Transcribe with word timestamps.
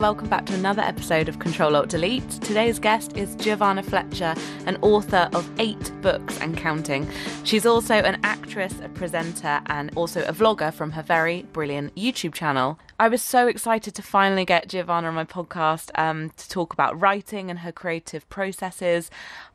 Welcome 0.00 0.28
back 0.28 0.44
to 0.46 0.54
another 0.54 0.82
episode 0.82 1.28
of 1.28 1.38
Control 1.38 1.76
Alt 1.76 1.88
Delete. 1.88 2.28
Today's 2.28 2.80
guest 2.80 3.16
is 3.16 3.36
Giovanna 3.36 3.80
Fletcher, 3.80 4.34
an 4.66 4.76
author 4.82 5.30
of 5.32 5.48
eight 5.60 5.92
books 6.02 6.36
and 6.40 6.56
counting. 6.56 7.08
She's 7.44 7.64
also 7.64 7.94
an 7.94 8.18
actress, 8.24 8.74
a 8.82 8.88
presenter, 8.88 9.60
and 9.66 9.92
also 9.94 10.24
a 10.24 10.32
vlogger 10.32 10.74
from 10.74 10.90
her 10.90 11.02
very 11.02 11.42
brilliant 11.52 11.94
YouTube 11.94 12.34
channel. 12.34 12.76
I 12.98 13.06
was 13.06 13.22
so 13.22 13.46
excited 13.46 13.94
to 13.94 14.02
finally 14.02 14.44
get 14.44 14.68
Giovanna 14.68 15.06
on 15.08 15.14
my 15.14 15.24
podcast 15.24 15.96
um, 15.96 16.30
to 16.38 16.48
talk 16.48 16.72
about 16.72 17.00
writing 17.00 17.48
and 17.48 17.60
her 17.60 17.70
creative 17.70 18.28
processes. 18.28 19.12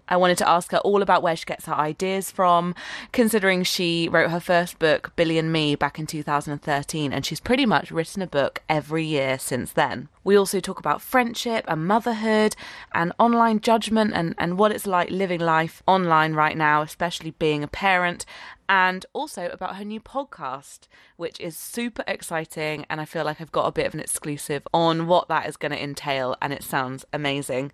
I 0.10 0.18
wanted 0.18 0.38
to 0.40 0.50
ask 0.50 0.72
her 0.72 0.80
all 0.80 1.02
about 1.02 1.24
where 1.24 1.36
she 1.36 1.46
gets 1.46 1.66
her 1.68 1.76
ideas 1.76 2.32
from, 2.32 2.76
considering 3.12 3.64
she 3.64 4.10
wrote 4.10 4.32
her 4.32 4.40
first 4.40 4.80
book, 4.80 5.14
Billy 5.16 5.38
and 5.38 5.54
Me, 5.54 5.76
back 5.76 6.00
in 6.00 6.08
2013, 6.08 7.14
and 7.14 7.26
she's 7.26 7.40
pretty 7.40 7.66
much 7.66 7.92
written 7.92 8.22
a 8.22 8.28
book 8.28 8.62
every 8.68 9.06
year 9.06 9.40
since 9.40 9.72
then. 9.72 10.10
We 10.24 10.36
also 10.36 10.60
talk 10.60 10.80
about 10.80 11.02
friendship 11.02 11.66
and 11.68 11.88
motherhood 11.88 12.56
and 12.94 13.14
online 13.18 13.62
judgment 13.62 14.12
and, 14.14 14.36
and 14.38 14.58
what 14.58 14.72
it's 14.72 14.86
like 14.86 15.10
living 15.10 15.40
life 15.40 15.82
online 15.88 16.34
right 16.34 16.58
now, 16.58 16.82
especially 16.82 17.32
being 17.32 17.64
a 17.64 17.68
parent, 17.68 18.26
and 18.68 19.06
also 19.14 19.48
about 19.48 19.78
her 19.78 19.84
new 19.84 20.00
podcast, 20.00 20.82
which 21.18 21.40
is 21.40 21.58
super 21.58 22.04
exciting. 22.08 22.86
And 22.90 23.02
I 23.02 23.06
feel 23.06 23.26
like 23.26 23.42
I've 23.42 23.52
got 23.52 23.66
a 23.66 23.72
bit 23.72 23.88
of 23.88 23.96
an 23.96 24.00
exclusive 24.00 24.68
on 24.72 25.08
what 25.08 25.28
that 25.30 25.48
is 25.48 25.58
going 25.58 25.72
to 25.72 25.84
entail, 25.84 26.36
and 26.42 26.54
it 26.54 26.64
sounds 26.64 27.06
amazing. 27.12 27.72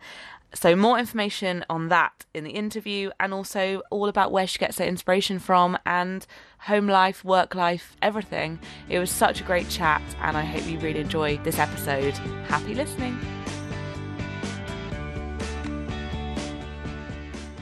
So, 0.54 0.76
more 0.76 0.98
information 0.98 1.66
on 1.70 1.90
that 1.90 2.26
in 2.34 2.44
the 2.44 2.52
interview, 2.52 3.12
and 3.20 3.34
also 3.34 3.82
all 3.90 4.08
about 4.08 4.32
where 4.32 4.48
she 4.48 4.58
gets 4.58 4.78
her 4.78 4.86
inspiration 4.86 5.40
from 5.40 5.78
and 5.86 6.26
home 6.60 6.88
life, 6.88 7.26
work 7.26 7.56
life, 7.56 7.96
everything. 8.02 8.60
It 8.88 9.00
was 9.00 9.12
such 9.12 9.42
a 9.42 9.44
great 9.44 9.70
chat, 9.70 10.02
and 10.22 10.38
I 10.38 10.44
hope 10.44 10.66
you 10.66 10.80
really 10.80 11.02
enjoy 11.02 11.38
this 11.38 11.60
episode. 11.60 12.14
Happy 12.48 12.74
listening. 12.74 13.20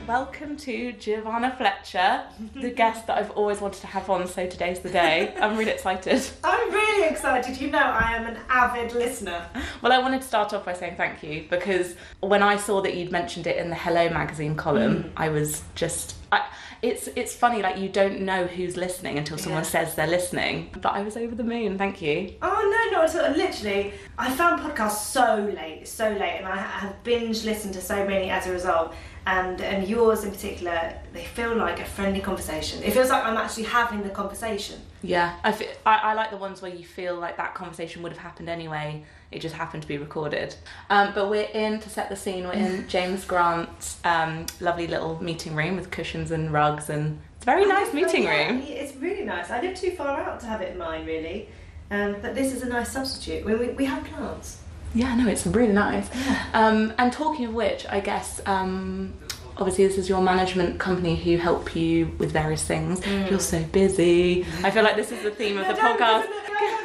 Welcome 0.08 0.58
to 0.58 0.92
Giovanna 0.94 1.56
Fletcher, 1.58 2.24
the 2.56 2.72
guest 2.76 3.08
that 3.08 3.18
I've 3.18 3.32
always 3.32 3.62
wanted 3.62 3.80
to 3.82 3.88
have 3.88 4.10
on, 4.10 4.28
so 4.28 4.46
today's 4.48 4.80
the 4.80 4.90
day. 4.90 5.34
I'm 5.40 5.56
really 5.58 5.72
excited. 5.72 6.22
I'm 6.44 6.72
really 6.74 7.08
excited. 7.08 7.60
You 7.60 7.72
know, 7.72 7.80
I 7.80 8.16
am 8.18 8.26
an 8.28 8.38
avid 8.50 8.94
listener. 8.94 9.46
Well, 9.82 9.94
I 9.94 10.00
wanted 10.00 10.22
to 10.22 10.28
start 10.28 10.52
off 10.54 10.66
by 10.66 10.74
saying 10.74 10.98
thank 10.98 11.24
you 11.24 11.46
because 11.50 11.96
when 12.20 12.44
I 12.44 12.58
saw 12.58 12.82
that 12.82 12.96
you'd 12.96 13.12
mentioned 13.14 13.48
it 13.48 13.56
in 13.58 13.70
the 13.70 13.76
Hello 13.76 14.10
magazine 14.10 14.56
column, 14.56 14.84
Mm. 15.06 15.12
I 15.16 15.30
was 15.30 15.62
just. 15.76 16.16
I, 16.32 16.46
it's 16.82 17.08
it's 17.16 17.34
funny 17.34 17.62
like 17.62 17.78
you 17.78 17.88
don't 17.88 18.20
know 18.22 18.46
who's 18.46 18.76
listening 18.76 19.18
until 19.18 19.38
someone 19.38 19.64
Yeah. 19.64 19.70
says 19.70 19.96
they're 19.96 20.06
listening. 20.08 20.70
But 20.82 20.92
I 20.94 21.02
was 21.02 21.16
over 21.16 21.34
the 21.34 21.44
moon. 21.44 21.78
Thank 21.78 22.02
you. 22.02 22.34
Oh 22.42 22.90
no, 22.92 23.00
no, 23.02 23.08
so 23.08 23.22
literally, 23.36 23.94
I 24.18 24.30
found 24.36 24.62
podcasts 24.62 25.06
so 25.06 25.50
late, 25.56 25.88
so 25.88 26.10
late, 26.10 26.40
and 26.40 26.48
I 26.48 26.58
have 26.58 27.02
binge 27.04 27.46
listened 27.46 27.74
to 27.76 27.82
so 27.82 28.06
many 28.06 28.30
as 28.30 28.48
a 28.48 28.52
result. 28.52 28.94
And 29.26 29.62
and 29.62 29.88
yours 29.88 30.26
in 30.26 30.32
particular, 30.32 30.94
they 31.14 31.24
feel 31.24 31.56
like 31.56 31.80
a 31.80 31.86
friendly 31.86 32.20
conversation. 32.20 32.84
It 32.84 32.92
feels 32.92 33.10
like 33.10 33.24
I'm 33.24 33.38
actually 33.38 33.64
having 33.64 34.04
the 34.04 34.10
conversation. 34.10 34.82
Yeah, 35.02 35.38
I, 35.44 35.52
fe- 35.54 35.76
I 35.86 35.96
I 35.98 36.14
like 36.14 36.30
the 36.30 36.38
ones 36.38 36.62
where 36.62 36.74
you 36.74 36.84
feel 36.84 37.16
like 37.16 37.38
that 37.38 37.56
conversation 37.56 38.04
would 38.04 38.12
have 38.12 38.22
happened 38.22 38.50
anyway. 38.50 39.06
It 39.32 39.40
just 39.40 39.56
happened 39.56 39.82
to 39.84 39.88
be 39.88 39.98
recorded. 39.98 40.56
Um, 40.90 41.14
but 41.16 41.30
we're 41.30 41.50
in 41.54 41.80
to 41.80 41.90
set 41.90 42.10
the 42.10 42.18
scene. 42.18 42.44
We're 42.46 42.54
in 42.54 42.88
James 42.96 43.24
Grant's 43.24 43.98
um, 44.04 44.46
lovely 44.60 44.88
little 44.88 45.24
meeting 45.24 45.56
room 45.56 45.78
with 45.78 45.90
cushions 45.90 46.32
and 46.32 46.52
rugs, 46.52 46.90
and 46.90 47.22
it's 47.38 47.44
a 47.44 47.46
very 47.46 47.66
nice 47.66 47.92
I 47.92 47.94
meeting 47.94 48.24
yeah, 48.24 48.50
room. 48.50 48.62
It's 48.66 48.96
really 48.98 49.24
nice. 49.24 49.50
I 49.50 49.62
live 49.62 49.76
too 49.76 49.92
far 49.92 50.20
out 50.20 50.42
to 50.42 50.48
have 50.48 50.62
it 50.62 50.74
in 50.74 50.78
mine, 50.78 51.06
really. 51.06 51.48
Um, 51.92 52.18
but 52.22 52.34
this 52.36 52.54
is 52.54 52.62
a 52.64 52.68
nice 52.68 52.92
substitute. 52.92 53.46
We, 53.46 53.56
we, 53.56 53.70
we 53.70 53.86
have 53.86 54.04
plants. 54.06 54.63
Yeah, 54.94 55.16
no, 55.16 55.28
it's 55.28 55.46
really 55.48 55.74
nice. 55.74 56.08
Um, 56.54 56.94
and 56.98 57.12
talking 57.12 57.46
of 57.46 57.54
which, 57.54 57.86
I 57.90 58.00
guess 58.00 58.42
um, 58.46 59.14
obviously 59.58 59.88
this 59.88 59.98
is 59.98 60.08
your 60.08 60.22
management 60.22 60.80
company 60.80 61.16
who 61.16 61.38
help 61.38 61.76
you 61.76 62.08
with 62.20 62.32
various 62.32 62.64
things. 62.64 63.06
You're 63.08 63.40
so 63.40 63.64
busy. 63.64 64.46
I 64.64 64.70
feel 64.72 64.84
like 64.84 64.96
this 64.96 65.12
is 65.12 65.24
the 65.24 65.32
theme 65.32 65.58
of 65.58 65.66
the 65.68 65.74
No, 65.74 65.96
podcast. 65.96 66.26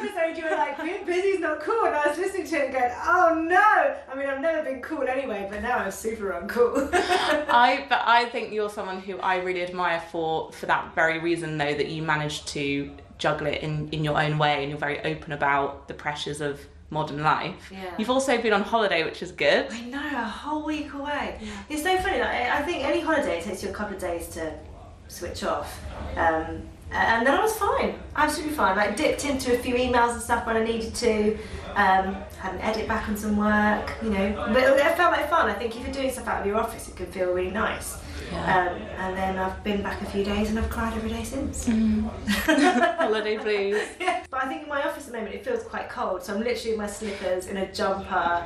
episode 0.01 0.37
you 0.37 0.43
were 0.49 0.55
like, 0.55 0.81
being 0.81 1.05
busy's 1.05 1.39
not 1.39 1.59
cool, 1.59 1.85
and 1.85 1.95
I 1.95 2.07
was 2.07 2.17
listening 2.17 2.47
to 2.47 2.55
it 2.55 2.63
and 2.65 2.73
going, 2.73 2.91
oh 3.05 3.45
no! 3.47 3.95
I 4.11 4.15
mean, 4.15 4.27
I've 4.27 4.41
never 4.41 4.63
been 4.63 4.81
cool 4.81 5.03
anyway, 5.07 5.47
but 5.51 5.61
now 5.61 5.77
I'm 5.77 5.91
super 5.91 6.31
uncool. 6.31 6.89
I 6.93 7.85
but 7.89 8.01
I 8.05 8.25
think 8.25 8.53
you're 8.53 8.69
someone 8.69 9.01
who 9.01 9.17
I 9.19 9.37
really 9.37 9.61
admire 9.61 10.01
for 10.11 10.51
for 10.51 10.65
that 10.67 10.95
very 10.95 11.19
reason 11.19 11.57
though 11.57 11.73
that 11.73 11.89
you 11.89 12.01
managed 12.01 12.47
to 12.49 12.91
juggle 13.17 13.47
it 13.47 13.61
in 13.61 13.89
in 13.89 14.03
your 14.03 14.19
own 14.19 14.37
way 14.37 14.61
and 14.61 14.69
you're 14.69 14.79
very 14.79 14.99
open 15.03 15.33
about 15.33 15.87
the 15.87 15.93
pressures 15.93 16.39
of 16.41 16.59
modern 16.89 17.21
life. 17.21 17.71
Yeah. 17.71 17.93
You've 17.97 18.09
also 18.09 18.41
been 18.41 18.53
on 18.53 18.63
holiday, 18.63 19.03
which 19.03 19.21
is 19.21 19.31
good. 19.31 19.67
I 19.71 19.81
know, 19.81 19.97
a 19.99 20.23
whole 20.23 20.65
week 20.65 20.93
away. 20.93 21.39
It's 21.69 21.83
so 21.83 21.97
funny. 21.97 22.19
Like, 22.19 22.29
I 22.29 22.59
I 22.59 22.61
think 22.63 22.83
any 22.83 22.99
holiday 23.01 23.41
takes 23.41 23.63
you 23.63 23.69
a 23.69 23.73
couple 23.73 23.95
of 23.95 24.01
days 24.01 24.27
to 24.29 24.53
switch 25.07 25.43
off. 25.43 25.79
Um, 26.15 26.61
and 26.91 27.25
then 27.25 27.33
I 27.35 27.41
was 27.41 27.53
fine, 27.55 27.99
absolutely 28.15 28.55
fine. 28.55 28.75
Like 28.75 28.95
dipped 28.97 29.25
into 29.25 29.53
a 29.55 29.59
few 29.59 29.75
emails 29.75 30.13
and 30.13 30.21
stuff 30.21 30.45
when 30.45 30.55
I 30.57 30.63
needed 30.63 30.93
to. 30.95 31.37
Um, 31.75 32.15
had 32.39 32.55
an 32.55 32.61
edit 32.61 32.87
back 32.87 33.07
on 33.07 33.15
some 33.15 33.37
work, 33.37 33.93
you 34.01 34.09
know. 34.09 34.33
But 34.51 34.63
it 34.63 34.97
felt 34.97 35.11
like 35.11 35.29
fun. 35.29 35.49
I 35.49 35.53
think 35.53 35.75
if 35.77 35.83
you're 35.83 35.93
doing 35.93 36.11
stuff 36.11 36.27
out 36.27 36.41
of 36.41 36.47
your 36.47 36.57
office, 36.57 36.87
it 36.89 36.95
can 36.95 37.05
feel 37.07 37.31
really 37.31 37.51
nice. 37.51 37.97
Yeah. 38.31 38.67
Um, 38.71 38.81
and 38.97 39.17
then 39.17 39.37
I've 39.39 39.63
been 39.63 39.81
back 39.81 40.01
a 40.01 40.05
few 40.05 40.23
days 40.23 40.49
and 40.49 40.59
I've 40.59 40.69
cried 40.69 40.93
every 40.95 41.09
day 41.09 41.23
since. 41.23 41.67
holiday 42.47 43.37
blues. 43.37 43.81
Yeah, 43.99 44.23
but 44.29 44.43
I 44.43 44.47
think 44.47 44.63
in 44.63 44.69
my 44.69 44.83
office 44.83 45.05
at 45.07 45.11
the 45.13 45.17
moment 45.17 45.35
it 45.35 45.43
feels 45.45 45.63
quite 45.63 45.89
cold, 45.89 46.23
so 46.23 46.33
I'm 46.33 46.41
literally 46.43 46.71
in 46.73 46.77
my 46.77 46.87
slippers, 46.87 47.47
in 47.47 47.57
a 47.57 47.71
jumper. 47.73 48.45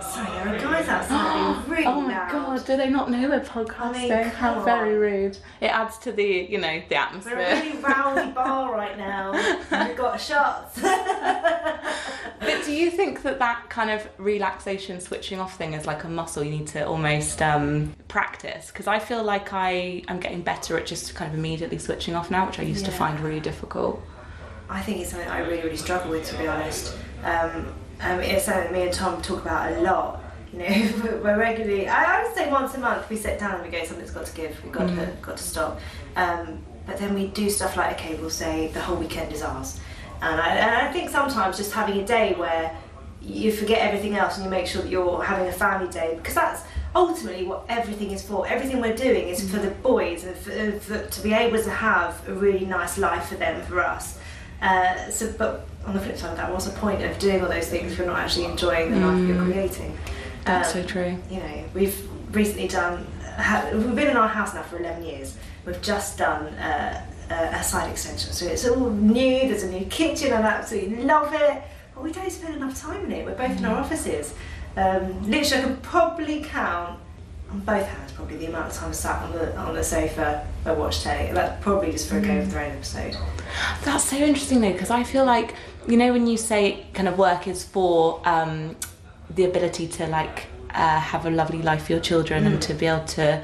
Sorry, 0.00 0.30
there 0.44 0.54
are 0.54 0.58
guys 0.58 0.88
outside 0.88 1.64
really 1.68 1.84
Oh 1.86 2.00
my 2.00 2.08
loud. 2.12 2.30
god, 2.32 2.66
do 2.66 2.76
they 2.76 2.88
not 2.90 3.10
know 3.10 3.28
we're 3.28 3.40
podcasting? 3.40 3.94
I 3.94 4.22
mean, 4.22 4.24
How 4.30 4.54
come 4.54 4.64
very 4.64 4.96
rude. 4.96 5.38
It 5.60 5.66
adds 5.66 5.98
to 5.98 6.12
the, 6.12 6.24
you 6.24 6.58
know, 6.58 6.82
the 6.88 6.96
atmosphere. 6.96 7.53
Really 7.60 7.78
rowdy 7.78 8.32
bar 8.32 8.72
right 8.72 8.96
now. 8.98 9.32
We've 9.32 9.96
got 9.96 10.20
shots. 10.20 10.80
But 12.44 12.64
do 12.64 12.72
you 12.72 12.90
think 12.90 13.22
that 13.22 13.38
that 13.38 13.70
kind 13.70 13.90
of 13.90 14.06
relaxation, 14.18 15.00
switching 15.00 15.40
off 15.40 15.56
thing 15.56 15.72
is 15.72 15.86
like 15.86 16.04
a 16.04 16.08
muscle 16.08 16.44
you 16.44 16.50
need 16.50 16.66
to 16.68 16.86
almost 16.86 17.40
um, 17.40 17.94
practice? 18.08 18.68
Because 18.68 18.86
I 18.86 18.98
feel 18.98 19.22
like 19.22 19.52
I 19.52 20.02
am 20.08 20.20
getting 20.20 20.42
better 20.42 20.76
at 20.78 20.86
just 20.86 21.14
kind 21.14 21.32
of 21.32 21.38
immediately 21.38 21.78
switching 21.78 22.14
off 22.14 22.30
now, 22.30 22.46
which 22.46 22.58
I 22.58 22.62
used 22.62 22.84
to 22.84 22.90
find 22.90 23.18
really 23.20 23.40
difficult. 23.40 24.02
I 24.68 24.82
think 24.82 25.00
it's 25.00 25.10
something 25.10 25.28
I 25.28 25.40
really, 25.40 25.62
really 25.62 25.76
struggle 25.76 26.10
with, 26.10 26.26
to 26.30 26.38
be 26.38 26.46
honest. 26.46 26.96
Um, 27.22 27.72
um, 28.00 28.20
it's 28.20 28.44
something 28.44 28.72
me 28.72 28.82
and 28.82 28.92
Tom 28.92 29.22
talk 29.22 29.42
about 29.42 29.72
a 29.72 29.80
lot. 29.80 30.22
You 30.52 30.58
know, 30.60 31.20
we're 31.22 31.38
regularly. 31.38 31.88
I, 31.88 32.20
I 32.20 32.24
would 32.24 32.34
say 32.34 32.50
once 32.50 32.74
a 32.74 32.78
month 32.78 33.08
we 33.08 33.16
sit 33.16 33.38
down 33.40 33.60
and 33.60 33.64
we 33.64 33.70
go, 33.70 33.84
something's 33.84 34.10
got 34.10 34.26
to 34.26 34.36
give. 34.36 34.62
We've 34.62 34.72
got 34.72 34.88
to 34.88 35.12
got 35.22 35.36
to 35.36 35.42
stop. 35.42 35.80
Um, 36.16 36.64
but 36.86 36.98
then 36.98 37.14
we 37.14 37.28
do 37.28 37.48
stuff 37.50 37.76
like, 37.76 37.96
okay, 37.98 38.14
we'll 38.16 38.30
say 38.30 38.68
the 38.68 38.80
whole 38.80 38.96
weekend 38.96 39.32
is 39.32 39.42
ours. 39.42 39.80
And 40.22 40.40
I, 40.40 40.48
and 40.56 40.88
I 40.88 40.92
think 40.92 41.10
sometimes 41.10 41.56
just 41.56 41.72
having 41.72 41.98
a 42.00 42.06
day 42.06 42.34
where 42.34 42.76
you 43.22 43.52
forget 43.52 43.78
everything 43.80 44.16
else 44.16 44.36
and 44.36 44.44
you 44.44 44.50
make 44.50 44.66
sure 44.66 44.82
that 44.82 44.90
you're 44.90 45.22
having 45.22 45.48
a 45.48 45.52
family 45.52 45.90
day 45.90 46.14
because 46.16 46.34
that's 46.34 46.62
ultimately 46.94 47.44
what 47.46 47.64
everything 47.68 48.10
is 48.10 48.22
for. 48.22 48.46
Everything 48.46 48.80
we're 48.80 48.96
doing 48.96 49.28
is 49.28 49.50
for 49.50 49.58
the 49.58 49.70
boys 49.70 50.24
and 50.24 50.36
for, 50.36 50.72
for, 50.80 51.06
to 51.06 51.20
be 51.22 51.32
able 51.32 51.62
to 51.62 51.70
have 51.70 52.26
a 52.28 52.34
really 52.34 52.66
nice 52.66 52.98
life 52.98 53.26
for 53.28 53.34
them, 53.36 53.60
for 53.62 53.80
us. 53.80 54.18
Uh, 54.62 55.10
so, 55.10 55.32
but 55.36 55.66
on 55.84 55.94
the 55.94 56.00
flip 56.00 56.16
side 56.16 56.36
that, 56.38 56.50
what's 56.52 56.64
the 56.66 56.78
point 56.78 57.02
of 57.02 57.18
doing 57.18 57.42
all 57.42 57.48
those 57.48 57.68
things 57.68 57.92
if 57.92 57.98
you're 57.98 58.06
not 58.06 58.18
actually 58.18 58.44
enjoying 58.46 58.90
the 58.92 59.00
life 59.00 59.26
you're 59.28 59.42
creating? 59.44 59.98
That's 60.44 60.74
Um, 60.74 60.82
so 60.82 60.88
true. 60.88 61.16
you 61.30 61.38
know, 61.38 61.64
we've 61.74 62.08
recently 62.34 62.68
done, 62.68 63.06
we've 63.74 63.94
been 63.94 64.10
in 64.10 64.16
our 64.16 64.28
house 64.28 64.54
now 64.54 64.62
for 64.62 64.78
11 64.78 65.02
years. 65.02 65.36
We've 65.66 65.80
just 65.82 66.18
done 66.18 66.46
uh, 66.54 67.06
a, 67.30 67.34
a 67.34 67.62
side 67.62 67.90
extension. 67.90 68.32
So 68.32 68.46
it's 68.46 68.66
all 68.66 68.90
new, 68.90 69.48
there's 69.48 69.62
a 69.62 69.70
new 69.70 69.86
kitchen, 69.86 70.32
and 70.32 70.46
I 70.46 70.50
absolutely 70.50 71.04
love 71.04 71.32
it. 71.32 71.62
But 71.94 72.04
we 72.04 72.12
don't 72.12 72.30
spend 72.30 72.56
enough 72.56 72.80
time 72.80 73.04
in 73.04 73.12
it. 73.12 73.24
We're 73.24 73.34
both 73.34 73.56
in 73.56 73.64
our 73.64 73.76
offices. 73.76 74.34
Um, 74.76 75.30
literally, 75.30 75.64
I 75.64 75.66
could 75.68 75.82
probably 75.82 76.42
count 76.42 76.98
on 77.50 77.60
both 77.60 77.86
hands 77.86 78.12
probably 78.12 78.36
the 78.36 78.46
amount 78.46 78.66
of 78.66 78.72
time 78.72 78.88
I 78.88 78.92
sat 78.92 79.22
on 79.22 79.32
the 79.32 79.56
on 79.56 79.74
the 79.74 79.84
sofa 79.84 80.46
and 80.64 80.78
watched 80.78 81.02
telly. 81.02 81.32
That's 81.32 81.62
probably 81.62 81.92
just 81.92 82.08
for 82.08 82.18
a 82.18 82.20
Game 82.20 82.38
of 82.38 82.50
Thrones 82.50 82.96
episode. 82.96 83.16
That's 83.84 84.04
so 84.04 84.16
interesting 84.16 84.60
though, 84.60 84.72
because 84.72 84.90
I 84.90 85.04
feel 85.04 85.24
like, 85.24 85.54
you 85.86 85.96
know, 85.96 86.12
when 86.12 86.26
you 86.26 86.36
say 86.36 86.86
kind 86.94 87.08
of 87.08 87.16
work 87.18 87.46
is 87.46 87.64
for 87.64 88.20
um, 88.24 88.76
the 89.30 89.44
ability 89.44 89.88
to 89.88 90.06
like 90.06 90.46
uh, 90.74 91.00
have 91.00 91.24
a 91.26 91.30
lovely 91.30 91.62
life 91.62 91.86
for 91.86 91.92
your 91.92 92.00
children 92.00 92.46
and 92.46 92.60
to 92.62 92.74
be 92.74 92.86
able 92.86 93.04
to 93.04 93.42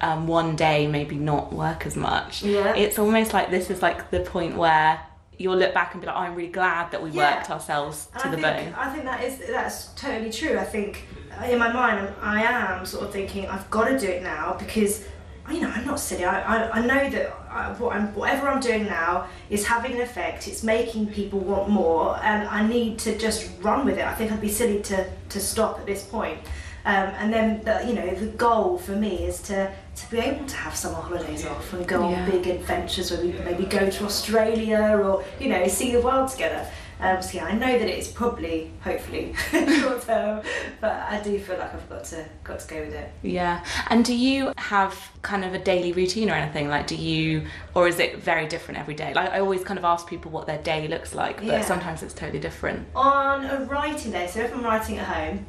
um, 0.00 0.26
one 0.26 0.56
day 0.56 0.86
maybe 0.86 1.16
not 1.16 1.52
work 1.52 1.86
as 1.86 1.96
much. 1.96 2.42
Yeah. 2.42 2.74
It's 2.74 2.98
almost 2.98 3.32
like 3.32 3.50
this 3.50 3.70
is 3.70 3.82
like 3.82 4.10
the 4.10 4.20
point 4.20 4.56
where 4.56 5.00
you'll 5.38 5.56
look 5.56 5.72
back 5.74 5.92
and 5.92 6.00
be 6.00 6.06
like, 6.06 6.16
oh, 6.16 6.20
I'm 6.20 6.34
really 6.34 6.50
glad 6.50 6.90
that 6.90 7.02
we 7.02 7.10
Yeah. 7.10 7.36
worked 7.36 7.50
ourselves 7.50 8.06
to 8.18 8.24
And 8.28 8.34
the 8.34 8.48
I 8.48 8.56
think, 8.56 8.74
bone. 8.74 8.84
I 8.84 8.92
think 8.92 9.04
that 9.04 9.24
is 9.24 9.38
that's 9.48 9.86
totally 9.94 10.30
true. 10.30 10.58
I 10.58 10.64
think 10.64 11.04
in 11.48 11.58
my 11.58 11.72
mind 11.72 12.12
I 12.20 12.42
am 12.42 12.84
sort 12.84 13.04
of 13.04 13.12
thinking 13.12 13.46
I've 13.48 13.68
got 13.70 13.84
to 13.88 13.98
do 13.98 14.06
it 14.08 14.22
now 14.22 14.56
because 14.58 15.04
you 15.50 15.60
know 15.60 15.70
I'm 15.74 15.86
not 15.86 15.98
silly. 16.00 16.24
I, 16.24 16.40
I, 16.40 16.70
I 16.78 16.86
know 16.86 17.10
that 17.10 17.26
I, 17.50 17.72
what 17.78 17.94
I'm, 17.96 18.14
whatever 18.14 18.48
I'm 18.48 18.60
doing 18.60 18.84
now 18.84 19.26
is 19.50 19.66
having 19.66 19.92
an 19.92 20.00
effect. 20.00 20.46
It's 20.48 20.62
making 20.62 21.08
people 21.08 21.40
want 21.40 21.68
more, 21.68 22.18
and 22.22 22.48
I 22.48 22.66
need 22.66 22.98
to 23.00 23.16
just 23.18 23.50
run 23.60 23.84
with 23.84 23.98
it. 23.98 24.04
I 24.04 24.14
think 24.14 24.30
I'd 24.32 24.40
be 24.40 24.48
silly 24.48 24.80
to 24.82 25.08
to 25.30 25.40
stop 25.40 25.78
at 25.80 25.86
this 25.86 26.02
point. 26.04 26.38
Um, 26.84 27.08
and 27.18 27.32
then, 27.32 27.62
the, 27.62 27.84
you 27.86 27.94
know, 27.94 28.12
the 28.14 28.26
goal 28.26 28.76
for 28.78 28.92
me 28.92 29.24
is 29.24 29.40
to, 29.42 29.70
to 29.96 30.10
be 30.10 30.18
able 30.18 30.46
to 30.46 30.56
have 30.56 30.74
summer 30.74 30.96
holidays 30.96 31.46
off 31.46 31.72
and 31.72 31.86
go 31.86 32.10
Yeah. 32.10 32.22
on 32.24 32.30
big 32.30 32.46
adventures 32.48 33.10
where 33.10 33.20
we 33.20 33.32
maybe 33.44 33.64
go 33.66 33.88
to 33.88 34.04
Australia 34.04 35.00
or, 35.02 35.24
you 35.38 35.48
know, 35.48 35.66
see 35.68 35.92
the 35.92 36.00
world 36.00 36.30
together. 36.30 36.66
Um, 37.00 37.20
so 37.20 37.38
yeah, 37.38 37.46
I 37.46 37.52
know 37.54 37.78
that 37.80 37.88
it's 37.88 38.06
probably, 38.06 38.70
hopefully, 38.80 39.34
short 39.50 40.02
term, 40.02 40.40
but 40.80 40.92
I 40.92 41.20
do 41.22 41.36
feel 41.40 41.58
like 41.58 41.74
I've 41.74 41.88
got 41.88 42.04
to 42.04 42.24
got 42.44 42.60
to 42.60 42.68
go 42.68 42.80
with 42.80 42.94
it. 42.94 43.10
Yeah. 43.22 43.64
And 43.88 44.04
do 44.04 44.14
you 44.14 44.52
have 44.56 44.96
kind 45.22 45.44
of 45.44 45.52
a 45.52 45.58
daily 45.58 45.92
routine 45.92 46.30
or 46.30 46.34
anything? 46.34 46.68
Like, 46.68 46.86
do 46.86 46.94
you, 46.94 47.46
or 47.74 47.88
is 47.88 47.98
it 47.98 48.18
very 48.18 48.46
different 48.46 48.78
every 48.78 48.94
day? 48.94 49.12
Like, 49.14 49.30
I 49.30 49.40
always 49.40 49.64
kind 49.64 49.78
of 49.78 49.84
ask 49.84 50.06
people 50.08 50.30
what 50.30 50.46
their 50.46 50.58
day 50.62 50.86
looks 50.86 51.12
like, 51.12 51.36
but 51.38 51.46
Yeah. 51.46 51.60
sometimes 51.62 52.04
it's 52.04 52.14
totally 52.14 52.38
different. 52.38 52.86
On 52.94 53.44
a 53.46 53.64
writing 53.64 54.12
day, 54.12 54.28
so 54.28 54.38
if 54.40 54.54
I'm 54.54 54.62
writing 54.62 54.98
at 54.98 55.06
home, 55.06 55.44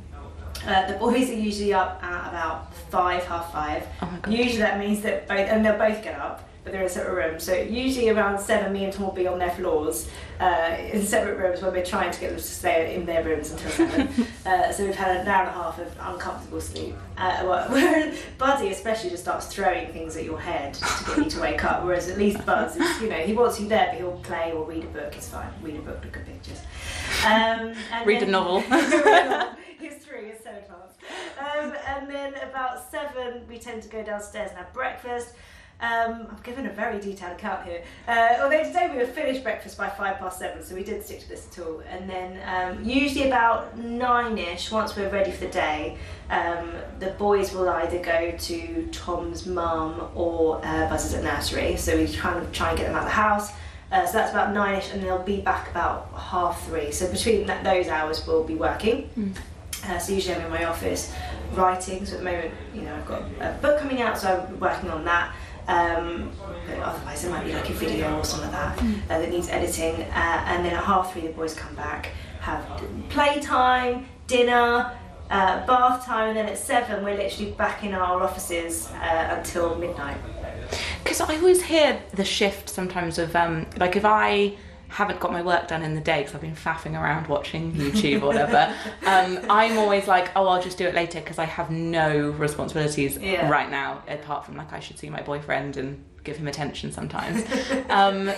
uh, 0.68 0.92
the 0.92 0.98
boys 0.98 1.30
are 1.30 1.34
usually 1.34 1.74
up 1.74 2.02
at 2.04 2.30
about 2.30 2.74
five, 2.90 3.24
half 3.26 3.52
five. 3.52 3.86
Oh 4.02 4.10
my 4.12 4.18
God. 4.20 4.34
Usually 4.34 4.60
that 4.60 4.80
means 4.80 5.02
that 5.02 5.28
both, 5.28 5.40
and 5.40 5.66
they'll 5.66 5.78
both 5.78 6.04
get 6.04 6.20
up, 6.20 6.48
but 6.64 6.72
they're 6.72 6.84
in 6.84 6.90
separate 6.90 7.14
rooms. 7.14 7.44
So 7.44 7.54
usually 7.56 8.10
around 8.10 8.40
seven, 8.40 8.72
me 8.72 8.86
and 8.86 8.94
Tom 8.94 9.06
will 9.06 9.14
be 9.14 9.28
on 9.28 9.38
their 9.38 9.52
floors 9.52 10.08
uh, 10.40 10.78
in 10.92 11.04
separate 11.06 11.38
rooms 11.38 11.62
when 11.62 11.74
we're 11.74 11.86
trying 11.86 12.12
to 12.12 12.20
get 12.20 12.30
them 12.30 12.38
to 12.38 12.44
stay 12.44 12.96
in 12.96 13.06
their 13.06 13.24
rooms 13.24 13.52
until 13.52 13.70
seven. 13.72 14.28
uh, 14.46 14.72
so 14.72 14.86
we've 14.86 14.96
had 14.96 15.18
an 15.18 15.28
hour 15.28 15.42
and 15.42 15.50
a 15.50 15.54
half 15.54 15.80
of 15.80 15.92
uncomfortable 16.00 16.62
sleep. 16.62 16.96
Uh, 17.18 17.44
well, 17.44 17.70
where 17.72 18.14
Buddy 18.38 18.70
especially 18.70 19.10
just 19.10 19.24
starts 19.24 19.48
throwing 19.48 19.92
things 19.92 20.16
at 20.16 20.24
your 20.24 20.40
head 20.40 20.74
to 20.76 21.06
get 21.08 21.18
you 21.18 21.30
to 21.32 21.42
wake 21.42 21.64
up, 21.66 21.84
whereas 21.84 22.10
at 22.10 22.18
least 22.18 22.46
Buzz 22.46 22.78
is, 22.78 23.02
you 23.02 23.10
know, 23.10 23.18
he 23.18 23.34
wants 23.34 23.60
you 23.60 23.68
there, 23.68 23.88
but 23.88 23.98
he'll 23.98 24.20
play 24.20 24.52
or 24.54 24.66
read 24.66 24.84
a 24.84 24.88
book. 24.88 25.14
It's 25.16 25.30
fine. 25.30 25.50
Read 25.62 25.76
a 25.76 25.80
book, 25.80 26.04
look 26.04 26.16
at 26.16 26.26
pictures. 26.26 26.62
Um, 27.26 27.74
and 27.92 28.06
Read 28.08 28.24
a 28.24 28.26
novel. 28.26 28.62
He's 29.80 29.96
three, 29.96 30.32
he's 30.32 30.42
so 30.42 30.50
advanced. 30.50 31.00
Um, 31.38 31.74
and 31.88 32.10
then 32.10 32.36
about 32.36 32.90
seven, 32.90 33.46
we 33.50 33.58
tend 33.58 33.84
to 33.84 33.90
go 33.90 34.02
downstairs 34.02 34.50
and 34.50 34.60
have 34.60 34.72
breakfast. 34.72 35.34
Um, 35.84 36.28
I'm 36.30 36.38
giving 36.44 36.66
a 36.66 36.70
very 36.70 36.98
detailed 36.98 37.34
account 37.34 37.66
here. 37.68 37.84
Uh, 38.08 38.38
although 38.42 38.64
today 38.64 38.90
we 38.90 39.00
were 39.00 39.06
finished 39.06 39.44
breakfast 39.44 39.78
by 39.78 39.90
five 39.90 40.18
past 40.18 40.40
seven, 40.40 40.64
so 40.64 40.76
we 40.76 40.84
didn't 40.84 41.04
stick 41.04 41.20
to 41.20 41.28
this 41.28 41.46
at 41.52 41.62
all. 41.62 41.84
And 41.90 42.10
then 42.10 42.40
um, 42.48 42.86
usually 42.86 43.28
about 43.28 43.78
nine-ish, 43.78 44.72
once 44.72 44.96
we're 44.96 45.10
ready 45.10 45.32
for 45.32 45.42
the 45.42 45.52
day, 45.52 45.98
um, 46.30 46.72
the 47.00 47.08
boys 47.08 47.54
will 47.54 47.68
either 47.68 48.02
go 48.02 48.32
to 48.32 48.88
Tom's 48.94 49.46
mum 49.46 50.10
or 50.16 50.62
uh, 50.64 50.88
Buzz's 50.88 51.16
at 51.16 51.24
nursery. 51.26 51.76
So 51.76 51.98
we 51.98 52.08
kind 52.08 52.40
of 52.40 52.50
try 52.54 52.70
and 52.70 52.78
get 52.78 52.88
them 52.88 52.96
out 52.96 53.04
of 53.04 53.10
the 53.10 53.12
house. 53.12 53.52
Uh, 53.92 54.06
so 54.06 54.14
that's 54.14 54.32
about 54.32 54.54
nine-ish, 54.54 54.94
and 54.94 55.04
they'll 55.04 55.22
be 55.22 55.42
back 55.42 55.70
about 55.70 56.14
half 56.18 56.66
three. 56.66 56.94
So 56.94 57.12
between 57.12 57.46
that, 57.48 57.66
those 57.66 57.90
hours, 57.90 58.26
we'll 58.26 58.46
be 58.46 58.56
working. 58.56 59.10
Uh, 59.86 60.00
so 60.00 60.14
usually 60.14 60.34
I'm 60.36 60.46
in 60.46 60.50
my 60.50 60.64
office 60.64 61.14
writing. 61.56 62.06
So 62.06 62.14
at 62.14 62.20
the 62.20 62.24
moment, 62.24 62.54
you 62.74 62.84
know, 62.84 62.96
I've 62.96 63.06
got 63.06 63.24
a 63.42 63.58
book 63.62 63.82
coming 63.82 64.02
out, 64.02 64.18
so 64.18 64.48
I'm 64.50 64.60
working 64.62 64.90
on 64.90 65.04
that. 65.04 65.36
Um, 65.68 66.32
otherwise, 66.82 67.24
it 67.24 67.32
might 67.32 67.46
be 67.46 67.54
like 67.54 67.70
a 67.70 67.74
video 67.74 68.18
or 68.18 68.26
some 68.26 68.44
of 68.44 68.52
that 68.52 68.78
uh, 68.80 69.20
that 69.20 69.30
needs 69.30 69.50
editing. 69.50 70.02
Uh, 70.02 70.44
and 70.48 70.66
then 70.66 70.74
at 70.74 70.84
half 70.84 71.14
three, 71.14 71.22
the 71.22 71.30
boys 71.30 71.54
come 71.54 71.76
back, 71.76 72.10
have 72.42 72.66
playtime, 73.10 74.06
dinner, 74.28 74.92
uh, 75.30 75.66
bath 75.66 76.06
time, 76.06 76.30
and 76.30 76.38
then 76.38 76.48
at 76.48 76.58
seven, 76.58 77.04
we're 77.04 77.18
literally 77.18 77.52
back 77.52 77.84
in 77.84 77.94
our 77.94 78.22
offices 78.22 78.90
uh, 78.92 79.36
until 79.38 79.76
midnight. 79.76 80.18
Because 81.04 81.22
I 81.22 81.36
always 81.36 81.62
hear 81.62 82.02
the 82.14 82.26
shift 82.26 82.70
sometimes 82.70 83.18
of, 83.18 83.36
um, 83.36 83.66
like, 83.78 83.96
if 83.96 84.06
I 84.06 84.56
haven't 84.94 85.20
got 85.20 85.32
my 85.32 85.42
work 85.42 85.68
done 85.68 85.82
in 85.82 85.96
the 85.96 86.02
day 86.02 86.20
because 86.20 86.36
I've 86.36 86.42
been 86.42 86.56
faffing 86.56 86.94
around 87.00 87.28
watching 87.28 87.74
YouTube 87.74 88.22
or 88.22 88.28
whatever, 88.28 88.74
um, 89.06 89.40
I'm 89.50 89.78
always 89.78 90.08
like, 90.08 90.32
oh, 90.36 90.48
I'll 90.48 90.62
just 90.62 90.78
do 90.78 90.86
it 90.86 90.94
later 90.94 91.20
because 91.20 91.40
I 91.40 91.46
have 91.46 91.72
no 91.72 92.30
responsibilities 92.30 93.18
Yeah. 93.18 93.50
right 93.50 93.70
now, 93.70 94.04
apart 94.08 94.46
from, 94.46 94.56
like, 94.56 94.72
I 94.72 94.80
should 94.80 95.00
see 95.00 95.10
my 95.10 95.22
boyfriend 95.22 95.78
and 95.78 96.04
give 96.24 96.38
him 96.38 96.48
attention 96.48 96.92
sometimes. 96.92 97.44
um, 97.90 98.32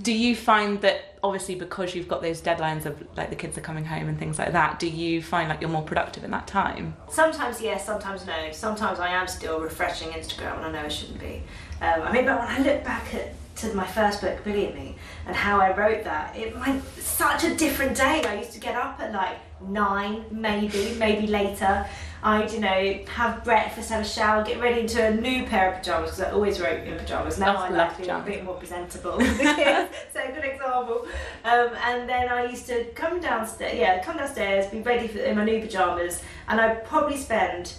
do 0.00 0.12
you 0.12 0.34
find 0.34 0.80
that, 0.80 1.18
obviously, 1.22 1.54
because 1.54 1.94
you've 1.94 2.08
got 2.08 2.22
those 2.22 2.40
deadlines 2.40 2.86
of, 2.86 3.04
like, 3.16 3.28
the 3.28 3.36
kids 3.36 3.58
are 3.58 3.60
coming 3.60 3.84
home 3.84 4.08
and 4.08 4.18
things 4.18 4.38
like 4.38 4.52
that, 4.52 4.78
do 4.78 4.88
you 4.88 5.20
find 5.22 5.48
like 5.48 5.60
you're 5.60 5.68
more 5.70 5.82
productive 5.82 6.24
in 6.24 6.30
that 6.30 6.46
time? 6.46 6.96
Sometimes 7.10 7.60
yes, 7.60 7.84
sometimes 7.84 8.24
no. 8.24 8.52
Sometimes 8.52 9.00
I 9.00 9.08
am 9.08 9.28
still 9.28 9.60
refreshing 9.60 10.08
Instagram 10.10 10.56
and 10.56 10.66
I 10.66 10.72
know 10.72 10.86
I 10.86 10.88
shouldn't 10.88 11.20
be. 11.20 11.42
Um, 11.82 12.02
I 12.02 12.12
mean, 12.12 12.24
but 12.26 12.38
when 12.38 12.48
I 12.48 12.58
look 12.58 12.84
back 12.84 13.14
at 13.14 13.34
to 13.56 13.74
my 13.74 13.86
first 13.86 14.20
book, 14.20 14.42
Billy 14.44 14.66
and 14.66 14.74
Me, 14.74 14.96
and 15.26 15.36
how 15.36 15.60
I 15.60 15.76
wrote 15.76 16.04
that, 16.04 16.36
it 16.36 16.54
was 16.54 16.82
such 16.98 17.44
a 17.44 17.54
different 17.54 17.96
day. 17.96 18.22
I 18.24 18.38
used 18.38 18.52
to 18.52 18.60
get 18.60 18.74
up 18.74 19.00
at 19.00 19.12
like 19.12 19.38
nine, 19.60 20.24
maybe, 20.30 20.94
maybe 20.98 21.26
later. 21.26 21.86
I'd, 22.22 22.52
you 22.52 22.60
know, 22.60 23.00
have 23.08 23.44
breakfast, 23.44 23.88
have 23.90 24.02
a 24.02 24.08
shower, 24.08 24.44
get 24.44 24.60
ready 24.60 24.82
into 24.82 25.02
a 25.02 25.10
new 25.10 25.46
pair 25.46 25.72
of 25.72 25.78
pajamas 25.78 26.10
because 26.10 26.26
I 26.26 26.32
always 26.32 26.60
wrote 26.60 26.86
in 26.86 26.98
pajamas. 26.98 27.38
Now 27.38 27.56
I 27.56 27.70
like 27.70 27.96
being 27.96 28.10
a 28.10 28.20
bit 28.20 28.44
more 28.44 28.56
presentable. 28.56 29.16
with 29.16 29.38
the 29.38 29.44
kids. 29.44 29.94
so 30.12 30.20
a 30.20 30.32
good 30.32 30.44
example. 30.44 31.06
Um, 31.44 31.70
and 31.86 32.08
then 32.08 32.28
I 32.28 32.44
used 32.44 32.66
to 32.66 32.84
come 32.94 33.20
downstairs, 33.20 33.78
yeah, 33.78 34.02
come 34.02 34.18
downstairs, 34.18 34.70
be 34.70 34.80
ready 34.80 35.08
for 35.08 35.18
in 35.20 35.36
my 35.36 35.44
new 35.44 35.60
pajamas, 35.60 36.22
and 36.48 36.60
I'd 36.60 36.84
probably 36.84 37.16
spend 37.16 37.74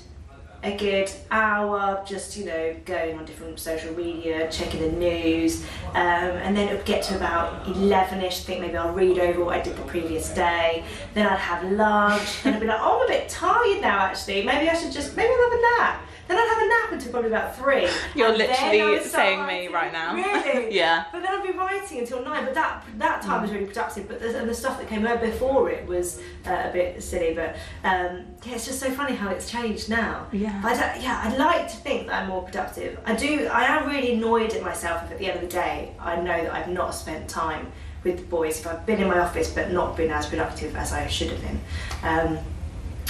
a 0.64 0.78
good 0.78 1.12
hour 1.32 2.04
just 2.06 2.38
you 2.38 2.46
know 2.46 2.76
going 2.86 3.18
on 3.18 3.26
different 3.26 3.60
social 3.60 3.92
media 3.96 4.48
checking 4.52 4.80
the 4.80 4.92
news 4.92 5.64
um, 5.96 6.38
and 6.44 6.56
then 6.56 6.68
it 6.68 6.78
would 6.78 6.86
get 6.86 7.02
to 7.04 7.16
about 7.16 7.66
11ish 7.66 8.24
I 8.24 8.30
think 8.30 8.62
maybe 8.62 8.78
I'll 8.78 8.94
read 8.94 9.18
over 9.18 9.44
what 9.44 9.60
I 9.60 9.62
did 9.62 9.76
the 9.76 9.84
previous 9.84 10.30
day. 10.34 10.84
Then 11.14 11.26
I'd 11.26 11.40
have 11.40 11.64
lunch 11.72 12.46
and 12.46 12.56
I'd 12.56 12.62
be 12.62 12.68
like 12.68 12.80
oh 12.80 13.00
I'm 13.00 13.06
a 13.06 13.08
bit 13.08 13.28
tired 13.28 13.82
now 13.82 14.00
actually. 14.00 14.44
Maybe 14.44 14.70
I 14.70 14.74
should 14.76 14.92
just 14.92 15.16
maybe 15.18 15.30
I'll 15.34 15.50
have 15.50 15.60
a 15.60 15.80
nap 15.80 16.06
then 16.32 16.38
I'd 16.38 16.50
have 16.50 16.64
a 16.64 16.68
nap 16.68 16.92
until 16.94 17.12
probably 17.12 17.30
about 17.30 17.58
three 17.58 17.88
You're 18.16 18.30
And 18.30 18.40
then 18.40 18.50
I 18.50 18.74
literally 18.74 19.04
saying 19.04 19.46
me 19.46 19.68
right 19.68 19.92
now. 19.92 20.16
really 20.16 20.76
yeah. 20.76 21.06
but 21.12 21.22
then 21.22 21.32
I'd 21.32 21.44
be 21.44 21.58
writing 21.58 22.00
until 22.00 22.24
nine. 22.24 22.46
But 22.46 22.54
that 22.54 22.86
that 22.98 23.22
time 23.22 23.42
was 23.42 23.52
really 23.52 23.66
productive. 23.66 24.08
But 24.08 24.20
the, 24.20 24.38
and 24.38 24.50
the 24.50 24.54
stuff 24.54 24.80
that 24.80 24.88
came 24.88 25.06
out 25.06 25.22
before 25.22 25.70
it 25.70 25.86
was 25.88 26.22
uh, 26.46 26.70
a 26.70 26.72
bit 26.72 27.02
silly. 27.04 27.34
But 27.34 27.56
um, 27.84 28.26
yeah, 28.44 28.56
it's 28.56 28.66
just 28.66 28.80
so 28.80 28.90
funny 28.92 29.16
how 29.16 29.30
it's 29.30 29.50
changed 29.50 29.90
now. 29.90 30.28
Yeah. 30.32 30.62
I 30.64 30.74
yeah, 31.00 31.22
I'd 31.26 31.38
like 31.38 31.70
to 31.70 31.78
think 31.78 32.08
that 32.08 32.24
I'm 32.24 32.30
more 32.30 32.44
productive. 32.44 33.00
I 33.06 33.16
do. 33.16 33.48
I 33.48 33.64
am 33.66 33.90
really 33.90 34.14
annoyed 34.14 34.54
at 34.54 34.64
myself 34.64 35.04
if 35.06 35.12
at 35.12 35.20
the 35.20 35.28
end 35.28 35.36
of 35.36 35.42
the 35.42 35.56
day 35.56 35.94
I 36.00 36.16
know 36.16 36.44
that 36.44 36.54
I've 36.54 36.70
not 36.70 36.92
spent 36.92 37.30
time 37.30 37.72
with 38.04 38.18
the 38.18 38.26
boys. 38.26 38.60
If 38.60 38.68
I've 38.68 38.86
been 38.86 39.00
in 39.00 39.08
my 39.08 39.20
office 39.20 39.52
but 39.52 39.72
not 39.72 39.98
been 39.98 40.12
as 40.12 40.26
productive 40.26 40.76
as 40.76 40.94
I 40.94 41.08
should 41.08 41.30
have 41.30 41.42
been. 41.42 41.60
Um, 42.04 42.40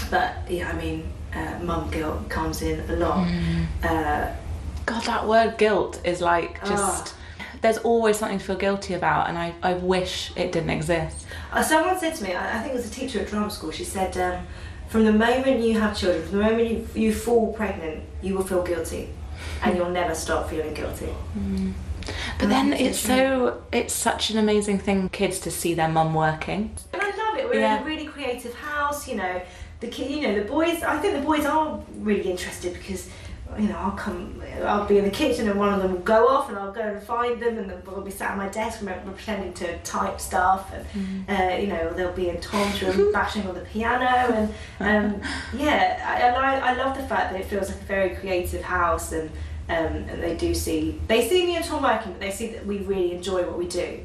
but 0.09 0.35
yeah, 0.49 0.69
I 0.69 0.73
mean, 0.73 1.11
uh, 1.35 1.59
mum 1.63 1.89
guilt 1.91 2.29
comes 2.29 2.61
in 2.61 2.79
a 2.89 2.95
lot. 2.95 3.27
Uh, 3.83 4.31
God, 4.85 5.03
that 5.05 5.27
word 5.27 5.57
guilt 5.57 5.99
is 6.03 6.21
like 6.21 6.59
Ah. 6.63 6.67
just. 6.69 7.15
There's 7.61 7.77
always 7.79 8.17
something 8.17 8.39
to 8.39 8.43
feel 8.43 8.55
guilty 8.55 8.95
about, 8.95 9.29
and 9.29 9.37
I, 9.37 9.53
I 9.61 9.75
wish 9.75 10.31
it 10.35 10.51
didn't 10.51 10.71
exist. 10.71 11.27
Uh, 11.53 11.61
someone 11.61 11.99
said 11.99 12.15
to 12.15 12.23
me, 12.23 12.33
I, 12.33 12.57
I 12.57 12.59
think 12.61 12.73
it 12.73 12.77
was 12.77 12.87
a 12.87 12.91
teacher 12.93 13.19
at 13.19 13.27
drama 13.27 13.51
school, 13.51 13.69
she 13.69 13.83
said, 13.83 14.17
um, 14.17 14.47
from 14.89 15.05
the 15.05 15.11
moment 15.13 15.61
you 15.61 15.79
have 15.79 15.95
children, 15.95 16.23
from 16.27 16.39
the 16.39 16.43
moment 16.43 16.67
you, 16.69 16.87
you 16.95 17.13
fall 17.13 17.53
pregnant, 17.53 18.03
you 18.23 18.33
will 18.35 18.43
feel 18.43 18.63
guilty. 18.63 19.09
And 19.63 19.77
you'll 19.77 19.91
never 19.91 20.15
stop 20.15 20.49
feeling 20.49 20.73
guilty. 20.73 21.09
But 22.39 22.49
then 22.49 22.71
that's 22.71 22.81
so 22.81 22.87
it's 22.87 22.99
so 22.99 23.61
it's 23.71 23.93
such 23.93 24.31
an 24.31 24.37
amazing 24.39 24.79
thing, 24.79 25.09
kids, 25.09 25.37
to 25.41 25.51
see 25.51 25.75
their 25.75 25.87
mum 25.87 26.13
working. 26.15 26.71
And 26.93 27.01
I 27.01 27.09
love 27.15 27.37
it. 27.37 27.47
We're 27.47 27.59
Yeah. 27.59 27.77
in 27.77 27.83
a 27.83 27.85
really 27.85 28.07
creative 28.07 28.55
house, 28.55 29.07
you 29.07 29.15
know. 29.15 29.41
The 29.81 29.87
kid, 29.87 30.11
you 30.11 30.21
know, 30.21 30.35
the 30.35 30.45
boys. 30.45 30.83
I 30.83 30.97
think 30.99 31.15
the 31.15 31.25
boys 31.25 31.45
are 31.45 31.81
really 31.97 32.29
interested 32.29 32.73
because, 32.73 33.09
you 33.57 33.67
know, 33.67 33.77
I'll 33.77 33.91
come, 33.93 34.41
I'll 34.63 34.85
be 34.85 34.99
in 34.99 35.03
the 35.05 35.09
kitchen 35.11 35.49
and 35.49 35.57
one 35.59 35.73
of 35.73 35.81
them 35.81 35.91
will 35.93 35.99
go 36.01 36.27
off 36.27 36.49
and 36.49 36.57
I'll 36.57 36.71
go 36.71 36.81
and 36.81 37.01
find 37.01 37.41
them 37.41 37.57
and 37.57 37.67
then 37.69 37.81
we'll 37.85 38.01
be 38.01 38.11
sat 38.11 38.31
at 38.31 38.37
my 38.37 38.47
desk 38.47 38.81
and 38.81 39.15
pretending 39.15 39.53
to 39.55 39.77
type 39.79 40.21
stuff 40.21 40.71
and, 40.71 40.85
uh, 41.27 41.55
you 41.57 41.67
know, 41.67 41.91
they'll 41.93 42.13
be 42.13 42.29
in 42.29 42.39
Tom's 42.39 42.81
room 42.83 43.11
bashing 43.11 43.47
on 43.47 43.55
the 43.55 43.61
piano 43.61 44.51
and, 44.79 45.15
um, 45.15 45.21
yeah, 45.57 45.99
I, 46.05 46.29
I, 46.29 46.71
I 46.71 46.73
love 46.77 46.95
the 46.95 47.03
fact 47.03 47.31
that 47.33 47.41
it 47.41 47.47
feels 47.47 47.69
like 47.69 47.81
a 47.81 47.85
very 47.85 48.15
creative 48.15 48.61
house 48.61 49.11
and. 49.11 49.29
Um, 49.69 49.95
and 50.09 50.21
they 50.21 50.35
do 50.35 50.53
see 50.53 50.99
they 51.07 51.29
see 51.29 51.45
me 51.45 51.55
and 51.55 51.63
Tom 51.63 51.83
working, 51.83 52.11
but 52.11 52.19
they 52.19 52.31
see 52.31 52.47
that 52.47 52.65
we 52.65 52.79
really 52.79 53.13
enjoy 53.13 53.43
what 53.43 53.57
we 53.57 53.67
do, 53.67 53.99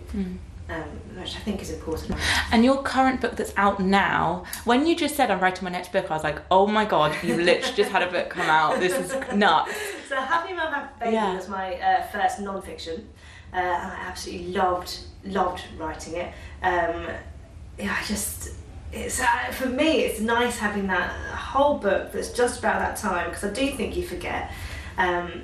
um, 0.68 0.82
which 1.18 1.36
I 1.36 1.38
think 1.40 1.62
is 1.62 1.70
important. 1.70 2.18
And 2.52 2.64
your 2.64 2.82
current 2.82 3.20
book 3.20 3.36
that's 3.36 3.52
out 3.56 3.80
now, 3.80 4.44
when 4.64 4.86
you 4.86 4.96
just 4.96 5.14
said 5.16 5.30
I'm 5.30 5.40
writing 5.40 5.64
my 5.64 5.70
next 5.70 5.92
book, 5.92 6.10
I 6.10 6.14
was 6.14 6.24
like, 6.24 6.40
oh 6.50 6.66
my 6.66 6.84
god, 6.84 7.16
you 7.22 7.36
literally 7.42 7.76
just 7.76 7.90
had 7.90 8.02
a 8.02 8.10
book 8.10 8.30
come 8.30 8.48
out. 8.48 8.80
This 8.80 8.92
is 8.92 9.14
nuts. 9.34 9.72
So 10.08 10.16
Happy 10.16 10.52
Mum 10.54 10.72
Happy 10.72 10.92
Baby 11.00 11.12
Yeah. 11.14 11.34
was 11.36 11.48
my 11.48 11.74
uh, 11.74 12.02
first 12.08 12.40
non-fiction, 12.40 13.08
uh, 13.52 13.56
and 13.56 13.92
I 13.92 13.96
absolutely 14.06 14.48
loved 14.52 14.98
loved 15.24 15.62
writing 15.78 16.14
it. 16.16 16.32
Um, 16.62 17.06
yeah, 17.78 17.96
I 18.00 18.04
just 18.06 18.50
it's 18.92 19.20
uh, 19.20 19.52
for 19.52 19.68
me 19.68 20.00
it's 20.02 20.20
nice 20.20 20.56
having 20.58 20.86
that 20.86 21.10
whole 21.34 21.78
book 21.78 22.12
that's 22.12 22.30
just 22.30 22.58
about 22.60 22.78
that 22.80 22.96
time 22.96 23.28
because 23.30 23.44
I 23.44 23.52
do 23.52 23.70
think 23.76 23.96
you 23.96 24.06
forget. 24.06 24.50
Um, 24.98 25.42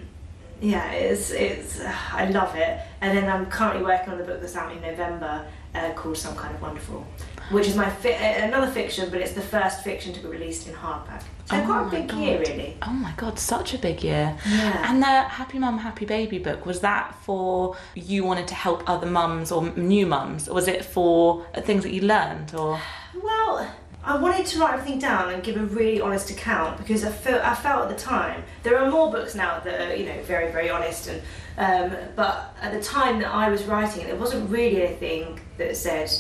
Yeah, 0.63 0.93
it's 0.93 1.31
it's 1.31 1.81
uh, 1.81 1.93
I 2.13 2.29
love 2.31 2.55
it. 2.57 2.79
And 3.01 3.17
then 3.17 3.29
I'm 3.29 3.47
currently 3.47 3.83
working 3.85 4.11
on 4.13 4.19
the 4.19 4.25
book 4.25 4.41
that's 4.41 4.55
out 4.57 4.71
in 4.73 4.81
November 4.81 5.45
uh, 5.75 5.93
called 5.95 6.17
Some 6.17 6.37
Kind 6.37 6.55
of 6.55 6.63
Wonderful, 6.63 7.05
which 7.51 7.67
is 7.67 7.75
my 7.77 7.91
fi- 7.91 8.11
another 8.47 8.71
fiction, 8.71 9.11
but 9.11 9.21
it's 9.21 9.33
the 9.33 9.41
first 9.41 9.83
fiction 9.83 10.13
to 10.15 10.21
be 10.21 10.29
released 10.29 10.69
in 10.69 10.75
hardback. 10.75 11.23
So 11.47 11.57
Oh 11.57 11.65
quite 11.65 11.87
a 11.87 11.91
big 11.91 12.09
God. 12.09 12.21
year, 12.21 12.39
really. 12.39 12.77
Oh 12.83 12.93
my 12.93 13.13
god, 13.17 13.39
such 13.41 13.75
a 13.75 13.79
big 13.79 14.05
year. 14.05 14.37
Yeah. 14.49 14.89
And 14.91 15.03
the 15.03 15.07
Happy 15.41 15.59
Mum, 15.59 15.79
Happy 15.79 16.07
Baby 16.07 16.39
book, 16.39 16.65
was 16.65 16.79
that 16.81 17.17
for 17.25 17.77
you 17.97 18.23
wanted 18.25 18.47
to 18.49 18.55
help 18.55 18.89
other 18.89 19.07
mums 19.07 19.51
or 19.51 19.69
new 19.71 20.07
mums? 20.07 20.49
Or 20.49 20.55
was 20.55 20.69
it 20.69 20.85
for 20.85 21.45
things 21.63 21.83
that 21.83 21.93
you 21.93 22.03
learned? 22.03 22.55
Or 22.55 22.79
Well, 23.21 23.69
I 24.05 24.17
wanted 24.17 24.47
to 24.47 24.59
write 24.59 24.75
everything 24.75 24.99
down 24.99 25.33
and 25.33 25.43
give 25.45 25.57
a 25.57 25.65
really 25.65 26.01
honest 26.01 26.31
account 26.31 26.77
because 26.77 27.05
I 27.05 27.13
felt 27.13 27.45
I 27.45 27.55
felt 27.55 27.89
at 27.89 27.97
the 27.97 28.03
time 28.03 28.43
there 28.65 28.77
are 28.79 28.91
more 28.91 29.13
books 29.13 29.35
now 29.35 29.61
that 29.61 29.81
are 29.81 29.95
you 29.95 30.07
know 30.07 30.21
very 30.23 30.51
very 30.51 30.71
honest 30.71 31.09
and 31.09 31.23
um, 31.57 31.97
but 32.17 32.57
at 32.61 32.73
the 32.73 32.83
time 32.83 33.21
that 33.21 33.33
I 33.33 33.49
was 33.49 33.65
writing 33.65 34.03
it, 34.03 34.07
there 34.07 34.17
wasn't 34.17 34.51
really 34.51 34.83
anything 34.83 35.41
that 35.59 35.77
said. 35.77 36.11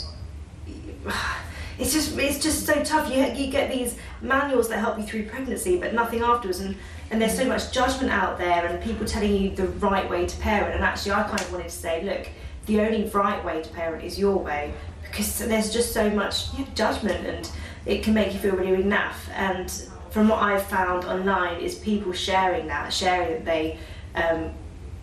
It's 1.78 1.92
just 1.92 2.16
it's 2.18 2.38
just 2.38 2.66
so 2.66 2.84
tough. 2.84 3.10
You 3.10 3.24
you 3.24 3.50
get 3.50 3.72
these 3.72 3.96
manuals 4.20 4.68
that 4.68 4.78
help 4.78 4.98
you 4.98 5.04
through 5.04 5.24
pregnancy, 5.24 5.78
but 5.78 5.94
nothing 5.94 6.20
afterwards, 6.20 6.60
and 6.60 6.76
and 7.10 7.20
there's 7.20 7.36
so 7.36 7.46
much 7.46 7.72
judgment 7.72 8.12
out 8.12 8.38
there, 8.38 8.66
and 8.66 8.80
people 8.84 9.06
telling 9.06 9.34
you 9.34 9.50
the 9.56 9.66
right 9.66 10.08
way 10.08 10.26
to 10.26 10.36
parent. 10.38 10.74
And 10.74 10.84
actually, 10.84 11.12
I 11.12 11.22
kind 11.22 11.40
of 11.40 11.50
wanted 11.50 11.70
to 11.70 11.70
say, 11.70 12.04
look, 12.04 12.28
the 12.66 12.80
only 12.80 13.08
right 13.08 13.42
way 13.42 13.62
to 13.62 13.68
parent 13.70 14.04
is 14.04 14.18
your 14.18 14.36
way, 14.36 14.72
because 15.02 15.38
there's 15.38 15.72
just 15.72 15.92
so 15.92 16.10
much 16.10 16.52
you 16.52 16.60
know, 16.60 16.70
judgment, 16.74 17.26
and 17.26 17.50
it 17.86 18.02
can 18.02 18.14
make 18.14 18.32
you 18.32 18.38
feel 18.38 18.54
really 18.54 18.72
really 18.72 18.84
naff. 18.84 19.28
And 19.34 19.70
from 20.10 20.28
what 20.28 20.42
I've 20.42 20.66
found 20.66 21.04
online, 21.04 21.60
is 21.60 21.76
people 21.76 22.12
sharing 22.12 22.66
that, 22.68 22.92
sharing 22.92 23.30
that 23.30 23.44
they. 23.44 23.78
Um, 24.14 24.52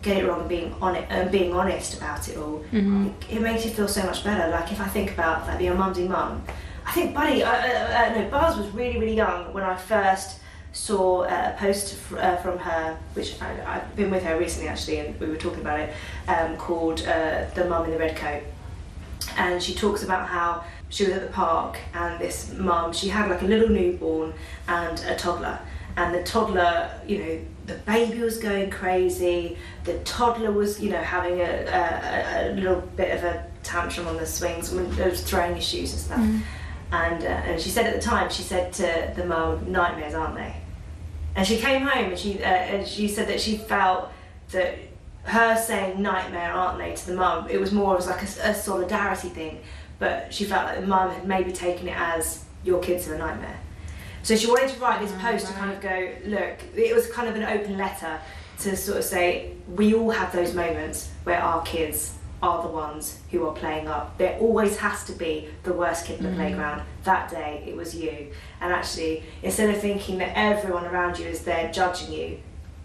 get 0.01 0.17
it 0.17 0.27
wrong 0.27 0.41
and 0.41 0.50
being 0.50 0.74
on 0.81 0.95
it 0.95 1.05
and 1.09 1.29
being 1.29 1.53
honest 1.53 1.98
about 1.98 2.27
it 2.29 2.38
all 2.38 2.63
it, 2.71 3.13
it 3.29 3.41
makes 3.41 3.65
you 3.65 3.71
feel 3.71 3.88
so 3.88 4.01
much 4.03 4.24
better 4.24 4.50
like 4.50 4.71
if 4.71 4.79
I 4.79 4.88
think 4.88 5.12
about 5.12 5.45
like 5.45 5.59
being 5.59 5.71
a 5.71 5.75
mumsy 5.75 6.07
mum 6.07 6.41
I 6.86 6.91
think 6.93 7.13
Buddy 7.13 7.43
uh, 7.43 7.51
uh, 7.51 7.53
uh, 7.53 8.13
no 8.15 8.29
Buzz 8.29 8.57
was 8.57 8.67
really 8.69 8.98
really 8.98 9.15
young 9.15 9.53
when 9.53 9.63
I 9.63 9.75
first 9.75 10.39
saw 10.71 11.24
uh, 11.24 11.53
a 11.53 11.59
post 11.59 11.98
uh, 12.13 12.38
from 12.38 12.57
her 12.59 12.98
which 13.13 13.41
I, 13.41 13.75
I've 13.75 13.95
been 13.95 14.09
with 14.09 14.24
her 14.24 14.39
recently 14.39 14.69
actually 14.69 15.00
and 15.00 15.19
we 15.19 15.27
were 15.27 15.36
talking 15.36 15.62
about 15.62 15.79
it 15.79 15.93
um, 16.27 16.55
called 16.55 17.01
uh, 17.05 17.45
the 17.55 17.65
mum 17.65 17.86
in 17.86 17.91
the 17.91 17.98
red 17.98 18.15
coat 18.15 18.43
and 19.38 19.62
she 19.62 19.74
talks 19.74 20.03
about 20.03 20.27
how 20.29 20.63
she 20.89 21.05
was 21.05 21.13
at 21.13 21.22
the 21.22 21.31
park 21.31 21.77
and 21.93 22.19
this 22.19 22.53
mum 22.53 22.91
she 22.91 23.08
had 23.10 23.29
like 23.29 23.41
a 23.41 23.46
little 23.46 23.69
newborn 23.69 24.34
and 24.67 25.00
a 25.05 25.15
toddler. 25.15 25.60
And 25.96 26.13
the 26.13 26.24
toddler 26.24 27.00
you 27.05 27.17
know 27.19 27.39
the 27.67 27.75
baby 27.75 28.19
was 28.19 28.38
going 28.39 28.69
crazy. 28.72 29.58
The 29.84 30.00
toddler 30.00 30.51
was 30.51 30.79
you 30.81 30.89
know 30.89 31.01
having 31.01 31.39
a, 31.39 31.43
a, 31.43 32.51
a 32.51 32.55
little 32.55 32.81
bit 32.81 33.15
of 33.15 33.24
a 33.24 33.46
tantrum 33.63 34.08
on 34.08 34.17
the 34.17 34.25
swings 34.25 34.72
when 34.72 34.86
it 34.86 35.10
was 35.10 35.22
throwing 35.22 35.55
his 35.55 35.65
shoes 35.65 35.93
and 35.93 36.01
stuff. 36.01 36.43
And 36.91 37.24
uh, 37.24 37.27
and 37.27 37.62
she 37.62 37.69
said 37.69 37.86
at 37.86 37.93
the 37.93 38.01
time 38.01 38.29
she 38.29 38.41
said 38.41 38.74
to 38.74 39.13
the 39.15 39.25
mum 39.25 39.72
nightmares 39.72 40.13
aren't 40.13 40.36
they? 40.36 40.55
And 41.36 41.46
she 41.48 41.58
came 41.58 41.86
home 41.86 42.12
and 42.12 42.19
she 42.19 42.43
uh, 42.43 42.48
and 42.48 42.88
she 42.88 43.08
said 43.08 43.27
that 43.27 43.39
she 43.39 43.58
felt 43.58 44.10
that 44.51 44.75
her 45.24 45.55
saying 45.55 46.01
nightmare 46.01 46.51
aren't 46.51 46.79
they 46.79 46.96
to 46.96 47.08
the 47.08 47.13
mum 47.13 47.48
it 47.50 47.60
was 47.60 47.72
more 47.72 47.98
as 47.98 48.08
like 48.08 48.22
a, 48.22 48.50
a 48.50 48.53
solidarity 48.53 49.29
thing 49.29 49.60
but 50.00 50.34
she 50.34 50.46
felt 50.46 50.65
like 50.65 50.82
the 50.82 50.88
mum 50.88 51.12
had 51.12 51.27
maybe 51.27 51.51
taken 51.51 51.88
it 51.88 51.96
as 51.98 52.46
your 52.63 52.82
kids 52.82 53.08
are 53.08 53.15
a 53.15 53.18
nightmare. 53.18 53.60
So 54.24 54.36
she 54.36 54.48
wanted 54.48 54.70
to 54.70 54.79
write 54.79 55.01
this 55.01 55.12
post 55.20 55.48
to 55.48 55.53
kind 55.53 55.72
of 55.72 55.82
go 55.82 56.12
look 56.25 56.58
it 56.75 56.96
was 56.96 57.08
kind 57.12 57.29
of 57.29 57.36
an 57.36 57.44
open 57.44 57.77
letter 57.77 58.20
to 58.60 58.75
sort 58.75 58.98
of 58.98 59.03
say 59.03 59.53
we 59.75 59.94
all 59.94 60.12
have 60.12 60.34
those 60.34 60.53
moments 60.53 61.10
where 61.24 61.39
our 61.39 61.62
kids 61.63 62.15
are 62.41 62.62
the 62.62 62.70
ones 62.70 63.20
who 63.32 63.46
are 63.46 63.53
playing 63.53 63.88
up. 63.88 64.18
There 64.18 64.38
always 64.39 64.77
has 64.77 65.03
to 65.06 65.13
be 65.13 65.50
the 65.63 65.74
worst 65.74 66.06
kid 66.06 66.20
in 66.20 66.25
the 66.25 66.36
playground. 66.36 66.82
That 67.03 67.29
day 67.29 67.63
it 67.68 67.75
was 67.75 67.96
you. 67.96 68.32
And 68.62 68.74
actually 68.74 69.24
instead 69.44 69.70
of 69.70 69.82
thinking 69.82 70.18
that 70.20 70.38
everyone 70.38 70.86
around 70.86 71.20
you 71.20 71.25
is 71.25 71.41
there 71.44 71.72
judging 71.72 72.13
you 72.13 72.39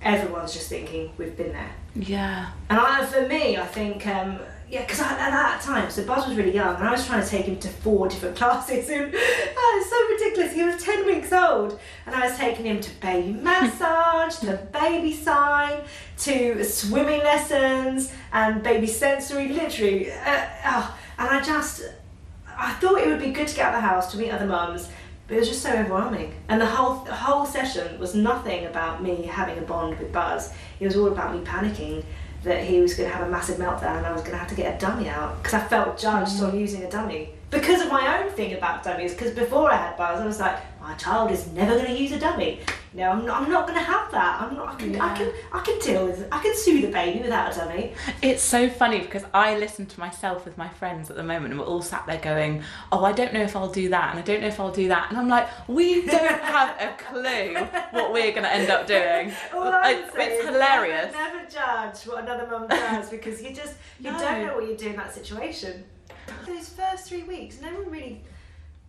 everyone's 0.05 0.53
just 0.53 0.69
thinking 0.69 1.11
we've 1.19 1.37
been 1.37 1.53
there. 1.53 1.75
Yeah, 1.97 2.51
and 2.69 2.79
I, 2.79 3.05
for 3.07 3.27
me, 3.27 3.57
I 3.57 3.67
think, 3.67 4.07
um, 4.07 4.39
yeah, 4.69 4.81
because 4.81 5.01
at 5.01 5.19
that 5.19 5.61
time, 5.61 5.91
so 5.91 6.05
Buzz 6.05 6.27
was 6.27 6.37
really 6.37 6.55
young, 6.55 6.77
and 6.77 6.85
I 6.85 6.93
was 6.93 7.07
trying 7.07 7.23
to 7.23 7.29
take 7.29 7.47
him 7.47 7.59
to 7.59 7.69
four 7.69 8.09
different 8.09 8.37
classes, 8.41 8.89
and 8.89 9.15
oh, 9.15 9.81
it's 9.81 9.91
so 9.91 10.27
ridiculous. 10.27 10.53
He 10.53 10.65
was 10.65 10.83
10 10.83 11.07
weeks 11.07 11.33
old, 11.33 11.79
and 12.07 12.15
I 12.15 12.29
was 12.29 12.37
taking 12.39 12.67
him 12.67 12.81
to 12.81 12.91
baby 13.01 13.33
massage, 13.33 14.37
to 14.37 14.57
baby 14.73 15.13
sign, 15.13 15.83
to 16.19 16.65
swimming 16.65 17.21
lessons, 17.21 18.13
and 18.33 18.63
baby 18.63 18.87
sensory, 18.87 19.49
literally. 19.49 20.11
Uh, 20.11 20.47
oh, 20.67 20.99
and 21.19 21.29
I 21.29 21.43
just, 21.43 21.83
I 22.49 22.73
thought 22.75 23.01
it 23.01 23.07
would 23.09 23.21
be 23.21 23.33
good 23.33 23.49
to 23.49 23.55
get 23.55 23.67
out 23.67 23.75
of 23.75 23.83
the 23.83 23.87
house 23.87 24.11
to 24.13 24.19
meet 24.19 24.31
other 24.31 24.47
mums, 24.47 24.89
but 25.29 25.37
it 25.37 25.41
was 25.41 25.49
just 25.49 25.63
so 25.63 25.73
overwhelming. 25.73 26.35
And 26.49 26.61
the 26.61 26.67
whole 26.67 27.05
the 27.05 27.15
whole 27.15 27.47
session 27.47 27.99
was 27.99 28.15
nothing 28.15 28.67
about 28.67 29.03
me 29.03 29.23
having 29.23 29.59
a 29.59 29.63
bond 29.63 29.99
with 29.99 30.13
Buzz. 30.13 30.53
It 30.81 30.87
was 30.87 30.97
all 30.97 31.09
about 31.09 31.35
me 31.35 31.41
panicking 31.41 32.05
that 32.45 32.65
he 32.65 32.81
was 32.81 32.95
going 32.95 33.11
to 33.11 33.17
have 33.17 33.27
a 33.27 33.31
massive 33.31 33.57
meltdown 33.57 33.97
and 33.99 34.07
I 34.07 34.13
was 34.13 34.21
going 34.21 34.33
to 34.33 34.39
have 34.39 34.49
to 34.49 34.55
get 34.55 34.77
a 34.77 34.79
dummy 34.79 35.09
out 35.09 35.43
because 35.43 35.55
I 35.55 35.67
felt 35.67 35.99
judged 35.99 36.33
mm. 36.33 36.49
on 36.49 36.59
using 36.59 36.83
a 36.83 36.91
dummy 36.91 37.31
because 37.51 37.81
of 37.81 37.89
my 37.89 38.23
own 38.23 38.31
thing 38.33 38.55
about 38.55 38.85
dummies. 38.85 39.13
Because 39.13 39.33
before 39.33 39.71
I 39.71 39.77
had 39.77 39.97
Buzz, 39.97 40.21
I 40.21 40.27
was 40.27 40.41
like, 40.41 40.59
my 40.81 40.95
child 40.95 41.31
is 41.31 41.47
never 41.53 41.75
going 41.75 41.87
to 41.87 42.01
use 42.01 42.13
a 42.13 42.19
dummy. 42.19 42.61
No, 42.97 43.11
I'm 43.11 43.27
not, 43.27 43.43
I'm 43.43 43.51
not 43.51 43.67
going 43.67 43.77
to 43.79 43.85
have 43.85 44.09
that. 44.13 44.41
I'm 44.41 44.55
not. 44.55 44.69
I 44.69 44.77
can, 44.77 45.01
I 45.01 45.17
can 45.17 45.33
I 45.53 45.61
can 45.63 45.79
deal 45.81 46.07
with. 46.07 46.29
I 46.31 46.41
can 46.41 46.57
soothe 46.57 46.85
a 46.85 46.93
baby 46.93 47.23
without 47.23 47.53
a 47.53 47.59
dummy. 47.59 47.93
It's 48.23 48.41
so 48.41 48.71
funny 48.71 49.01
because 49.01 49.25
I 49.35 49.59
listen 49.59 49.87
to 49.87 49.99
myself 49.99 50.45
with 50.45 50.57
my 50.57 50.69
friends 50.69 51.11
at 51.11 51.17
the 51.17 51.25
moment 51.25 51.47
and 51.53 51.59
we're 51.59 51.67
all 51.67 51.83
sat 51.83 52.07
there 52.07 52.21
going, 52.21 52.63
Oh, 52.93 53.05
I 53.05 53.11
don't 53.11 53.35
know 53.35 53.43
if 53.43 53.57
I'll 53.57 53.69
do 53.73 53.89
that 53.89 54.11
and 54.11 54.21
I 54.21 54.23
don't 54.23 54.41
know 54.43 54.47
if 54.47 54.61
I'll 54.61 54.71
do 54.71 54.87
that. 54.89 55.09
And 55.11 55.19
I'm 55.19 55.27
like, 55.27 55.49
We 55.67 56.07
don't 56.07 56.41
have 56.41 56.81
a 56.81 56.95
clue 57.03 57.55
what 57.91 58.13
we're 58.13 58.31
going 58.31 58.45
to 58.45 58.53
end 58.55 58.71
up 58.71 58.87
doing. 58.87 59.29
It's- 59.31 60.11
it's 60.17 60.45
hilarious. 60.47 61.13
Never, 61.13 61.37
never 61.39 61.51
judge 61.51 61.99
what 62.07 62.23
another 62.23 62.47
mum 62.49 62.69
does 62.69 63.11
because 63.11 63.43
you 63.43 63.53
just 63.53 63.75
you 63.99 64.13
No. 64.13 64.19
don't 64.21 64.47
know 64.47 64.55
what 64.55 64.69
you 64.69 64.77
do 64.77 64.91
in 64.91 64.97
that 64.97 65.13
situation. 65.13 65.83
Those 66.47 66.69
first 66.69 67.09
three 67.09 67.25
weeks, 67.25 67.61
no 67.61 67.69
one 67.75 67.91
really. 67.91 68.23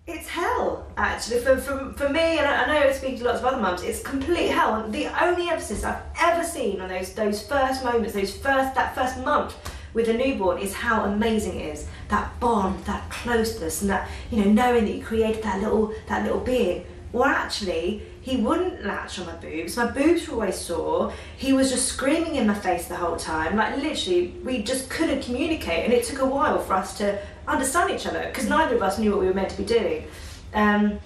It's 0.08 0.28
hell, 0.28 0.86
actually. 0.98 1.40
For, 1.40 1.58
for, 1.58 1.92
for 1.94 2.10
me, 2.10 2.38
and 2.38 2.48
I 2.48 2.68
know 2.68 2.88
I 2.88 2.92
speak 2.92 3.18
to 3.18 3.24
lots 3.24 3.40
of 3.40 3.46
other 3.46 3.60
mums, 3.60 3.82
it's 3.82 4.04
complete 4.04 4.50
hell. 4.50 4.76
And 4.76 4.94
the 4.94 5.08
only 5.24 5.50
emphasis 5.50 5.84
I've 5.84 6.04
ever 6.22 6.44
seen 6.44 6.80
on 6.80 6.90
those 6.90 7.14
those 7.14 7.42
first 7.42 7.84
moments, 7.84 8.14
those 8.14 8.38
first 8.38 8.76
that 8.76 8.94
first 8.94 9.18
month 9.26 9.56
with 9.96 10.08
a 10.08 10.14
newborn, 10.14 10.60
is 10.60 10.76
how 10.76 11.06
amazing 11.06 11.60
it 11.60 11.74
is. 11.74 11.88
That 12.10 12.40
bond, 12.40 12.86
that 12.86 13.10
closeness, 13.10 13.82
and 13.82 13.90
that 13.90 14.08
you 14.30 14.46
know 14.46 14.52
knowing 14.52 14.86
that 14.86 14.94
you 14.94 15.04
created 15.04 15.44
that 15.44 15.60
little 15.60 15.92
that 16.08 16.22
little 16.24 16.40
being. 16.40 16.86
Well, 17.12 17.26
actually, 17.26 18.04
he 18.26 18.38
wouldn't 18.38 18.84
latch 18.84 19.20
on 19.20 19.28
my 19.28 19.36
boobs. 19.36 19.78
My 19.78 19.86
boobs 19.86 20.28
were 20.28 20.34
always 20.34 20.58
sore. 20.58 21.14
He 21.38 21.54
was 21.54 21.70
just 21.70 21.88
screaming 21.88 22.38
in 22.38 22.48
my 22.48 22.56
face 22.56 22.88
the 22.88 22.96
whole 22.96 23.18
time. 23.18 23.56
Like 23.56 23.78
literally, 23.78 24.34
we 24.44 24.64
just 24.64 24.90
couldn't 24.90 25.22
communicate, 25.22 25.86
and 25.86 25.94
it 25.94 26.06
took 26.06 26.18
a 26.18 26.26
while 26.26 26.58
for 26.58 26.74
us 26.74 26.98
to 26.98 27.20
understand 27.48 27.92
each 27.92 28.08
other 28.08 28.26
because 28.26 28.50
neither 28.50 28.76
of 28.76 28.82
us 28.82 28.98
knew 28.98 29.12
what 29.12 29.20
we 29.20 29.28
were 29.28 29.34
meant 29.36 29.52
to 29.52 29.58
be 29.58 29.64
doing. 29.64 30.08
Um, 30.56 31.00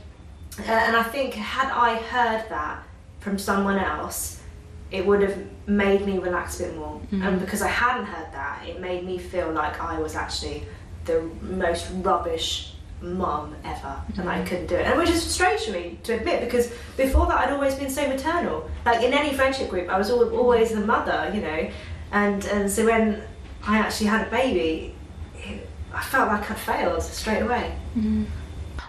and 0.65 0.95
I 0.95 1.03
think 1.03 1.33
had 1.33 1.69
I 1.69 1.95
heard 1.97 2.47
that 2.47 2.83
from 3.19 3.38
someone 3.38 3.77
else, 3.77 4.41
it 4.89 5.05
would 5.05 5.21
have 5.21 5.38
made 5.67 6.05
me 6.05 6.19
relax 6.19 6.61
a 6.61 6.63
bit 6.63 6.77
more. 6.77 7.01
And 7.11 7.38
because 7.41 7.61
I 7.61 7.67
hadn't 7.67 8.05
heard 8.05 8.31
that, 8.31 8.65
it 8.65 8.79
made 8.79 9.03
me 9.05 9.17
feel 9.17 9.51
like 9.51 9.81
I 9.81 9.99
was 9.99 10.15
actually 10.15 10.63
the 11.03 11.21
most 11.41 11.91
rubbish 11.95 12.68
mum 13.01 13.55
ever, 13.63 14.01
and 14.17 14.29
I 14.29 14.37
mm-hmm. 14.37 14.47
couldn't 14.47 14.67
do 14.67 14.75
it. 14.75 14.85
And 14.85 14.97
which 14.97 15.09
is 15.09 15.23
strange 15.23 15.65
for 15.65 15.71
me 15.71 15.99
to 16.03 16.13
admit 16.13 16.41
because 16.41 16.71
before 16.97 17.27
that 17.27 17.47
I'd 17.47 17.53
always 17.53 17.75
been 17.75 17.89
so 17.89 18.07
maternal. 18.07 18.69
Like 18.85 19.03
in 19.03 19.13
any 19.13 19.33
friendship 19.35 19.69
group, 19.69 19.89
I 19.89 19.97
was 19.97 20.09
always 20.11 20.71
the 20.71 20.85
mother, 20.85 21.31
you 21.33 21.41
know. 21.41 21.69
And 22.11 22.45
and 22.45 22.69
so 22.69 22.85
when 22.85 23.21
I 23.63 23.77
actually 23.77 24.07
had 24.07 24.27
a 24.27 24.29
baby, 24.29 24.95
it, 25.35 25.67
I 25.93 26.03
felt 26.03 26.27
like 26.29 26.49
I'd 26.49 26.57
failed 26.57 27.03
straight 27.03 27.41
away. 27.41 27.75
Mm-hmm. 27.97 28.25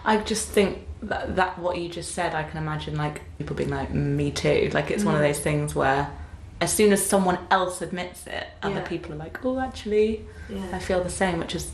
I 0.03 0.17
just 0.17 0.49
think 0.49 0.87
that, 1.03 1.35
that 1.35 1.59
what 1.59 1.77
you 1.77 1.89
just 1.89 2.13
said, 2.13 2.33
I 2.33 2.43
can 2.43 2.57
imagine 2.57 2.95
like 2.95 3.21
people 3.37 3.55
being 3.55 3.69
like, 3.69 3.93
me 3.93 4.31
too. 4.31 4.69
Like 4.73 4.91
it's 4.91 5.03
one 5.03 5.15
of 5.15 5.21
mm. 5.21 5.27
those 5.27 5.39
things 5.39 5.75
where 5.75 6.11
as 6.61 6.71
soon 6.71 6.93
as 6.93 7.03
someone 7.05 7.39
else 7.49 7.81
admits 7.81 8.27
it, 8.27 8.45
other 8.61 8.75
Yeah. 8.75 8.81
people 8.87 9.11
are 9.13 9.17
like, 9.17 9.43
oh, 9.43 9.59
actually, 9.59 10.25
I 10.71 10.79
feel 10.79 11.03
the 11.03 11.09
same, 11.09 11.39
which 11.39 11.55
is 11.55 11.71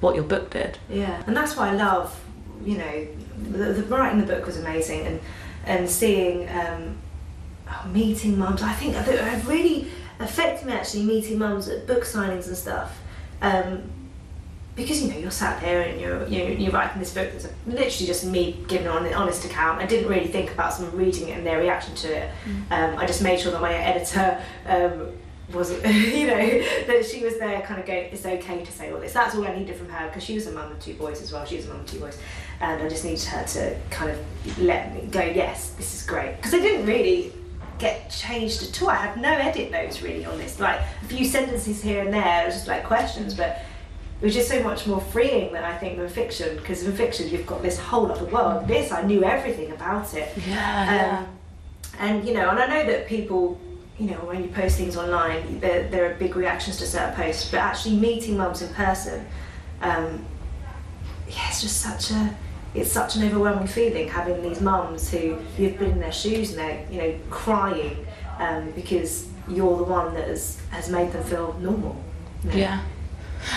what 0.00 0.14
your 0.14 0.24
book 0.24 0.50
did. 0.50 0.78
Yeah, 0.88 1.22
and 1.26 1.36
that's 1.36 1.56
why 1.56 1.68
I 1.68 1.72
love, 1.74 2.18
you 2.64 2.78
know, 2.78 3.06
the, 3.42 3.72
the 3.74 3.82
writing 3.84 4.20
the 4.20 4.26
book 4.26 4.46
was 4.46 4.56
amazing, 4.56 5.06
and 5.06 5.20
and 5.66 5.88
seeing, 5.90 6.48
um, 6.48 6.96
oh, 7.68 7.86
meeting 7.88 8.38
mums. 8.38 8.62
I 8.62 8.72
think 8.72 8.96
it 8.96 9.44
really 9.46 9.88
affected 10.18 10.66
me 10.66 10.72
actually 10.72 11.02
meeting 11.04 11.38
mums 11.38 11.68
at 11.68 11.86
book 11.86 12.04
signings 12.04 12.46
and 12.46 12.56
stuff, 12.56 12.98
um, 13.42 13.82
because 14.76 15.02
you 15.02 15.10
know 15.10 15.18
you're 15.18 15.30
sat 15.30 15.60
there 15.60 15.82
and 15.82 16.00
you're 16.00 16.26
you're, 16.28 16.48
you're 16.50 16.72
writing 16.72 17.00
this 17.00 17.12
book 17.12 17.30
that's 17.32 17.46
literally 17.66 18.06
just 18.06 18.24
me 18.24 18.64
giving 18.68 18.86
an 18.86 19.14
honest 19.14 19.44
account. 19.44 19.80
I 19.80 19.86
didn't 19.86 20.08
really 20.08 20.28
think 20.28 20.52
about 20.52 20.72
someone 20.72 20.96
reading 20.96 21.28
it 21.28 21.38
and 21.38 21.46
their 21.46 21.58
reaction 21.58 21.94
to 21.96 22.08
it. 22.08 22.30
Um, 22.70 22.96
I 22.96 23.06
just 23.06 23.22
made 23.22 23.40
sure 23.40 23.52
that 23.52 23.60
my 23.60 23.74
editor. 23.74 24.42
Um, 24.66 25.12
wasn't, 25.52 25.84
you 26.14 26.26
know, 26.26 26.62
that 26.86 27.04
she 27.04 27.24
was 27.24 27.38
there 27.38 27.60
kind 27.62 27.80
of 27.80 27.86
going, 27.86 28.04
it's 28.12 28.24
okay 28.24 28.64
to 28.64 28.72
say 28.72 28.92
all 28.92 29.00
this. 29.00 29.12
That's 29.12 29.34
all 29.34 29.44
I 29.44 29.54
needed 29.56 29.76
from 29.76 29.88
her 29.88 30.06
because 30.06 30.22
she 30.22 30.34
was 30.34 30.46
a 30.46 30.52
mum 30.52 30.72
of 30.72 30.80
two 30.80 30.94
boys 30.94 31.20
as 31.20 31.32
well. 31.32 31.44
She 31.44 31.56
was 31.56 31.66
a 31.66 31.70
mum 31.70 31.80
of 31.80 31.86
two 31.86 31.98
boys. 31.98 32.18
And 32.60 32.82
I 32.82 32.88
just 32.88 33.04
needed 33.04 33.24
her 33.24 33.44
to 33.44 33.76
kind 33.90 34.10
of 34.10 34.58
let 34.58 34.94
me 34.94 35.08
go, 35.10 35.22
yes, 35.22 35.70
this 35.70 35.94
is 35.94 36.06
great. 36.06 36.36
Because 36.36 36.54
I 36.54 36.58
didn't 36.58 36.86
really 36.86 37.32
get 37.78 38.10
changed 38.10 38.62
at 38.62 38.82
all. 38.82 38.90
I 38.90 38.96
had 38.96 39.20
no 39.20 39.30
edit 39.30 39.70
notes 39.70 40.02
really 40.02 40.24
on 40.24 40.38
this. 40.38 40.60
Like 40.60 40.80
a 41.02 41.04
few 41.06 41.24
sentences 41.24 41.82
here 41.82 42.04
and 42.04 42.12
there, 42.12 42.44
just 42.46 42.68
like 42.68 42.84
questions, 42.84 43.34
but 43.34 43.62
it 44.20 44.24
was 44.24 44.34
just 44.34 44.48
so 44.48 44.62
much 44.62 44.86
more 44.86 45.00
freeing 45.00 45.52
than 45.52 45.64
I 45.64 45.76
think 45.76 45.96
than 45.96 46.08
fiction. 46.08 46.56
Because 46.56 46.82
in 46.82 46.92
fiction, 46.92 47.28
you've 47.30 47.46
got 47.46 47.62
this 47.62 47.78
whole 47.78 48.10
other 48.12 48.26
world. 48.26 48.68
This, 48.68 48.92
I 48.92 49.02
knew 49.02 49.24
everything 49.24 49.72
about 49.72 50.12
it. 50.14 50.36
Yeah. 50.46 51.24
Um, 51.26 51.36
and 51.98 52.26
you 52.26 52.34
know, 52.34 52.50
and 52.50 52.58
I 52.58 52.66
know 52.66 52.86
that 52.86 53.06
people, 53.06 53.58
you 53.98 54.10
know, 54.10 54.18
when 54.18 54.42
you 54.42 54.50
post 54.50 54.76
things 54.76 54.96
online, 54.96 55.60
there, 55.60 55.88
there 55.88 56.10
are 56.10 56.14
big 56.14 56.36
reactions 56.36 56.76
to 56.78 56.86
certain 56.86 57.14
posts, 57.14 57.50
but 57.50 57.60
actually 57.60 57.96
meeting 57.96 58.36
mums 58.36 58.60
in 58.62 58.72
person, 58.74 59.26
um, 59.80 60.24
yeah, 61.28 61.48
it's 61.48 61.62
just 61.62 61.80
such 61.80 62.10
a, 62.10 62.34
it's 62.74 62.92
such 62.92 63.16
an 63.16 63.24
overwhelming 63.24 63.66
feeling 63.66 64.08
having 64.08 64.42
these 64.42 64.60
mums 64.60 65.10
who 65.10 65.38
you've 65.58 65.78
been 65.78 65.92
in 65.92 66.00
their 66.00 66.12
shoes 66.12 66.50
and 66.50 66.58
they're, 66.58 66.86
you 66.90 66.98
know, 66.98 67.18
crying 67.30 68.06
um, 68.38 68.70
because 68.72 69.28
you're 69.48 69.76
the 69.78 69.84
one 69.84 70.14
that 70.14 70.28
has, 70.28 70.60
has 70.70 70.88
made 70.90 71.10
them 71.12 71.24
feel 71.24 71.54
normal. 71.60 71.96
you 72.44 72.50
know. 72.50 72.56
Yeah. 72.56 72.82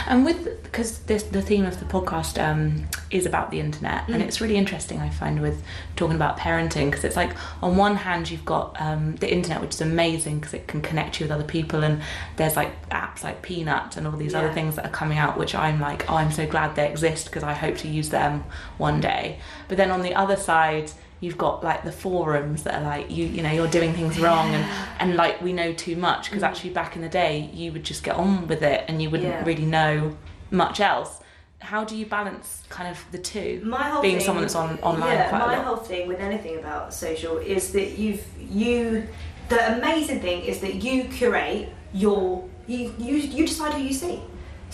And 0.08 0.26
with 0.26 0.62
because 0.64 1.00
this 1.00 1.24
the 1.24 1.42
theme 1.42 1.66
of 1.66 1.80
the 1.80 1.86
podcast 1.86 2.42
um, 2.42 2.88
is 3.12 3.26
about 3.26 3.52
the 3.52 3.60
internet, 3.60 4.08
and 4.08 4.22
Mm. 4.22 4.26
it's 4.28 4.42
really 4.42 4.56
interesting. 4.58 5.00
I 5.00 5.10
find 5.10 5.42
with 5.42 5.62
talking 5.96 6.16
about 6.16 6.38
parenting 6.38 6.90
because 6.90 7.04
it's 7.04 7.16
like 7.16 7.32
on 7.62 7.78
one 7.78 7.96
hand 7.98 8.32
you've 8.32 8.46
got 8.46 8.76
um, 8.82 9.16
the 9.18 9.32
internet, 9.32 9.62
which 9.62 9.76
is 9.76 9.82
amazing 9.82 10.40
because 10.40 10.54
it 10.54 10.68
can 10.68 10.82
connect 10.82 11.20
you 11.20 11.26
with 11.26 11.32
other 11.32 11.44
people, 11.44 11.84
and 11.84 12.02
there's 12.38 12.56
like 12.56 12.90
apps 12.90 13.24
like 13.24 13.42
Peanut 13.42 13.98
and 13.98 14.08
all 14.08 14.14
these 14.18 14.34
other 14.36 14.52
things 14.52 14.76
that 14.76 14.86
are 14.86 14.92
coming 14.92 15.18
out, 15.18 15.38
which 15.38 15.54
I'm 15.54 15.80
like, 15.80 16.10
oh, 16.10 16.16
I'm 16.16 16.32
so 16.32 16.48
glad 16.48 16.76
they 16.76 16.90
exist 16.90 17.26
because 17.26 17.44
I 17.44 17.54
hope 17.54 17.78
to 17.78 17.88
use 17.88 18.10
them 18.10 18.44
one 18.78 19.00
day. 19.02 19.40
But 19.68 19.78
then 19.78 19.92
on 19.92 20.02
the 20.02 20.16
other 20.16 20.36
side. 20.36 20.92
You've 21.24 21.38
got 21.38 21.64
like 21.64 21.86
the 21.86 21.92
forums 21.94 22.64
that 22.64 22.76
are 22.76 22.84
like 22.84 23.10
you, 23.10 23.26
you 23.26 23.42
know, 23.42 23.52
you're 23.58 23.68
doing 23.80 23.94
things 23.94 24.20
wrong, 24.20 24.54
and 24.54 24.66
and 25.00 25.16
like 25.16 25.42
we 25.42 25.54
know 25.54 25.72
too 25.72 25.96
much 25.96 26.24
because 26.30 26.44
Mm. 26.44 26.48
actually 26.50 26.72
back 26.72 26.98
in 26.98 27.02
the 27.02 27.08
day 27.24 27.50
you 27.54 27.72
would 27.72 27.86
just 27.86 28.04
get 28.04 28.16
on 28.18 28.46
with 28.50 28.62
it 28.62 28.84
and 28.90 29.02
you 29.02 29.10
wouldn't 29.10 29.30
Yeah. 29.30 29.46
really 29.46 29.66
know 29.66 30.18
much 30.52 30.82
else. 30.82 31.12
How 31.60 31.86
do 31.86 31.96
you 31.96 32.06
balance 32.06 32.64
kind 32.68 32.90
of 32.94 32.98
the 33.14 33.18
two? 33.20 33.62
my 33.64 33.84
whole 33.84 34.02
being 34.02 34.18
thing, 34.18 34.26
someone 34.26 34.44
that's 34.44 34.54
on- 34.56 34.80
online 34.82 35.14
Yeah, 35.16 35.32
my 35.48 35.56
whole 35.56 35.78
thing 35.78 36.10
with 36.10 36.20
anything 36.20 36.56
about 36.60 36.94
social 36.94 37.38
is 37.38 37.72
that 37.72 37.98
you've 37.98 38.26
you. 38.38 39.08
The 39.48 39.62
amazing 39.78 40.20
thing 40.20 40.42
is 40.52 40.60
that 40.60 40.76
you 40.84 41.06
curate 41.06 41.70
your 41.94 42.44
you 42.68 42.94
you 42.98 43.16
you 43.16 43.48
decide 43.48 43.72
who 43.76 43.82
you 43.82 43.94
see. 43.94 44.20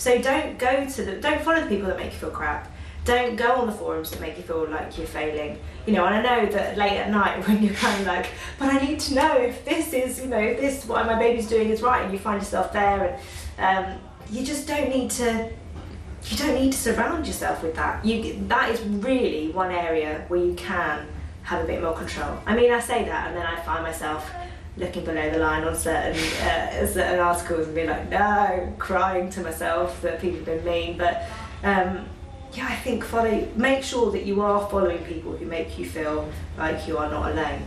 So 0.04 0.18
don't 0.18 0.58
go 0.58 0.84
to 0.94 1.00
the 1.06 1.12
don't 1.26 1.40
follow 1.42 1.60
the 1.60 1.66
people 1.68 1.86
that 1.90 1.96
make 1.96 2.12
you 2.14 2.18
feel 2.24 2.30
crap. 2.30 2.62
Don't 3.04 3.36
go 3.36 3.52
on 3.52 3.66
the 3.66 3.72
forums 3.72 4.10
that 4.10 4.20
make 4.20 4.36
you 4.36 4.42
feel 4.42 4.68
like 4.68 4.96
you're 4.98 5.06
failing. 5.06 5.58
You 5.86 5.94
know, 5.94 6.04
and 6.04 6.14
I 6.14 6.22
know 6.22 6.50
that 6.50 6.76
late 6.76 6.98
at 6.98 7.10
night 7.10 7.46
when 7.48 7.62
you're 7.62 7.74
kind 7.74 8.00
of 8.00 8.06
like, 8.06 8.30
but 8.58 8.68
I 8.68 8.78
need 8.78 9.00
to 9.00 9.14
know 9.14 9.36
if 9.36 9.64
this 9.64 9.92
is, 9.92 10.20
you 10.20 10.26
know, 10.26 10.38
if 10.38 10.60
this 10.60 10.86
what 10.86 11.06
my 11.06 11.18
baby's 11.18 11.48
doing 11.48 11.70
is 11.70 11.82
right, 11.82 12.02
and 12.02 12.12
you 12.12 12.18
find 12.18 12.40
yourself 12.40 12.72
there, 12.72 13.18
and 13.58 13.86
um, 13.86 14.00
you 14.30 14.44
just 14.44 14.66
don't 14.68 14.88
need 14.88 15.10
to 15.12 15.50
you 16.24 16.36
don't 16.36 16.54
need 16.54 16.72
to 16.72 16.78
surround 16.78 17.26
yourself 17.26 17.62
with 17.62 17.74
that. 17.76 18.04
You 18.04 18.38
that 18.48 18.70
is 18.70 18.80
really 18.82 19.50
one 19.52 19.70
area 19.70 20.24
where 20.28 20.40
you 20.40 20.54
can 20.54 21.06
have 21.42 21.64
a 21.64 21.66
bit 21.66 21.82
more 21.82 21.94
control. 21.94 22.38
I 22.46 22.54
mean, 22.54 22.72
I 22.72 22.80
say 22.80 23.04
that, 23.04 23.28
and 23.28 23.36
then 23.36 23.46
I 23.46 23.58
find 23.60 23.82
myself 23.82 24.30
looking 24.76 25.04
below 25.04 25.30
the 25.30 25.38
line 25.38 25.64
on 25.64 25.74
certain 25.74 26.16
uh, 26.42 26.86
certain 26.86 27.18
articles 27.18 27.66
and 27.66 27.74
being 27.74 27.88
like, 27.88 28.08
no, 28.10 28.72
crying 28.78 29.30
to 29.30 29.40
myself 29.40 30.00
that 30.02 30.20
people 30.20 30.38
have 30.38 30.46
been 30.46 30.64
mean. 30.64 30.98
But 30.98 31.26
um, 31.64 32.06
yeah, 32.52 32.66
I 32.68 32.76
think 32.76 33.04
follow. 33.04 33.46
Make 33.56 33.82
sure 33.84 34.10
that 34.12 34.24
you 34.24 34.40
are 34.40 34.68
following 34.68 35.04
people 35.04 35.32
who 35.36 35.46
make 35.46 35.78
you 35.78 35.86
feel 35.86 36.30
like 36.58 36.86
you 36.88 36.98
are 36.98 37.10
not 37.10 37.32
alone. 37.32 37.62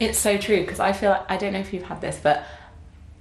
It's 0.00 0.18
so 0.18 0.36
true 0.38 0.60
because 0.60 0.80
I 0.80 0.92
feel 0.92 1.10
like, 1.10 1.30
I 1.30 1.36
don't 1.36 1.52
know 1.52 1.58
if 1.58 1.72
you've 1.72 1.84
had 1.84 2.00
this, 2.00 2.18
but 2.22 2.44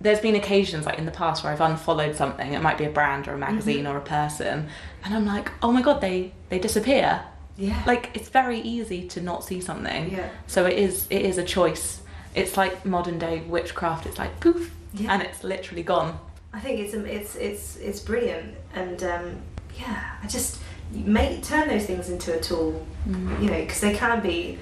there's 0.02 0.20
been 0.20 0.36
occasions 0.36 0.86
like 0.86 0.98
in 1.00 1.06
the 1.06 1.12
past 1.12 1.44
where 1.44 1.52
I've 1.54 1.62
unfollowed 1.62 2.16
something. 2.16 2.54
It 2.54 2.62
might 2.62 2.78
be 2.78 2.86
a 2.86 2.90
brand 2.90 3.28
or 3.28 3.34
a 3.34 3.38
magazine 3.38 3.88
or 3.88 3.98
a 3.98 4.02
person, 4.02 4.68
and 5.04 5.14
I'm 5.14 5.26
like, 5.26 5.52
oh 5.62 5.72
my 5.72 5.82
god, 5.82 6.02
they 6.02 6.32
they 6.50 6.60
disappear. 6.60 7.24
Yeah. 7.58 7.82
Like 7.88 8.12
it's 8.14 8.30
very 8.30 8.60
easy 8.60 9.08
to 9.10 9.22
not 9.22 9.44
see 9.44 9.62
something. 9.62 10.12
Yeah. 10.12 10.30
So 10.48 10.66
it 10.66 10.78
is 10.78 11.08
it 11.10 11.22
is 11.22 11.38
a 11.38 11.44
choice. 11.44 12.02
It's 12.36 12.58
like 12.58 12.86
modern 12.86 13.18
day 13.18 13.42
witchcraft. 13.48 14.06
It's 14.06 14.18
like 14.18 14.40
poof, 14.42 14.74
Yeah. 14.94 15.14
and 15.14 15.22
it's 15.24 15.44
literally 15.44 15.84
gone. 15.84 16.20
I 16.54 16.60
think 16.60 16.80
it's 16.82 16.94
it's 16.94 17.36
it's 17.36 17.76
it's 17.78 18.00
brilliant, 18.02 18.56
and 18.74 19.02
um, 19.04 19.36
yeah, 19.80 20.16
I 20.22 20.28
just 20.28 20.60
make 20.92 21.44
turn 21.44 21.68
those 21.68 21.86
things 21.86 22.10
into 22.10 22.38
a 22.38 22.40
tool, 22.40 22.86
you 23.08 23.50
know, 23.50 23.62
because 23.62 23.82
they 23.82 23.94
can 23.94 24.22
be 24.22 24.58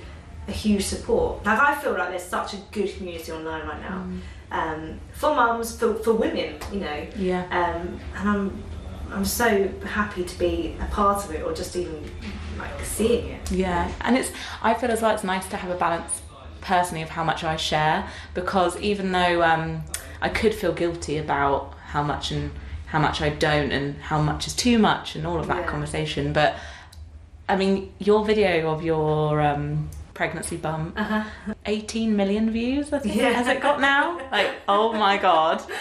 a 0.48 0.52
huge 0.52 0.84
support. 0.86 1.46
Like 1.46 1.60
I 1.60 1.76
feel 1.76 1.94
like 1.94 2.10
there's 2.10 2.24
such 2.24 2.54
a 2.54 2.58
good 2.72 2.94
community 2.96 3.32
online 3.32 3.66
right 3.68 3.82
now, 3.82 4.06
um, 4.52 5.00
for 5.14 5.36
mums, 5.36 5.78
for 5.78 5.96
for 5.96 6.14
women, 6.14 6.56
you 6.72 6.80
know, 6.80 7.08
Yeah. 7.16 7.44
um, 7.52 8.00
and 8.18 8.30
I'm 8.30 8.64
I'm 9.12 9.26
so 9.26 9.70
happy 9.86 10.24
to 10.24 10.40
be 10.40 10.76
a 10.82 10.86
part 10.86 11.24
of 11.24 11.32
it, 11.32 11.44
or 11.44 11.54
just 11.54 11.76
even 11.76 12.04
like 12.58 12.84
seeing 12.84 13.28
it. 13.30 13.52
Yeah, 13.52 13.92
and 14.02 14.18
it's 14.18 14.32
I 14.62 14.74
feel 14.74 14.92
as 14.92 15.02
well 15.02 15.12
it's 15.14 15.24
nice 15.24 15.48
to 15.50 15.58
have 15.58 15.72
a 15.72 15.76
balance 15.78 16.22
personally 16.62 17.04
of 17.04 17.10
how 17.10 17.24
much 17.26 17.44
I 17.44 17.58
share 17.58 18.08
because 18.34 18.80
even 18.80 19.12
though 19.12 19.44
um, 19.44 19.84
I 20.22 20.30
could 20.30 20.54
feel 20.56 20.72
guilty 20.72 21.18
about 21.18 21.74
how 21.88 22.02
much 22.02 22.32
and 22.32 22.52
how 22.94 23.00
much 23.00 23.22
I 23.24 23.30
don't 23.30 23.72
and 23.72 23.96
how 23.98 24.22
much 24.22 24.46
is 24.46 24.54
too 24.56 24.78
much 24.78 25.16
and 25.16 25.26
all 25.26 25.40
of 25.40 25.48
that 25.48 25.62
Yeah. 25.64 25.72
conversation, 25.74 26.32
but 26.32 26.54
I 27.50 27.56
mean 27.56 27.92
your 27.98 28.24
video 28.24 28.70
of 28.72 28.84
your 28.84 29.42
um, 29.42 29.90
pregnancy 30.14 30.58
bump, 30.58 30.94
Uh 30.96 31.04
huh. 31.04 31.54
18 31.66 32.16
million 32.16 32.52
views 32.52 32.94
I 32.94 33.00
think 33.00 33.16
Yeah. 33.16 33.32
has 33.32 33.48
it 33.48 33.62
got 33.62 33.82
now? 33.82 34.20
Like 34.32 34.52
oh 34.68 34.94
my 34.94 35.18
god. 35.18 35.64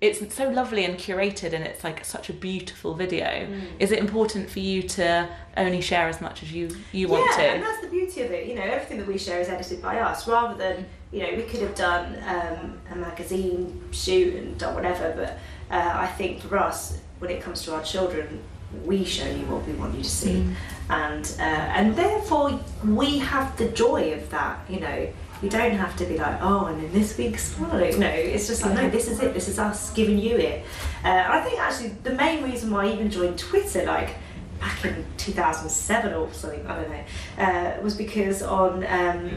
It's 0.00 0.20
so 0.32 0.48
lovely 0.48 0.84
and 0.84 0.96
curated, 0.96 1.52
and 1.54 1.64
it's 1.64 1.82
like 1.82 2.04
such 2.04 2.30
a 2.30 2.32
beautiful 2.32 2.94
video. 2.94 3.26
Mm. 3.26 3.62
Is 3.80 3.90
it 3.90 3.98
important 3.98 4.48
for 4.48 4.60
you 4.60 4.80
to 4.98 5.28
only 5.56 5.80
share 5.80 6.06
as 6.08 6.20
much 6.20 6.44
as 6.44 6.52
you 6.52 6.68
you 6.92 7.08
want 7.08 7.28
to? 7.34 7.42
yeah, 7.42 7.54
and 7.54 7.62
that's 7.64 7.80
the 7.80 7.88
beauty 7.88 8.22
of 8.22 8.30
it. 8.30 8.46
You 8.46 8.54
know, 8.54 8.62
everything 8.62 8.98
that 8.98 9.08
we 9.08 9.18
share 9.18 9.40
is 9.40 9.48
edited 9.48 9.82
by 9.82 9.98
us, 9.98 10.28
rather 10.28 10.54
than 10.56 10.86
you 11.12 11.22
know 11.22 11.34
we 11.36 11.42
could 11.42 11.60
have 11.60 11.74
done 11.74 12.16
um, 12.26 12.78
a 12.92 12.96
magazine 12.96 13.82
shoot 13.92 14.34
and 14.34 14.58
done 14.58 14.74
whatever. 14.74 15.12
But 15.16 15.74
uh, 15.74 15.92
I 15.98 16.06
think 16.06 16.40
for 16.42 16.58
us, 16.58 17.00
when 17.18 17.30
it 17.30 17.42
comes 17.42 17.62
to 17.62 17.74
our 17.74 17.82
children, 17.82 18.40
we 18.84 19.04
show 19.04 19.26
you 19.28 19.44
what 19.46 19.66
we 19.66 19.72
want 19.74 19.94
you 19.96 20.02
to 20.02 20.08
see, 20.10 20.34
Mm. 20.42 20.54
and 20.90 21.36
uh, 21.38 21.42
and 21.78 21.96
therefore 21.96 22.60
we 22.84 23.18
have 23.18 23.56
the 23.56 23.68
joy 23.68 24.12
of 24.14 24.28
that. 24.30 24.58
You 24.68 24.80
know. 24.80 25.08
You 25.40 25.48
don't 25.48 25.70
have 25.76 25.94
to 25.98 26.04
be 26.04 26.18
like, 26.18 26.36
oh, 26.42 26.64
and 26.66 26.82
in 26.82 26.92
this 26.92 27.16
week's 27.16 27.52
follow. 27.52 27.78
No, 27.92 28.08
it's 28.08 28.48
just 28.48 28.60
like, 28.64 28.74
no, 28.74 28.90
this 28.90 29.06
is 29.06 29.20
it. 29.20 29.34
This 29.34 29.46
is 29.46 29.56
us 29.60 29.92
giving 29.92 30.18
you 30.18 30.36
it. 30.36 30.64
Uh, 31.04 31.26
I 31.28 31.40
think 31.42 31.60
actually 31.60 31.90
the 32.02 32.10
main 32.14 32.42
reason 32.42 32.72
why 32.72 32.86
I 32.86 32.92
even 32.92 33.08
joined 33.08 33.38
Twitter, 33.38 33.84
like 33.84 34.16
back 34.58 34.84
in 34.84 35.06
2007 35.16 36.12
or 36.12 36.32
something, 36.32 36.66
I 36.66 36.74
don't 36.82 36.90
know, 36.90 37.04
uh, 37.44 37.80
was 37.84 37.94
because 37.94 38.42
on, 38.42 38.84
um, 38.88 39.30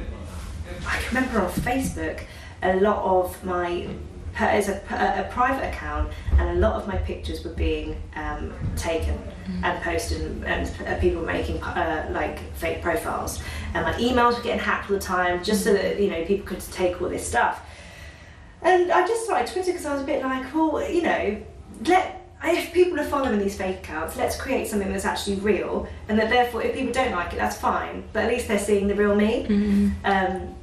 I 0.85 1.01
remember 1.07 1.41
on 1.41 1.51
Facebook, 1.51 2.21
a 2.63 2.75
lot 2.75 3.03
of 3.03 3.43
my, 3.43 3.87
as 4.37 4.69
a, 4.69 4.75
a 4.75 5.27
private 5.31 5.67
account, 5.69 6.11
and 6.37 6.49
a 6.49 6.53
lot 6.55 6.73
of 6.73 6.87
my 6.87 6.97
pictures 6.97 7.43
were 7.43 7.53
being 7.53 8.01
um, 8.15 8.53
taken 8.75 9.17
and 9.63 9.81
posted, 9.83 10.21
and, 10.21 10.45
and 10.45 10.87
uh, 10.87 10.99
people 10.99 11.21
were 11.21 11.27
making 11.27 11.61
uh, 11.63 12.09
like 12.11 12.39
fake 12.55 12.81
profiles. 12.81 13.41
And 13.73 13.85
my 13.85 13.93
emails 13.93 14.37
were 14.37 14.43
getting 14.43 14.59
hacked 14.59 14.89
all 14.89 14.97
the 14.97 15.01
time, 15.01 15.43
just 15.43 15.63
so 15.63 15.73
that 15.73 15.99
you 15.99 16.09
know 16.09 16.23
people 16.25 16.45
could 16.45 16.61
take 16.71 17.01
all 17.01 17.09
this 17.09 17.27
stuff. 17.27 17.65
And 18.61 18.91
I 18.91 19.07
just 19.07 19.25
started 19.25 19.51
Twitter 19.51 19.71
because 19.71 19.85
I 19.85 19.93
was 19.93 20.03
a 20.03 20.05
bit 20.05 20.23
like, 20.23 20.53
well, 20.53 20.87
you 20.89 21.01
know, 21.01 21.41
let 21.85 22.21
if 22.43 22.73
people 22.73 22.99
are 22.99 23.05
following 23.05 23.39
these 23.39 23.55
fake 23.55 23.77
accounts, 23.77 24.15
let's 24.17 24.35
create 24.35 24.67
something 24.67 24.91
that's 24.91 25.05
actually 25.05 25.35
real, 25.37 25.87
and 26.09 26.17
that 26.17 26.29
therefore, 26.29 26.63
if 26.63 26.73
people 26.73 26.91
don't 26.91 27.11
like 27.11 27.33
it, 27.33 27.37
that's 27.37 27.57
fine. 27.57 28.03
But 28.13 28.25
at 28.25 28.31
least 28.31 28.47
they're 28.47 28.59
seeing 28.59 28.87
the 28.87 28.95
real 28.95 29.15
me. 29.15 29.45
Um, 30.03 30.55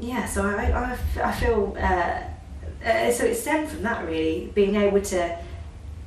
yeah, 0.00 0.26
so 0.26 0.44
I 0.46 0.96
I 1.22 1.32
feel 1.32 1.76
uh, 1.78 2.20
uh, 2.84 3.10
so 3.10 3.24
it 3.24 3.34
stemmed 3.34 3.68
from 3.68 3.82
that 3.82 4.06
really, 4.06 4.50
being 4.54 4.76
able 4.76 5.00
to 5.02 5.38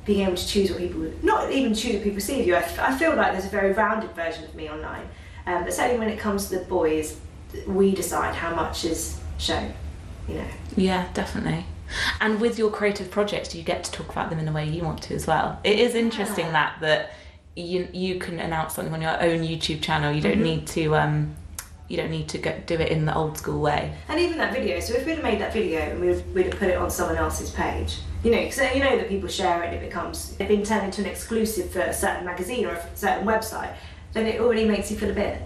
being 0.06 0.26
able 0.26 0.36
to 0.36 0.46
choose 0.46 0.70
what 0.70 0.78
people 0.80 1.10
not 1.22 1.50
even 1.52 1.74
choose 1.74 1.94
what 1.94 2.02
people 2.04 2.20
see 2.20 2.40
of 2.40 2.46
you. 2.46 2.56
I 2.56 2.96
feel 2.98 3.14
like 3.16 3.32
there's 3.32 3.44
a 3.46 3.48
very 3.50 3.72
rounded 3.72 4.10
version 4.12 4.44
of 4.44 4.54
me 4.54 4.68
online, 4.70 5.08
um, 5.46 5.64
but 5.64 5.72
certainly 5.72 5.98
when 5.98 6.08
it 6.08 6.18
comes 6.18 6.48
to 6.48 6.58
the 6.58 6.64
boys, 6.64 7.18
we 7.66 7.94
decide 7.94 8.34
how 8.34 8.54
much 8.54 8.84
is 8.84 9.18
shown. 9.38 9.72
You 10.28 10.34
know. 10.36 10.44
Yeah, 10.76 11.08
definitely. 11.12 11.66
And 12.20 12.40
with 12.40 12.56
your 12.58 12.70
creative 12.70 13.10
projects, 13.10 13.54
you 13.54 13.62
get 13.64 13.82
to 13.84 13.90
talk 13.92 14.10
about 14.10 14.30
them 14.30 14.38
in 14.38 14.44
the 14.46 14.52
way 14.52 14.68
you 14.68 14.82
want 14.84 15.02
to 15.02 15.14
as 15.14 15.26
well. 15.26 15.58
It 15.64 15.78
is 15.80 15.94
interesting 15.96 16.46
Yeah. 16.46 16.52
that 16.52 16.80
that 16.80 17.10
you 17.56 17.88
you 17.92 18.18
can 18.20 18.38
announce 18.38 18.74
something 18.74 18.94
on 18.94 19.02
your 19.02 19.20
own 19.20 19.40
YouTube 19.40 19.82
channel. 19.82 20.12
You 20.12 20.20
don't 20.22 20.38
Mhm. 20.38 20.42
need 20.42 20.66
to 20.68 20.94
um, 20.96 21.34
you 21.90 21.96
don't 21.96 22.10
need 22.10 22.28
to 22.28 22.38
go, 22.38 22.56
do 22.66 22.74
it 22.76 22.92
in 22.92 23.04
the 23.04 23.12
old 23.14 23.36
school 23.36 23.60
way. 23.60 23.92
And 24.08 24.20
even 24.20 24.38
that 24.38 24.52
video, 24.52 24.78
so 24.78 24.94
if 24.94 25.04
we'd 25.04 25.14
have 25.16 25.24
made 25.24 25.40
that 25.40 25.52
video 25.52 25.80
and 25.80 26.00
we'd, 26.00 26.24
we'd 26.34 26.46
have 26.46 26.56
put 26.56 26.68
it 26.68 26.76
on 26.76 26.88
someone 26.88 27.16
else's 27.16 27.50
page, 27.50 27.98
you 28.22 28.30
know, 28.30 28.38
because 28.44 28.58
you 28.74 28.80
know 28.80 28.96
that 28.96 29.08
people 29.08 29.28
share 29.28 29.60
it 29.64 29.66
and 29.66 29.76
it 29.76 29.80
becomes, 29.88 30.36
it's 30.38 30.48
been 30.48 30.62
turned 30.62 30.84
into 30.84 31.00
an 31.00 31.08
exclusive 31.08 31.70
for 31.70 31.80
a 31.80 31.92
certain 31.92 32.24
magazine 32.24 32.64
or 32.64 32.74
a 32.74 32.96
certain 32.96 33.26
website, 33.26 33.74
then 34.12 34.26
it 34.26 34.40
already 34.40 34.64
makes 34.66 34.88
you 34.88 34.96
feel 34.96 35.10
a 35.10 35.14
bit, 35.14 35.42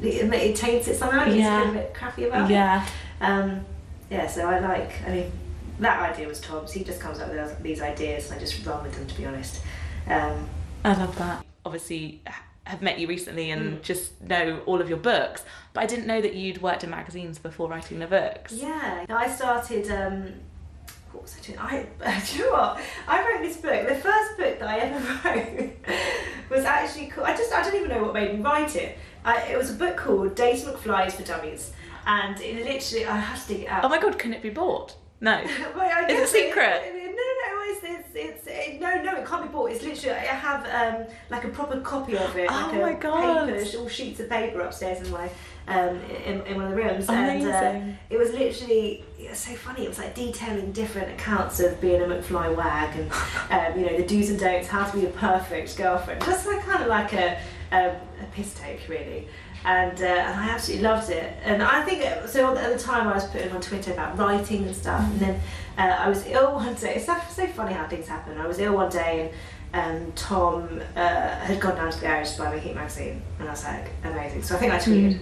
it, 0.00 0.32
it 0.32 0.54
taints 0.56 0.86
it 0.86 0.94
somehow, 0.96 1.24
you 1.24 1.40
Yeah. 1.40 1.62
feel 1.62 1.70
a 1.70 1.74
bit 1.74 1.94
crappy 1.94 2.24
about 2.28 2.48
Yeah. 2.48 2.84
it. 2.84 2.90
Um, 3.20 3.64
yeah, 4.08 4.28
so 4.28 4.48
I 4.48 4.60
like, 4.60 5.02
I 5.04 5.10
mean, 5.10 5.32
that 5.80 6.12
idea 6.12 6.28
was 6.28 6.40
Tom's. 6.40 6.70
He 6.70 6.84
just 6.84 7.00
comes 7.00 7.18
up 7.18 7.28
with 7.28 7.60
these 7.60 7.82
ideas 7.82 8.30
and 8.30 8.36
I 8.36 8.40
just 8.40 8.64
run 8.64 8.84
with 8.84 8.94
them, 8.94 9.06
to 9.08 9.14
be 9.16 9.26
honest. 9.26 9.62
Um, 10.08 10.48
I 10.84 10.94
love 10.94 11.16
that. 11.18 11.44
Obviously, 11.64 12.20
have 12.64 12.80
met 12.82 12.98
you 12.98 13.06
recently 13.08 13.50
and 13.50 13.78
Mm. 13.78 13.82
just 13.82 14.20
know 14.22 14.60
all 14.66 14.80
of 14.80 14.88
your 14.88 14.98
books, 14.98 15.44
but 15.72 15.82
I 15.82 15.86
didn't 15.86 16.06
know 16.06 16.20
that 16.20 16.34
you'd 16.34 16.62
worked 16.62 16.84
in 16.84 16.90
magazines 16.90 17.38
before 17.38 17.68
writing 17.68 17.98
the 17.98 18.06
books. 18.06 18.52
Yeah, 18.52 19.04
I 19.08 19.28
started. 19.28 19.90
Um, 19.90 20.34
what 21.12 21.24
was 21.24 21.36
I 21.38 21.44
doing? 21.44 21.58
I, 21.58 22.20
do 22.26 22.36
you 22.38 22.44
know 22.44 22.52
what? 22.52 22.80
I 23.08 23.20
wrote 23.26 23.42
this 23.42 23.56
book. 23.58 23.88
The 23.88 23.94
first 23.96 24.36
book 24.38 24.58
that 24.60 24.68
I 24.68 24.78
ever 24.78 24.98
wrote 25.24 25.72
was 26.50 26.64
actually 26.64 27.06
called. 27.08 27.26
I 27.26 27.36
just 27.36 27.52
I 27.52 27.62
don't 27.62 27.74
even 27.74 27.88
know 27.88 28.02
what 28.02 28.14
made 28.14 28.34
me 28.34 28.40
write 28.42 28.76
it. 28.76 28.96
I, 29.24 29.42
it 29.42 29.58
was 29.58 29.70
a 29.70 29.74
book 29.74 29.96
called 29.96 30.34
Days 30.34 30.64
McFly's 30.64 31.14
for 31.14 31.22
Dummies, 31.22 31.72
and 32.06 32.40
it 32.40 32.64
literally 32.64 33.06
I 33.06 33.16
had 33.18 33.40
to 33.42 33.48
dig 33.48 33.62
it 33.64 33.66
out. 33.68 33.84
Oh 33.84 33.88
my 33.88 33.98
god, 34.00 34.18
can 34.18 34.32
it 34.34 34.42
be 34.42 34.50
bought? 34.50 34.94
No. 35.20 35.40
Well, 35.76 36.10
Is 36.10 36.18
it 36.20 36.28
secret? 36.28 36.82
no, 36.84 37.00
no, 37.00 37.06
no. 37.06 37.62
It's, 37.64 38.01
it's, 38.14 38.46
it, 38.46 38.80
no, 38.80 39.02
no. 39.02 39.16
It 39.16 39.26
can't 39.26 39.42
be 39.42 39.48
bought. 39.48 39.70
It's 39.70 39.82
literally. 39.82 40.16
I 40.18 40.34
have 40.34 40.66
um, 40.66 41.06
like 41.30 41.44
a 41.44 41.48
proper 41.48 41.80
copy 41.80 42.16
of 42.16 42.36
it. 42.36 42.48
Oh 42.50 42.54
like 42.54 42.74
a 42.74 42.78
my 42.78 42.92
God. 42.94 43.48
Paper, 43.48 43.78
all 43.78 43.88
sheets 43.88 44.20
of 44.20 44.28
paper 44.28 44.60
upstairs 44.60 45.06
in 45.06 45.12
my 45.12 45.30
um, 45.68 46.00
in, 46.24 46.42
in 46.46 46.56
one 46.56 46.66
of 46.66 46.70
the 46.70 46.76
rooms. 46.76 47.08
And 47.08 47.46
uh, 47.46 47.96
it 48.10 48.18
was 48.18 48.32
literally 48.32 49.04
it 49.18 49.30
was 49.30 49.38
so 49.38 49.54
funny. 49.54 49.84
It 49.84 49.88
was 49.88 49.98
like 49.98 50.14
detailing 50.14 50.72
different 50.72 51.10
accounts 51.12 51.60
of 51.60 51.80
being 51.80 52.00
a 52.00 52.04
McFly 52.04 52.54
wag 52.56 52.96
and 52.96 53.12
um, 53.50 53.78
you 53.78 53.86
know 53.86 53.96
the 53.96 54.06
do's 54.06 54.30
and 54.30 54.38
don'ts, 54.38 54.68
how 54.68 54.84
to 54.84 54.96
be 54.96 55.06
a 55.06 55.10
perfect 55.10 55.76
girlfriend. 55.76 56.22
Just 56.22 56.46
like 56.46 56.60
kind 56.62 56.82
of 56.82 56.88
like 56.88 57.12
a 57.12 57.40
a, 57.72 57.88
a 57.88 58.26
piss 58.32 58.54
take 58.54 58.88
really. 58.88 59.28
And, 59.64 60.00
uh, 60.00 60.06
and 60.06 60.40
I 60.40 60.48
absolutely 60.48 60.84
loved 60.84 61.10
it. 61.10 61.36
And 61.44 61.62
I 61.62 61.82
think 61.84 62.02
so. 62.28 62.56
At 62.56 62.76
the 62.76 62.82
time, 62.82 63.06
I 63.06 63.14
was 63.14 63.26
putting 63.26 63.52
on 63.52 63.60
Twitter 63.60 63.92
about 63.92 64.18
writing 64.18 64.64
and 64.64 64.74
stuff. 64.74 65.00
And 65.00 65.20
then 65.20 65.40
uh, 65.78 65.96
I 66.00 66.08
was 66.08 66.26
ill 66.26 66.54
one 66.54 66.74
day. 66.74 66.96
It's 66.96 67.06
so, 67.06 67.16
so 67.30 67.46
funny 67.46 67.72
how 67.72 67.86
things 67.86 68.08
happen. 68.08 68.38
I 68.38 68.46
was 68.46 68.58
ill 68.58 68.74
one 68.74 68.90
day, 68.90 69.32
and 69.72 70.06
um, 70.06 70.12
Tom 70.12 70.80
uh, 70.96 71.00
had 71.00 71.60
gone 71.60 71.76
down 71.76 71.90
to 71.90 72.00
the 72.00 72.06
garage 72.06 72.32
to 72.32 72.38
buy 72.42 72.54
me 72.54 72.60
Heat 72.60 72.74
magazine, 72.74 73.22
and 73.38 73.48
I 73.48 73.52
was 73.52 73.64
like, 73.64 73.90
amazing. 74.04 74.42
So 74.42 74.56
I 74.56 74.58
think 74.58 74.72
I 74.72 74.78
tweeted. 74.78 75.20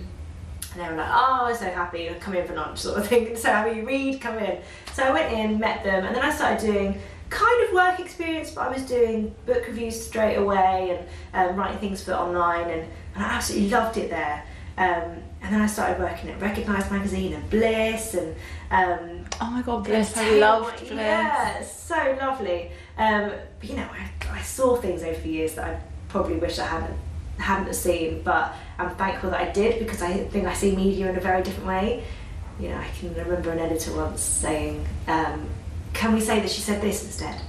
And 0.72 0.80
they 0.80 0.88
were 0.88 0.96
like, 0.96 1.10
oh, 1.10 1.46
I'm 1.46 1.56
so 1.56 1.64
happy, 1.64 2.08
come 2.20 2.34
in 2.34 2.46
for 2.46 2.54
lunch, 2.54 2.78
sort 2.78 2.98
of 2.98 3.06
thing. 3.06 3.36
So 3.36 3.48
happy 3.48 3.76
you 3.76 3.86
read, 3.86 4.20
come 4.20 4.38
in. 4.38 4.60
So 4.92 5.02
I 5.02 5.12
went 5.12 5.32
in, 5.32 5.58
met 5.58 5.84
them, 5.84 6.04
and 6.04 6.14
then 6.14 6.22
I 6.22 6.30
started 6.30 6.60
doing 6.64 7.00
kind 7.28 7.64
of 7.68 7.74
work 7.74 8.00
experience, 8.00 8.50
but 8.50 8.62
I 8.62 8.72
was 8.72 8.82
doing 8.82 9.34
book 9.46 9.66
reviews 9.66 10.00
straight 10.00 10.36
away 10.36 10.98
and 11.34 11.50
um, 11.50 11.56
writing 11.56 11.78
things 11.78 12.02
for 12.02 12.12
online, 12.12 12.70
and, 12.70 12.88
and 13.14 13.24
I 13.24 13.28
absolutely 13.28 13.70
loved 13.70 13.96
it 13.96 14.10
there. 14.10 14.44
Um, 14.78 15.18
and 15.42 15.54
then 15.54 15.60
I 15.60 15.66
started 15.66 15.98
working 16.00 16.30
at 16.30 16.40
Recognised 16.40 16.90
Magazine 16.90 17.32
and 17.32 17.48
Bliss, 17.50 18.14
and 18.14 18.34
um, 18.70 19.24
Oh 19.40 19.50
my 19.50 19.62
god, 19.62 19.84
Bliss. 19.84 20.16
I 20.16 20.38
loved 20.38 20.78
Bliss. 20.80 20.90
Yeah, 20.92 21.62
so 21.62 22.16
lovely. 22.20 22.70
Um, 22.98 23.32
but 23.58 23.68
you 23.68 23.76
know, 23.76 23.88
I, 23.92 24.10
I 24.38 24.42
saw 24.42 24.76
things 24.76 25.02
over 25.02 25.20
the 25.20 25.28
years 25.28 25.54
that 25.54 25.64
I 25.64 25.80
probably 26.08 26.36
wish 26.36 26.58
I 26.58 26.66
hadn't 26.66 26.96
hadn't 27.38 27.72
seen, 27.74 28.22
but 28.22 28.52
I'm 28.78 28.90
thankful 28.96 29.30
that 29.30 29.40
I 29.40 29.50
did 29.50 29.78
because 29.78 30.02
I 30.02 30.12
think 30.24 30.46
I 30.46 30.52
see 30.52 30.76
media 30.76 31.08
in 31.08 31.16
a 31.16 31.20
very 31.20 31.42
different 31.42 31.66
way. 31.68 32.04
You 32.60 32.68
know, 32.68 32.76
I 32.76 32.88
can 32.98 33.14
remember 33.14 33.50
an 33.50 33.58
editor 33.58 33.92
once 33.96 34.20
saying, 34.20 34.86
um, 35.08 35.48
"Can 35.94 36.12
we 36.12 36.20
say 36.20 36.40
that 36.40 36.50
she 36.50 36.60
said 36.60 36.82
this 36.82 37.02
instead?" 37.02 37.40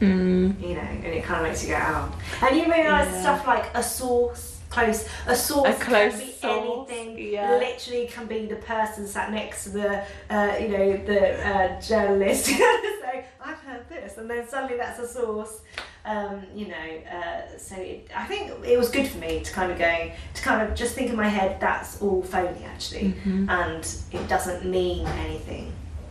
Mm. 0.00 0.60
You 0.60 0.74
know, 0.74 0.80
and 0.80 1.04
it 1.06 1.24
kind 1.24 1.40
of 1.40 1.46
makes 1.48 1.62
you 1.64 1.70
go, 1.70 1.78
"Oh," 1.80 2.12
and 2.46 2.56
you 2.56 2.64
realise 2.64 3.08
Yeah. 3.08 3.20
stuff 3.22 3.46
like 3.46 3.66
a 3.74 3.82
source. 3.82 4.51
Close. 4.72 5.06
A 5.26 5.36
source 5.36 5.68
A 5.68 5.74
close 5.84 6.12
can 6.16 6.26
be 6.26 6.32
source, 6.32 6.90
anything. 6.90 7.32
yeah. 7.32 7.56
Literally, 7.58 8.06
can 8.06 8.26
be 8.26 8.46
the 8.46 8.56
person 8.56 9.06
sat 9.06 9.30
next 9.30 9.64
to 9.64 9.70
the, 9.70 10.02
uh, 10.30 10.56
you 10.58 10.68
know, 10.68 10.96
the 11.04 11.46
uh, 11.46 11.80
journalist. 11.80 12.46
so 12.46 13.22
I've 13.44 13.58
heard 13.58 13.86
this, 13.90 14.16
and 14.16 14.30
then 14.30 14.48
suddenly 14.48 14.78
that's 14.78 14.98
a 14.98 15.06
source. 15.06 15.60
Um, 16.06 16.42
you 16.54 16.68
know, 16.68 16.88
uh, 17.12 17.56
so 17.58 17.76
it, 17.76 18.08
I 18.16 18.24
think 18.24 18.50
it 18.64 18.78
was 18.78 18.88
good 18.88 19.06
for 19.06 19.18
me 19.18 19.40
to 19.44 19.52
kind 19.52 19.70
of 19.70 19.78
go 19.78 20.10
to 20.34 20.42
kind 20.42 20.66
of 20.66 20.74
just 20.74 20.94
think 20.94 21.10
in 21.10 21.16
my 21.16 21.28
head 21.28 21.60
that's 21.60 22.00
all 22.02 22.22
phony 22.22 22.64
actually, 22.64 23.14
Mhm. 23.26 23.48
and 23.50 23.84
it 24.10 24.26
doesn't 24.26 24.64
mean 24.64 25.06
anything 25.06 25.70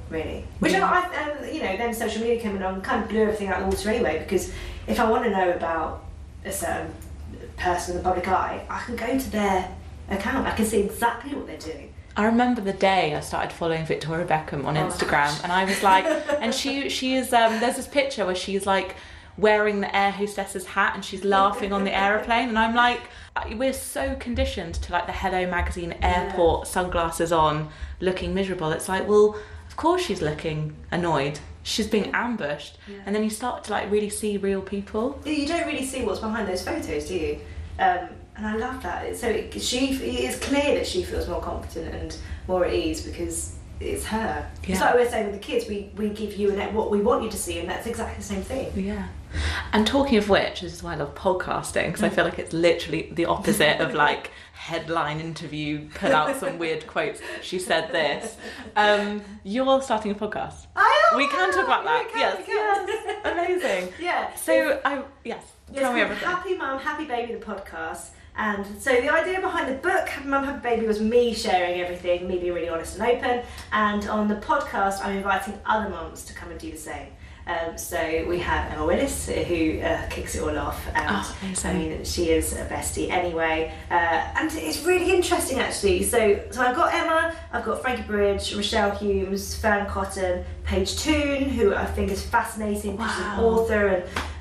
really. 0.10 0.46
Which 0.60 0.74
Yeah. 0.74 0.86
I, 0.86 1.00
I 1.14 1.32
um, 1.32 1.54
you 1.54 1.62
know, 1.64 1.76
then 1.78 1.94
social 1.96 2.22
media 2.22 2.40
came 2.40 2.56
along, 2.58 2.82
kind 2.82 3.02
of 3.04 3.10
blew 3.10 3.24
everything 3.24 3.48
out 3.48 3.62
of 3.64 3.70
the 3.72 3.76
water 3.76 3.90
anyway. 3.90 4.20
Because 4.20 4.54
if 4.88 5.00
I 5.00 5.10
want 5.10 5.24
to 5.26 5.30
know 5.32 5.50
about 5.52 6.06
a 6.46 6.52
certain 6.52 6.94
person 7.62 7.96
in 7.96 7.98
the 7.98 8.04
public 8.04 8.28
eye, 8.28 8.66
I 8.70 8.80
can 8.82 8.96
go 8.96 9.18
to 9.18 9.30
their 9.32 9.76
account. 10.10 10.48
I 10.48 10.52
can 10.52 10.66
see 10.66 10.82
exactly 10.82 11.34
what 11.36 11.48
they're 11.48 11.58
doing. 11.58 11.94
I 12.18 12.26
remember 12.26 12.60
the 12.60 12.74
day 12.74 13.16
I 13.16 13.22
started 13.22 13.54
following 13.54 13.86
Victoria 13.86 14.26
Beckham 14.26 14.66
on 14.66 14.76
Oh, 14.76 14.82
Instagram, 14.86 15.42
and 15.44 15.52
I 15.52 15.64
was 15.64 15.82
like, 15.82 16.06
and 16.42 16.54
she 16.54 16.90
she 16.90 17.16
is 17.16 17.32
um, 17.32 17.60
there's 17.62 17.78
this 17.78 17.88
picture 17.88 18.26
where 18.26 18.36
she's 18.36 18.66
like 18.66 18.96
wearing 19.38 19.80
the 19.80 19.96
air 19.96 20.12
hostess's 20.12 20.66
hat 20.66 20.92
and 20.94 21.06
she's 21.06 21.24
laughing 21.24 21.72
on 21.72 21.86
the 21.86 21.96
aeroplane, 21.98 22.50
and 22.50 22.60
I'm 22.60 22.76
like, 22.76 23.00
we're 23.54 23.72
so 23.72 24.16
conditioned 24.16 24.76
to 24.76 24.92
like 24.92 25.06
the 25.06 25.14
Hello 25.14 25.50
magazine 25.50 25.96
airport 26.02 26.68
sunglasses 26.68 27.32
on, 27.32 27.70
looking 28.02 28.34
miserable. 28.34 28.72
It's 28.72 28.90
like, 28.90 29.08
well, 29.08 29.38
of 29.70 29.78
course 29.78 30.02
she's 30.06 30.22
looking 30.22 30.76
annoyed. 30.92 31.40
She's 31.64 31.88
being 31.88 32.12
ambushed, 32.14 32.78
Yeah. 32.88 32.98
and 33.06 33.16
then 33.16 33.24
you 33.24 33.30
start 33.30 33.64
to 33.66 33.72
like 33.72 33.92
really 33.92 34.10
see 34.10 34.38
real 34.38 34.62
people. 34.62 35.20
You 35.26 35.46
don't 35.48 35.68
really 35.68 35.86
see 35.86 36.04
what's 36.04 36.20
behind 36.20 36.48
those 36.48 36.64
photos, 36.64 37.08
do 37.08 37.16
you? 37.16 37.40
Um, 37.80 38.10
and 38.36 38.48
I 38.48 38.56
love 38.56 38.82
that. 38.84 39.16
So 39.16 39.28
it, 39.28 39.62
she, 39.62 39.92
it 39.94 40.02
is 40.30 40.40
clear 40.40 40.76
that 40.76 40.88
she 40.88 41.04
feels 41.04 41.28
more 41.28 41.42
confident 41.42 41.94
and 41.94 42.18
more 42.48 42.66
at 42.66 42.74
ease 42.74 43.06
because 43.06 43.56
it's 43.82 44.06
her. 44.06 44.50
It's 44.64 44.70
Yeah. 44.70 44.86
like 44.86 44.94
we're 44.96 45.10
saying 45.10 45.26
with 45.32 45.36
the 45.36 45.46
kids, 45.46 45.68
we, 45.68 45.92
we 45.96 46.10
give 46.10 46.36
you 46.36 46.52
an, 46.52 46.74
what 46.74 46.92
we 46.92 47.02
want 47.02 47.24
you 47.24 47.30
to 47.32 47.38
see, 47.38 47.60
and 47.60 47.70
that's 47.70 47.88
exactly 47.88 48.18
the 48.18 48.24
same 48.24 48.42
thing. 48.44 48.72
Yeah. 48.76 49.08
And 49.74 49.88
talking 49.88 50.18
of 50.18 50.28
which, 50.30 50.62
this 50.62 50.74
is 50.74 50.84
why 50.84 50.94
I 50.94 50.96
love 50.98 51.16
podcasting 51.16 51.88
because 51.88 52.04
I 52.04 52.10
feel 52.10 52.26
like 52.26 52.38
it's 52.38 52.52
literally 52.54 53.10
the 53.14 53.26
opposite 53.26 53.80
of 53.80 53.94
like 53.94 54.32
headline 54.54 55.20
interview, 55.22 55.88
put 55.96 56.12
out 56.12 56.36
some 56.38 56.60
weird 56.60 56.86
quotes. 56.86 57.22
She 57.42 57.58
said 57.58 57.92
this. 57.94 58.36
Um, 58.76 59.22
you're 59.44 59.82
starting 59.82 60.12
a 60.12 60.16
podcast. 60.16 60.68
I 60.76 61.10
am. 61.12 61.18
We 61.18 61.28
can 61.30 61.52
talk 61.54 61.64
about 61.66 61.84
that. 61.86 62.10
Can, 62.12 62.20
yes, 62.20 62.44
yes. 62.48 63.18
Amazing. 63.26 63.94
Yeah. 64.02 64.36
So 64.36 64.80
I 64.84 65.02
yes, 65.24 65.44
It's 65.70 65.80
tell 65.80 65.94
me 65.94 66.00
called 66.02 66.12
everything. 66.12 66.28
Happy 66.30 66.56
Mum, 66.58 66.80
Happy 66.80 67.06
Baby, 67.06 67.34
the 67.34 67.40
podcast. 67.46 68.10
And 68.38 68.66
so 68.82 68.92
the 69.02 69.10
idea 69.10 69.40
behind 69.42 69.68
the 69.70 69.76
book, 69.78 70.08
Happy 70.08 70.28
Mum, 70.28 70.44
Happy 70.44 70.62
Baby, 70.62 70.88
was 70.88 71.02
me 71.02 71.34
sharing 71.34 71.82
everything, 71.82 72.28
me 72.28 72.38
being 72.38 72.54
really 72.54 72.70
honest 72.70 72.98
and 72.98 73.08
open. 73.08 73.42
And 73.72 74.08
on 74.08 74.28
the 74.28 74.36
podcast, 74.36 75.04
I'm 75.04 75.18
inviting 75.18 75.60
other 75.66 75.90
mums 75.90 76.24
to 76.26 76.34
come 76.34 76.50
and 76.52 76.60
do 76.60 76.72
the 76.72 76.78
same. 76.78 77.08
Um, 77.48 77.76
so 77.78 78.26
we 78.30 78.38
have 78.40 78.72
Emma 78.72 78.86
Willis, 78.86 79.28
who 79.28 79.80
uh, 79.82 80.08
kicks 80.10 80.36
it 80.36 80.44
all 80.44 80.58
off, 80.58 80.88
and 80.94 81.06
Oh, 81.10 81.38
I 81.66 81.74
mean 81.74 82.04
she 82.04 82.30
is 82.30 82.54
a 82.54 82.66
bestie 82.68 83.10
anyway. 83.10 83.74
Uh, 83.90 83.94
and 84.36 84.52
it's 84.54 84.84
really 84.84 85.12
interesting 85.12 85.60
actually. 85.60 86.04
So 86.04 86.40
so 86.52 86.62
I've 86.62 86.76
got 86.76 86.94
Emma, 86.94 87.36
I've 87.52 87.66
got 87.66 87.82
Frankie 87.82 88.04
Bridge, 88.04 88.54
Rochelle 88.56 88.92
Humes, 88.96 89.56
Fearne 89.56 89.88
Cotton, 89.88 90.46
Paige 90.66 90.96
Toon, 90.98 91.50
who 91.50 91.74
I 91.74 91.86
think 91.86 92.12
is 92.12 92.22
fascinating. 92.24 92.96
because 92.96 93.16
She's 93.16 93.26
an 93.26 93.40
author 93.40 93.88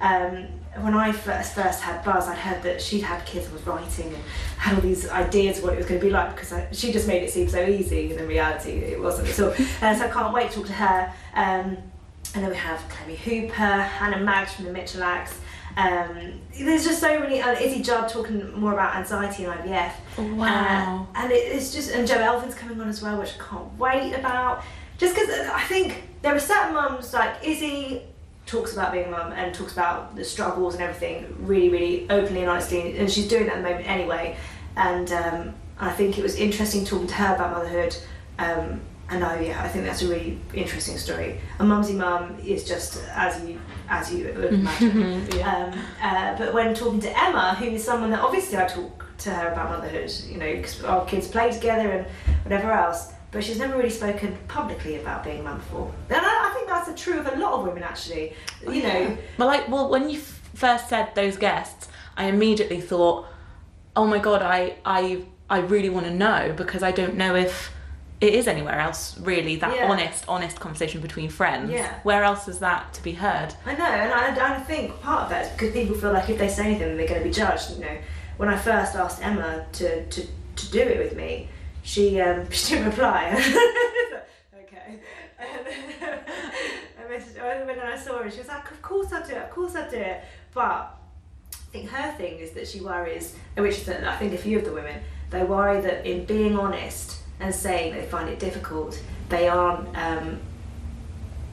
and. 0.00 0.44
Um, 0.44 0.59
when 0.78 0.94
I 0.94 1.10
first 1.12 1.54
first 1.54 1.80
had 1.80 2.04
Buzz, 2.04 2.28
I 2.28 2.34
heard 2.34 2.62
that 2.62 2.80
she'd 2.80 3.02
had 3.02 3.26
kids 3.26 3.46
and 3.46 3.54
was 3.54 3.66
writing 3.66 4.06
and 4.14 4.22
had 4.56 4.76
all 4.76 4.80
these 4.80 5.08
ideas 5.08 5.58
of 5.58 5.64
what 5.64 5.72
it 5.72 5.78
was 5.78 5.86
going 5.86 6.00
to 6.00 6.06
be 6.06 6.12
like 6.12 6.34
because 6.34 6.52
I, 6.52 6.68
she 6.70 6.92
just 6.92 7.08
made 7.08 7.22
it 7.22 7.30
seem 7.30 7.48
so 7.48 7.64
easy, 7.64 8.10
and 8.12 8.20
in 8.20 8.28
reality, 8.28 8.70
it 8.70 9.00
wasn't 9.00 9.28
at 9.28 9.40
all. 9.40 9.50
uh, 9.82 9.94
so 9.94 10.04
I 10.04 10.08
can't 10.08 10.32
wait 10.32 10.50
to 10.50 10.58
talk 10.58 10.66
to 10.66 10.72
her. 10.72 11.12
Um, 11.34 11.76
and 12.32 12.44
then 12.44 12.50
we 12.50 12.56
have 12.56 12.80
Chloe 12.88 13.16
Hooper, 13.16 13.52
Hannah 13.52 14.20
Maggs 14.20 14.52
from 14.52 14.66
the 14.66 14.70
Mitchellacks. 14.70 15.34
Um, 15.76 16.40
there's 16.56 16.84
just 16.84 17.00
so 17.00 17.18
many. 17.18 17.40
Uh, 17.40 17.52
Izzy 17.52 17.82
Judd 17.82 18.08
talking 18.08 18.52
more 18.58 18.72
about 18.72 18.94
anxiety 18.94 19.44
and 19.44 19.60
IVF. 19.60 19.92
Wow. 20.36 21.08
Uh, 21.14 21.18
and 21.18 21.32
it, 21.32 21.34
it's 21.34 21.74
just 21.74 21.90
and 21.90 22.06
Jo 22.06 22.14
Elvin's 22.16 22.54
coming 22.54 22.80
on 22.80 22.88
as 22.88 23.02
well, 23.02 23.18
which 23.18 23.32
I 23.40 23.42
can't 23.42 23.78
wait 23.78 24.14
about. 24.14 24.62
Just 24.98 25.14
because 25.14 25.30
I 25.30 25.62
think 25.62 26.02
there 26.22 26.34
are 26.34 26.40
certain 26.40 26.74
mums 26.74 27.12
like 27.12 27.36
Izzy 27.42 28.02
talks 28.50 28.72
about 28.72 28.92
being 28.92 29.06
a 29.06 29.10
mum 29.10 29.32
and 29.32 29.54
talks 29.54 29.72
about 29.72 30.16
the 30.16 30.24
struggles 30.24 30.74
and 30.74 30.82
everything 30.82 31.34
really, 31.38 31.68
really 31.68 32.10
openly 32.10 32.40
and 32.40 32.50
honestly, 32.50 32.98
and 32.98 33.10
she's 33.10 33.28
doing 33.28 33.46
that 33.46 33.56
at 33.56 33.62
the 33.62 33.68
moment 33.68 33.88
anyway. 33.88 34.36
And 34.76 35.10
um, 35.12 35.54
I 35.78 35.90
think 35.92 36.18
it 36.18 36.22
was 36.22 36.34
interesting 36.36 36.84
talking 36.84 37.06
to 37.06 37.14
her 37.14 37.34
about 37.36 37.52
motherhood. 37.52 37.96
Um, 38.38 38.80
and 39.08 39.24
I, 39.24 39.40
yeah, 39.40 39.62
I 39.62 39.68
think 39.68 39.84
that's 39.84 40.02
a 40.02 40.08
really 40.08 40.38
interesting 40.54 40.96
story. 40.96 41.40
A 41.58 41.64
mumsy 41.64 41.94
mum 41.94 42.38
is 42.44 42.64
just 42.64 43.02
as 43.10 43.42
you 43.44 43.60
as 43.88 44.12
you 44.12 44.32
would 44.36 44.54
imagine. 44.54 45.26
yeah. 45.36 45.72
Um, 45.72 45.78
uh, 46.00 46.38
but 46.38 46.54
when 46.54 46.74
talking 46.74 47.00
to 47.00 47.18
Emma, 47.20 47.56
who 47.56 47.66
is 47.66 47.84
someone 47.84 48.10
that 48.10 48.20
obviously 48.20 48.56
I 48.56 48.66
talk 48.66 49.04
to 49.18 49.30
her 49.30 49.48
about 49.50 49.70
motherhood, 49.70 50.12
you 50.28 50.38
know, 50.38 50.54
because 50.54 50.84
our 50.84 51.04
kids 51.06 51.26
play 51.26 51.50
together 51.50 51.90
and 51.90 52.06
whatever 52.44 52.70
else. 52.70 53.12
But 53.32 53.44
she's 53.44 53.58
never 53.58 53.76
really 53.76 53.90
spoken 53.90 54.36
publicly 54.48 54.96
about 54.96 55.22
being 55.22 55.40
a 55.40 55.42
mum 55.42 55.58
before. 55.58 55.92
And 56.08 56.18
I, 56.18 56.48
I 56.50 56.54
think 56.54 56.68
that's 56.68 57.00
true 57.02 57.18
of 57.20 57.26
a 57.32 57.36
lot 57.36 57.52
of 57.54 57.66
women, 57.66 57.82
actually. 57.82 58.34
You 58.68 58.82
know, 58.82 59.16
Well, 59.38 59.46
like, 59.48 59.68
well, 59.68 59.88
when 59.88 60.10
you 60.10 60.18
f- 60.18 60.40
first 60.54 60.88
said 60.88 61.14
those 61.14 61.36
guests, 61.36 61.88
I 62.16 62.24
immediately 62.24 62.80
thought, 62.80 63.26
oh 63.94 64.06
my 64.06 64.18
god, 64.18 64.42
I, 64.42 64.74
I, 64.84 65.22
I 65.48 65.58
really 65.60 65.90
want 65.90 66.06
to 66.06 66.12
know 66.14 66.52
because 66.56 66.82
I 66.82 66.90
don't 66.90 67.14
know 67.16 67.36
if 67.36 67.72
it 68.20 68.34
is 68.34 68.46
anywhere 68.48 68.78
else 68.78 69.16
really 69.20 69.56
that 69.56 69.74
Yeah. 69.76 69.88
honest, 69.88 70.24
honest 70.28 70.58
conversation 70.60 71.00
between 71.00 71.30
friends. 71.30 71.70
Yeah. 71.70 72.00
Where 72.02 72.22
else 72.24 72.48
is 72.48 72.58
that 72.58 72.92
to 72.94 73.02
be 73.02 73.12
heard? 73.12 73.54
I 73.64 73.74
know, 73.76 73.84
and 73.84 74.12
I, 74.12 74.26
and 74.28 74.38
I 74.40 74.58
think 74.60 75.00
part 75.00 75.22
of 75.22 75.30
that 75.30 75.46
is 75.46 75.52
because 75.52 75.72
people 75.72 75.94
feel 75.96 76.12
like 76.12 76.28
if 76.28 76.36
they 76.38 76.48
say 76.48 76.66
anything, 76.66 76.96
they're 76.96 77.06
going 77.08 77.22
to 77.22 77.28
be 77.28 77.32
judged. 77.32 77.70
You 77.76 77.80
know, 77.84 77.96
when 78.38 78.48
I 78.48 78.56
first 78.58 78.96
asked 78.96 79.22
Emma 79.24 79.64
to, 79.74 80.04
to, 80.04 80.26
to 80.56 80.70
do 80.72 80.80
it 80.80 80.98
with 80.98 81.16
me, 81.16 81.48
she 81.82 82.20
um, 82.20 82.50
she 82.50 82.74
didn't 82.74 82.90
reply. 82.90 83.32
okay. 84.54 85.00
I 85.38 87.02
messaged 87.10 87.66
when 87.66 87.78
I 87.78 87.96
saw 87.96 88.22
her. 88.22 88.30
She 88.30 88.38
was 88.38 88.48
like, 88.48 88.70
"Of 88.70 88.82
course 88.82 89.12
I 89.12 89.26
do 89.26 89.32
it. 89.32 89.38
Of 89.38 89.50
course 89.50 89.74
I 89.74 89.88
do 89.88 89.96
it." 89.96 90.22
But 90.52 90.62
I 91.52 91.56
think 91.72 91.90
her 91.90 92.12
thing 92.16 92.38
is 92.38 92.52
that 92.52 92.68
she 92.68 92.80
worries, 92.80 93.34
which 93.56 93.88
I 93.88 94.16
think 94.16 94.34
a 94.34 94.38
few 94.38 94.58
of 94.58 94.64
the 94.64 94.72
women, 94.72 95.00
they 95.30 95.44
worry 95.44 95.80
that 95.80 96.06
in 96.06 96.24
being 96.24 96.58
honest 96.58 97.18
and 97.38 97.54
saying 97.54 97.94
they 97.94 98.04
find 98.06 98.28
it 98.28 98.38
difficult, 98.38 99.00
they 99.28 99.48
aren't. 99.48 99.96
Um, 99.96 100.40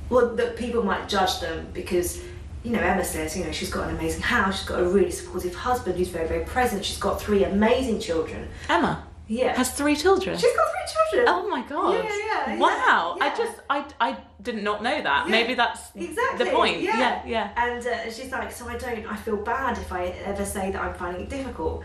well, 0.10 0.36
that 0.36 0.56
people 0.56 0.84
might 0.84 1.10
judge 1.10 1.42
them 1.42 1.68
because, 1.74 2.22
you 2.64 2.72
know, 2.72 2.80
Emma 2.80 3.04
says, 3.04 3.36
you 3.38 3.44
know, 3.44 3.52
she's 3.52 3.70
got 3.70 3.90
an 3.90 3.96
amazing 3.98 4.22
house, 4.22 4.60
she's 4.60 4.68
got 4.68 4.80
a 4.80 4.86
really 4.86 5.12
supportive 5.12 5.54
husband 5.54 5.98
who's 5.98 6.08
very, 6.08 6.26
very 6.28 6.46
present, 6.46 6.86
she's 6.86 6.98
got 6.98 7.22
three 7.22 7.44
amazing 7.44 8.00
children. 8.00 8.48
Emma 8.70 9.07
Yeah. 9.28 9.56
has 9.58 9.72
three 9.74 9.96
children. 9.96 10.38
she's 10.38 10.56
got 10.56 10.68
three 10.72 10.94
children. 10.94 11.26
Oh 11.28 11.50
my 11.50 11.62
god! 11.64 11.94
Yeah, 11.96 12.04
yeah, 12.04 12.54
yeah, 12.54 12.60
Wow! 12.60 13.18
I 13.20 13.36
just 13.36 13.60
I, 13.70 13.86
I 14.00 14.18
did 14.42 14.64
not 14.64 14.82
know 14.82 15.02
that. 15.02 15.26
Yeah, 15.26 15.32
Maybe 15.32 15.54
that's 15.54 15.94
Exactly. 15.96 16.46
the 16.46 16.52
point. 16.52 16.82
Yeah. 16.82 16.98
yeah. 17.00 17.22
yeah. 17.26 17.52
And 17.66 17.86
uh, 17.86 18.12
she's 18.12 18.32
like, 18.32 18.52
so 18.52 18.68
I 18.68 18.78
don't, 18.78 19.06
I 19.06 19.16
feel 19.18 19.36
bad 19.38 19.78
if 19.78 19.92
I 19.92 20.06
ever 20.26 20.46
say 20.46 20.72
that 20.72 20.82
I'm 20.82 20.94
finding 20.94 21.24
it 21.24 21.30
difficult. 21.30 21.84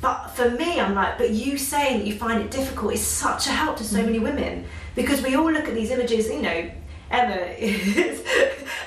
But 0.00 0.28
for 0.28 0.50
me, 0.50 0.78
I'm 0.80 0.94
like, 0.94 1.16
but 1.18 1.30
you 1.30 1.56
saying 1.56 1.98
that 2.00 2.06
you 2.06 2.14
find 2.14 2.40
it 2.42 2.50
difficult 2.50 2.92
is 2.92 3.00
such 3.04 3.46
a 3.46 3.50
help 3.50 3.76
to 3.78 3.84
so 3.84 3.98
Mm. 3.98 4.04
many 4.06 4.18
women 4.18 4.66
because 4.94 5.22
we 5.22 5.34
all 5.34 5.50
look 5.50 5.66
at 5.66 5.74
these 5.74 5.90
images, 5.90 6.28
you 6.28 6.42
know. 6.42 6.70
Emma 7.10 7.36
is, 7.58 8.22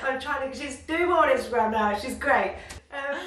I'm 0.02 0.20
trying 0.20 0.50
to, 0.50 0.56
she's 0.58 0.76
doing 0.80 1.06
more 1.06 1.28
on 1.28 1.36
Instagram 1.36 1.72
now, 1.72 1.96
she's 1.98 2.14
great. 2.16 2.56
Um, 2.92 3.18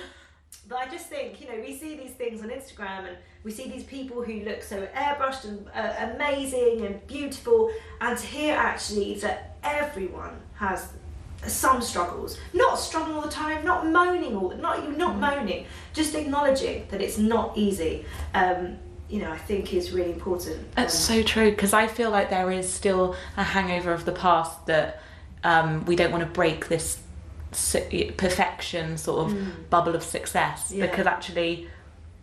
but 0.71 0.79
I 0.79 0.89
just 0.89 1.07
think, 1.07 1.41
you 1.41 1.47
know, 1.47 1.61
we 1.61 1.75
see 1.75 1.97
these 1.97 2.11
things 2.11 2.41
on 2.41 2.49
Instagram 2.49 3.05
and 3.05 3.17
we 3.43 3.51
see 3.51 3.69
these 3.69 3.83
people 3.83 4.23
who 4.23 4.39
look 4.45 4.63
so 4.63 4.87
airbrushed 4.95 5.43
and 5.43 5.67
uh, 5.75 6.13
amazing 6.13 6.85
and 6.85 7.05
beautiful, 7.07 7.69
and 7.99 8.17
to 8.17 8.25
hear 8.25 8.55
actually 8.55 9.15
that 9.15 9.57
everyone 9.65 10.39
has 10.55 10.93
some 11.45 11.81
struggles, 11.81 12.37
not 12.53 12.79
struggling 12.79 13.17
all 13.17 13.21
the 13.21 13.29
time, 13.29 13.65
not 13.65 13.85
moaning 13.85 14.33
all, 14.37 14.51
not 14.51 14.81
you're 14.81 14.95
not 14.95 15.17
moaning, 15.17 15.65
just 15.91 16.15
acknowledging 16.15 16.87
that 16.89 17.01
it's 17.01 17.17
not 17.17 17.57
easy. 17.57 18.05
Um, 18.33 18.77
you 19.09 19.19
know, 19.19 19.29
I 19.29 19.39
think 19.39 19.73
is 19.73 19.91
really 19.91 20.13
important. 20.13 20.73
That's 20.75 21.09
Um, 21.09 21.17
so 21.17 21.23
true 21.23 21.49
because 21.51 21.73
I 21.73 21.87
feel 21.87 22.11
like 22.11 22.29
there 22.29 22.49
is 22.49 22.71
still 22.71 23.17
a 23.35 23.43
hangover 23.43 23.91
of 23.91 24.05
the 24.05 24.13
past 24.13 24.67
that 24.67 25.01
um, 25.43 25.83
we 25.85 25.97
don't 25.97 26.11
want 26.11 26.23
to 26.23 26.29
break 26.29 26.69
this 26.69 27.00
perfection 27.51 28.97
sort 28.97 29.27
of 29.27 29.37
mm. 29.37 29.69
bubble 29.69 29.95
of 29.95 30.03
success 30.03 30.71
Yeah. 30.71 30.85
because 30.85 31.05
actually 31.05 31.67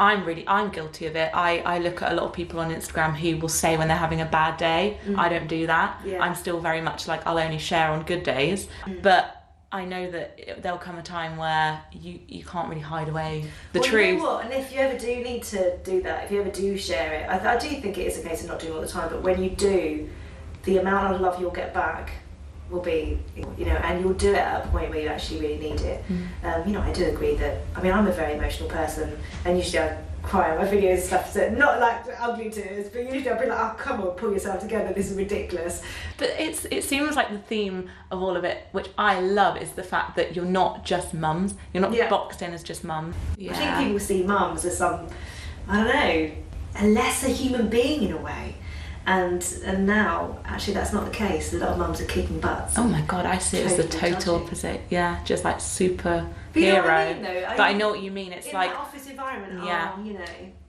I'm 0.01 0.25
really 0.25 0.45
I'm 0.47 0.71
guilty 0.71 1.07
of 1.07 1.17
it. 1.17 1.31
I, 1.35 1.59
I 1.59 1.79
look 1.79 2.03
at 2.03 2.13
a 2.13 2.15
lot 2.15 2.25
of 2.25 2.33
people 2.33 2.61
on 2.61 2.71
Instagram 2.71 3.17
who 3.17 3.37
will 3.39 3.49
say 3.49 3.77
when 3.77 3.89
they're 3.89 3.97
having 3.97 4.21
a 4.21 4.27
bad 4.27 4.57
day. 4.57 4.99
Mm. 5.05 5.19
I 5.19 5.29
don't 5.29 5.49
do 5.49 5.67
that. 5.67 6.01
Yeah. 6.05 6.23
I'm 6.23 6.35
still 6.35 6.61
very 6.61 6.81
much 6.81 7.09
like 7.09 7.27
I'll 7.27 7.39
only 7.39 7.59
share 7.59 7.91
on 7.91 8.05
good 8.05 8.23
days. 8.23 8.69
Mm. 8.85 9.03
But 9.03 9.35
I 9.71 9.85
know 9.85 10.11
that 10.11 10.63
there'll 10.63 10.79
come 10.79 10.99
a 10.99 11.03
time 11.03 11.37
where 11.37 11.83
you, 11.93 12.21
you 12.27 12.45
can't 12.45 12.69
really 12.69 12.81
hide 12.81 13.09
away 13.09 13.51
the 13.73 13.81
well, 13.81 13.89
truth. 13.89 14.07
You 14.07 14.19
know? 14.19 14.39
And 14.39 14.53
if 14.53 14.73
you 14.73 14.79
ever 14.79 14.99
do 14.99 15.17
need 15.17 15.43
to 15.45 15.77
do 15.79 16.01
that, 16.03 16.25
if 16.25 16.31
you 16.31 16.41
ever 16.41 16.51
do 16.51 16.79
share 16.79 17.13
it, 17.15 17.29
I, 17.29 17.57
I 17.57 17.59
do 17.59 17.69
think 17.69 17.99
it 17.99 18.07
is 18.07 18.19
a 18.19 18.23
case 18.23 18.43
of 18.43 18.49
not 18.49 18.61
doing 18.61 18.75
all 18.75 18.81
the 18.81 18.89
time. 18.89 19.09
But 19.11 19.23
when 19.23 19.43
you 19.43 19.51
do, 19.51 20.09
the 20.63 20.79
amount 20.79 21.15
of 21.15 21.21
love 21.21 21.41
you'll 21.41 21.51
get 21.51 21.75
back 21.75 22.13
will 22.71 22.81
be, 22.83 23.19
you 23.57 23.65
know, 23.65 23.77
and 23.77 24.01
you'll 24.01 24.13
do 24.15 24.31
it 24.33 24.37
at 24.39 24.65
a 24.65 24.69
point 24.69 24.91
where 24.91 25.01
you 25.01 25.09
actually 25.09 25.41
really 25.41 25.59
need 25.59 25.81
it. 25.81 26.05
Um, 26.45 26.63
you 26.67 26.73
know, 26.73 26.81
I 26.83 26.93
do 26.93 27.07
agree 27.07 27.35
that. 27.37 27.59
I 27.75 27.83
mean, 27.83 27.93
I'm 27.93 28.07
a 28.07 28.13
very 28.13 28.35
emotional 28.35 28.69
person, 28.69 29.17
and 29.45 29.57
usually 29.57 29.81
I 29.83 29.97
cry 30.23 30.51
on 30.51 30.59
my 30.59 30.65
videos 30.71 30.95
and 30.97 31.03
stuff. 31.05 31.33
So 31.33 31.49
not 31.51 31.81
like 31.81 32.05
ugly 32.19 32.51
tears, 32.51 32.89
but 32.91 33.03
usually 33.05 33.31
I'll 33.31 33.41
be 33.41 33.47
like, 33.47 33.59
"Oh, 33.59 33.75
come 33.79 34.01
on, 34.03 34.09
pull 34.11 34.33
yourself 34.33 34.61
together. 34.61 34.93
This 34.93 35.11
is 35.11 35.17
ridiculous." 35.17 35.81
But 36.19 36.31
it's 36.39 36.67
it 36.67 36.85
seems 36.85 37.17
like 37.17 37.31
the 37.31 37.39
theme 37.39 37.89
of 38.11 38.23
all 38.23 38.37
of 38.37 38.45
it, 38.45 38.67
which 38.73 38.89
I 38.99 39.21
love, 39.21 39.57
is 39.57 39.71
the 39.73 39.83
fact 39.83 40.17
that 40.17 40.37
you're 40.37 40.45
not 40.45 40.85
just 40.85 41.15
mums. 41.15 41.55
You're 41.73 41.81
not 41.83 41.95
Yeah. 41.95 42.11
boxed 42.11 42.43
in 42.43 42.53
as 42.53 42.63
just 42.63 42.85
mum. 42.85 43.15
I 43.39 43.53
think 43.55 43.79
people 43.79 44.01
see 44.01 44.23
mums 44.25 44.65
as 44.67 44.77
some, 44.77 45.07
I 45.69 45.77
don't 45.85 45.87
know, 45.95 46.31
a 46.81 46.87
lesser 46.89 47.29
human 47.29 47.69
being 47.69 48.03
in 48.03 48.13
a 48.13 48.19
way. 48.19 48.55
And 49.09 49.43
and 49.65 49.87
now, 49.87 50.39
actually, 50.45 50.75
that's 50.75 50.93
not 50.93 51.07
the 51.07 51.11
case. 51.11 51.55
A 51.55 51.57
lot 51.57 51.71
of 51.71 51.79
mums 51.79 51.99
are 52.03 52.05
kicking 52.05 52.41
butts. 52.41 52.77
Oh 52.77 52.85
my 52.85 53.01
god, 53.03 53.25
I 53.25 53.39
see 53.39 53.57
it 53.57 53.67
as 53.67 53.77
the 53.79 53.85
total 53.85 54.35
opposite. 54.37 54.83
Yeah, 54.91 55.25
just 55.25 55.45
like 55.45 55.61
super 55.63 56.29
But 56.53 56.63
you 56.63 56.73
know 56.75 56.83
hero. 56.83 56.95
I 56.95 57.15
mean, 57.15 57.23
but 57.57 57.61
I 57.61 57.73
know 57.73 57.89
what 57.89 58.03
you 58.03 58.11
mean. 58.11 58.33
It's 58.33 58.49
in 58.49 58.53
like 58.53 58.71
office 58.79 59.07
environment, 59.07 59.65
Yeah. 59.65 59.95
oh, 59.97 60.03
you 60.05 60.13
know. 60.13 60.25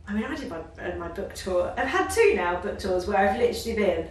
I 0.08 0.14
mean, 0.14 0.24
I 0.24 0.36
did 0.36 0.50
my, 0.50 0.58
uh, 0.58 0.96
my 0.98 1.10
book 1.10 1.36
tour. 1.36 1.74
I've 1.78 1.88
had 1.88 2.08
two 2.10 2.34
now 2.34 2.62
book 2.62 2.80
tours 2.80 3.08
where 3.08 3.18
I've 3.18 3.38
literally 3.38 3.76
been, 3.78 4.08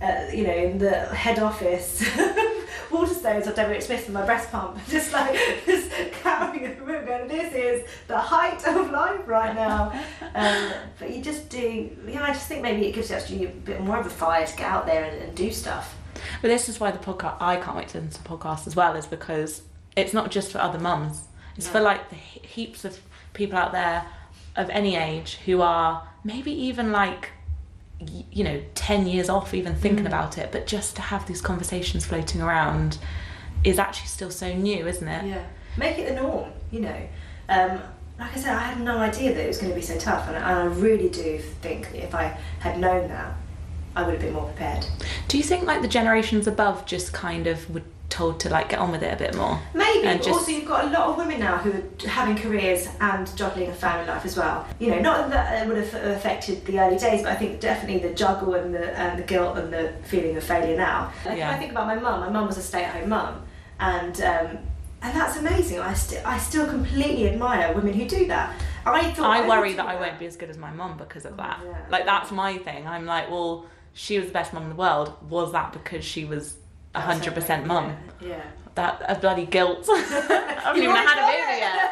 uh, 0.00 0.26
you 0.32 0.46
know, 0.46 0.54
in 0.54 0.78
the 0.78 1.06
head 1.06 1.38
office, 1.38 2.02
Waterstones 2.90 3.46
of 3.46 3.54
Deborah 3.54 3.80
Smith 3.80 4.06
with 4.06 4.14
my 4.14 4.24
breast 4.24 4.50
pump, 4.50 4.78
just 4.88 5.12
like 5.12 5.38
just 5.66 5.90
carrying 6.22 6.66
a 6.66 6.74
room 6.82 7.06
going, 7.06 7.28
this 7.28 7.52
is 7.54 7.88
the 8.08 8.18
height 8.18 8.66
of 8.66 8.90
life 8.90 9.20
right 9.26 9.54
now. 9.54 9.92
Um, 10.34 10.72
but 10.98 11.14
you 11.14 11.22
just 11.22 11.48
do, 11.48 11.60
you 11.60 12.14
know, 12.14 12.22
I 12.22 12.28
just 12.28 12.48
think 12.48 12.62
maybe 12.62 12.86
it 12.86 12.92
gives 12.92 13.10
you 13.10 13.16
actually 13.16 13.44
a 13.44 13.48
bit 13.48 13.80
more 13.80 13.98
of 13.98 14.06
a 14.06 14.10
fire 14.10 14.46
to 14.46 14.56
get 14.56 14.66
out 14.66 14.86
there 14.86 15.04
and, 15.04 15.22
and 15.22 15.36
do 15.36 15.50
stuff. 15.50 15.96
But 16.42 16.48
this 16.48 16.68
is 16.68 16.80
why 16.80 16.90
the 16.90 16.98
podcast 16.98 17.36
I 17.40 17.56
can't 17.56 17.76
wait 17.76 17.88
to 17.88 18.00
listen 18.00 18.22
to 18.22 18.28
podcasts 18.28 18.66
as 18.66 18.74
well, 18.74 18.96
is 18.96 19.06
because 19.06 19.62
it's 19.96 20.12
not 20.12 20.30
just 20.30 20.50
for 20.52 20.58
other 20.58 20.78
mums. 20.78 21.22
It's 21.56 21.68
for 21.68 21.80
like 21.80 22.08
the 22.08 22.16
heaps 22.16 22.84
of 22.84 22.98
people 23.34 23.58
out 23.58 23.72
there 23.72 24.06
of 24.56 24.70
any 24.70 24.96
age 24.96 25.36
who 25.44 25.60
are 25.60 26.08
maybe 26.24 26.52
even 26.52 26.90
like 26.90 27.30
you 28.30 28.42
know 28.44 28.62
10 28.74 29.06
years 29.06 29.28
off 29.28 29.52
even 29.52 29.74
thinking 29.74 30.04
Mm. 30.04 30.08
about 30.08 30.38
it 30.38 30.50
but 30.50 30.66
just 30.66 30.96
to 30.96 31.02
have 31.02 31.26
these 31.26 31.40
conversations 31.42 32.06
floating 32.06 32.40
around 32.40 32.96
is 33.62 33.78
actually 33.78 34.08
still 34.08 34.30
so 34.30 34.54
new 34.54 34.86
isn't 34.86 35.06
it 35.08 35.26
Yeah, 35.26 35.44
make 35.76 35.98
it 35.98 36.08
the 36.08 36.14
norm. 36.22 36.50
You 36.70 36.80
know, 36.80 37.02
um, 37.48 37.80
like 38.18 38.32
I 38.36 38.40
said, 38.40 38.54
I 38.54 38.60
had 38.60 38.80
no 38.80 38.98
idea 38.98 39.34
that 39.34 39.42
it 39.44 39.48
was 39.48 39.58
going 39.58 39.70
to 39.70 39.76
be 39.76 39.82
so 39.82 39.98
tough, 39.98 40.28
and, 40.28 40.36
and 40.36 40.44
I 40.44 40.64
really 40.64 41.08
do 41.08 41.38
think 41.60 41.90
that 41.92 42.02
if 42.04 42.14
I 42.14 42.38
had 42.60 42.78
known 42.78 43.08
that, 43.08 43.34
I 43.96 44.04
would 44.04 44.12
have 44.14 44.22
been 44.22 44.32
more 44.34 44.44
prepared. 44.46 44.86
do 45.26 45.36
you 45.36 45.42
think 45.42 45.64
like 45.64 45.82
the 45.82 45.88
generations 45.88 46.46
above 46.46 46.86
just 46.86 47.12
kind 47.12 47.46
of 47.48 47.68
were 47.74 47.82
told 48.10 48.40
to 48.40 48.50
like 48.50 48.68
get 48.68 48.78
on 48.80 48.90
with 48.92 49.02
it 49.02 49.12
a 49.12 49.16
bit 49.16 49.34
more 49.36 49.58
Maybe. 49.72 50.06
And 50.06 50.18
just- 50.20 50.30
also, 50.30 50.50
you've 50.50 50.66
got 50.68 50.84
a 50.84 50.88
lot 50.90 51.08
of 51.08 51.16
women 51.16 51.38
now 51.40 51.56
who 51.58 51.70
are 51.72 52.08
having 52.08 52.36
careers 52.36 52.88
and 53.00 53.34
juggling 53.36 53.68
a 53.70 53.72
family 53.74 54.06
life 54.06 54.24
as 54.24 54.36
well. 54.36 54.66
You 54.78 54.90
know, 54.90 55.00
not 55.00 55.30
that 55.30 55.62
it 55.62 55.68
would 55.68 55.76
have 55.78 55.94
affected 56.16 56.64
the 56.66 56.78
early 56.80 56.98
days, 56.98 57.22
but 57.22 57.32
I 57.32 57.36
think 57.36 57.60
definitely 57.60 58.06
the 58.08 58.14
juggle 58.14 58.54
and 58.54 58.74
the 58.74 58.98
and 58.98 59.18
the 59.18 59.22
guilt 59.22 59.56
and 59.58 59.72
the 59.72 59.92
feeling 60.02 60.36
of 60.36 60.44
failure 60.44 60.76
now. 60.76 61.12
Like 61.24 61.38
Yeah. 61.38 61.50
I 61.50 61.56
think 61.58 61.70
about 61.72 61.86
my 61.86 61.94
mum, 61.94 62.20
my 62.20 62.28
mum 62.28 62.46
was 62.46 62.58
a 62.58 62.62
stay-at-home 62.62 63.08
mum, 63.08 63.42
and 63.78 64.20
um, 64.20 64.58
and 65.02 65.16
that's 65.18 65.36
amazing. 65.38 65.80
I 65.80 65.94
still 65.94 66.22
I 66.26 66.38
still 66.38 66.66
completely 66.66 67.28
admire 67.28 67.72
women 67.74 67.94
who 67.94 68.06
do 68.06 68.26
that. 68.26 68.54
I 68.84 69.10
thought 69.12 69.30
I 69.30 69.40
would 69.40 69.48
worry 69.48 69.70
do 69.70 69.76
that 69.76 69.86
I 69.86 69.96
won't 70.00 70.18
be 70.18 70.26
as 70.26 70.36
good 70.36 70.50
as 70.50 70.58
my 70.58 70.70
mum 70.72 70.96
because 70.98 71.24
of 71.26 71.34
Oh, 71.34 71.36
that. 71.36 71.60
yeah. 71.64 71.78
Like 71.90 72.04
that's 72.06 72.30
my 72.30 72.58
thing. 72.58 72.86
I'm 72.86 73.06
like, 73.06 73.30
well, 73.30 73.66
she 73.92 74.18
was 74.18 74.26
the 74.28 74.32
best 74.32 74.52
mum 74.52 74.64
in 74.64 74.68
the 74.70 74.74
world. 74.74 75.12
Was 75.28 75.52
that 75.52 75.72
because 75.72 76.04
she 76.04 76.24
was 76.24 76.56
hundred 76.94 77.34
percent 77.34 77.66
mum? 77.66 77.96
Yeah. 78.20 78.42
That 78.74 79.02
a 79.08 79.14
bloody 79.16 79.46
guilt. 79.46 79.86
I 79.90 80.62
haven't 80.64 80.82
even 80.82 80.94
had 80.94 81.18
a 81.18 81.26
baby 81.26 81.58
yet. 81.60 81.90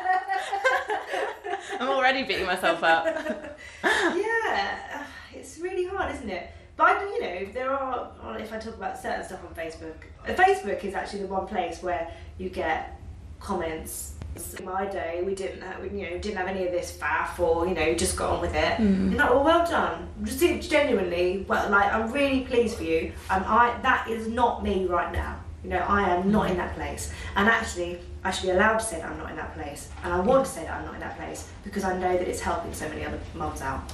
I'm 1.81 1.89
already 1.89 2.23
beating 2.25 2.47
myself 2.47 2.83
up. 2.83 3.59
yeah, 3.85 5.07
it's 5.33 5.59
really 5.59 5.87
hard, 5.87 6.15
isn't 6.15 6.29
it? 6.29 6.51
But 6.77 6.97
I, 6.97 7.05
you 7.05 7.21
know, 7.21 7.53
there 7.53 7.71
are. 7.71 8.11
If 8.39 8.53
I 8.53 8.59
talk 8.59 8.75
about 8.75 8.99
certain 8.99 9.25
stuff 9.25 9.41
on 9.45 9.55
Facebook, 9.55 9.97
Facebook 10.27 10.85
is 10.85 10.95
actually 10.95 11.23
the 11.23 11.29
one 11.29 11.47
place 11.47 11.83
where 11.83 12.13
you 12.39 12.49
get 12.51 13.01
comments. 13.41 14.15
In 14.37 14.65
my 14.65 14.87
day, 14.87 15.23
we 15.25 15.35
didn't, 15.35 15.63
have, 15.63 15.85
you 15.85 16.09
know, 16.09 16.19
didn't 16.19 16.37
have 16.37 16.47
any 16.47 16.65
of 16.65 16.73
this 16.73 16.97
faff, 16.97 17.39
or 17.41 17.67
you 17.67 17.75
know, 17.75 17.95
just 17.95 18.17
got 18.17 18.31
on 18.31 18.41
with 18.41 18.55
it. 18.55 18.79
Mm. 18.79 19.11
You're 19.11 19.19
like, 19.19 19.31
well, 19.31 19.45
well 19.45 19.67
done. 19.67 20.09
Just 20.23 20.71
genuinely, 20.71 21.45
well, 21.49 21.69
like 21.71 21.93
I'm 21.93 22.13
really 22.13 22.43
pleased 22.43 22.77
for 22.77 22.85
you. 22.85 23.13
And 23.31 23.45
I, 23.45 23.77
that 23.83 24.09
is 24.09 24.29
not 24.29 24.63
me 24.63 24.87
right 24.87 25.13
now. 25.13 25.41
You 25.65 25.71
know, 25.71 25.79
I 25.79 26.09
am 26.11 26.31
not 26.31 26.51
in 26.51 26.57
that 26.57 26.75
place. 26.77 27.13
And 27.35 27.49
actually, 27.49 27.99
I 28.23 28.31
should 28.31 28.45
be 28.45 28.51
allowed 28.51 28.79
to 28.79 28.85
say 28.85 28.99
that 28.99 29.11
I'm 29.11 29.19
not 29.19 29.31
in 29.31 29.37
that 29.37 29.55
place. 29.55 29.89
And 30.05 30.13
I 30.13 30.21
want 30.21 30.45
to 30.47 30.51
say 30.51 30.63
that 30.63 30.73
I'm 30.73 30.85
not 30.85 30.95
in 30.95 31.01
that 31.01 31.17
place 31.17 31.49
because 31.65 31.83
I 31.83 31.99
know 31.99 32.17
that 32.17 32.29
it's 32.29 32.41
helping 32.41 32.73
so 32.73 32.89
many 32.89 33.05
other 33.05 33.19
mums 33.35 33.61
out. 33.61 33.91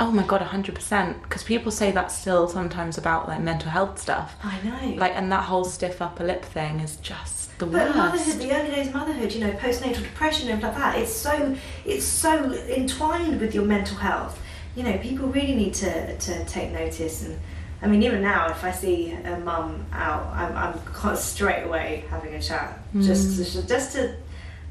Oh 0.00 0.10
my 0.10 0.22
god, 0.22 0.40
100%. 0.40 1.22
Because 1.22 1.44
people 1.44 1.70
say 1.70 1.90
that 1.92 2.10
still 2.10 2.48
sometimes 2.48 2.96
about 2.96 3.28
like 3.28 3.40
mental 3.40 3.70
health 3.70 4.00
stuff. 4.00 4.36
I 4.42 4.58
know. 4.62 4.94
Like, 4.96 5.12
and 5.14 5.30
that 5.30 5.44
whole 5.44 5.64
stiff 5.64 6.00
upper 6.00 6.24
lip 6.24 6.44
thing 6.44 6.80
is 6.80 6.96
just 6.96 7.41
the 7.66 7.70
But 7.78 7.86
worst. 7.94 7.96
motherhood, 7.96 8.40
the 8.40 8.52
early 8.56 8.70
days 8.70 8.88
of 8.88 8.94
motherhood, 8.94 9.32
you 9.32 9.40
know, 9.40 9.52
postnatal 9.52 10.02
depression 10.02 10.48
and 10.50 10.62
like 10.62 10.74
that, 10.76 10.98
it's 10.98 11.12
so 11.12 11.54
it's 11.84 12.04
so 12.04 12.52
entwined 12.52 13.40
with 13.40 13.54
your 13.54 13.64
mental 13.64 13.96
health. 13.96 14.40
You 14.74 14.82
know, 14.84 14.96
people 14.98 15.28
really 15.28 15.54
need 15.54 15.74
to, 15.74 16.16
to 16.16 16.44
take 16.46 16.72
notice 16.72 17.22
and 17.24 17.38
I 17.82 17.88
mean, 17.88 18.02
even 18.04 18.22
now, 18.22 18.48
if 18.48 18.62
I 18.62 18.70
see 18.70 19.10
a 19.10 19.36
mum 19.40 19.84
out, 19.92 20.24
I'm, 20.32 20.56
I'm 21.04 21.16
straight 21.16 21.64
away 21.64 22.04
having 22.10 22.32
a 22.34 22.40
chat, 22.40 22.78
just 23.00 23.36
to, 23.52 23.66
just 23.66 23.94
to, 23.96 24.14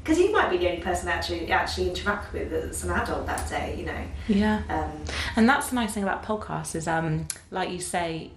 because 0.02 0.18
you 0.18 0.32
might 0.32 0.48
be 0.50 0.56
the 0.56 0.68
only 0.70 0.80
person 0.80 1.04
that 1.06 1.16
actually 1.18 1.52
actually 1.52 1.90
interact 1.90 2.32
with 2.32 2.50
as 2.54 2.84
an 2.84 2.90
adult 2.90 3.26
that 3.26 3.46
day, 3.50 3.76
you 3.78 3.84
know. 3.84 4.02
yeah. 4.28 4.62
Um, 4.70 4.92
And 5.36 5.46
that's 5.46 5.68
the 5.68 5.74
nice 5.74 5.92
thing 5.92 6.04
about 6.04 6.24
podcasts 6.24 6.74
is, 6.74 6.88
um, 6.88 7.28
like 7.50 7.70
you 7.70 7.80
say, 7.80 8.30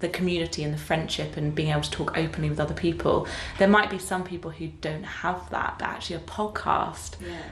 the 0.00 0.08
community 0.08 0.64
and 0.64 0.72
the 0.74 0.78
friendship 0.78 1.36
and 1.36 1.54
being 1.54 1.70
able 1.70 1.82
to 1.82 1.90
talk 1.90 2.16
openly 2.16 2.50
with 2.50 2.58
other 2.58 2.74
people. 2.74 3.26
There 3.58 3.68
might 3.68 3.90
be 3.90 3.98
some 3.98 4.24
people 4.24 4.50
who 4.50 4.68
don't 4.80 5.04
have 5.04 5.48
that, 5.50 5.78
but 5.78 5.88
actually 5.88 6.16
a 6.16 6.20
podcast, 6.20 7.16
yeah. 7.20 7.42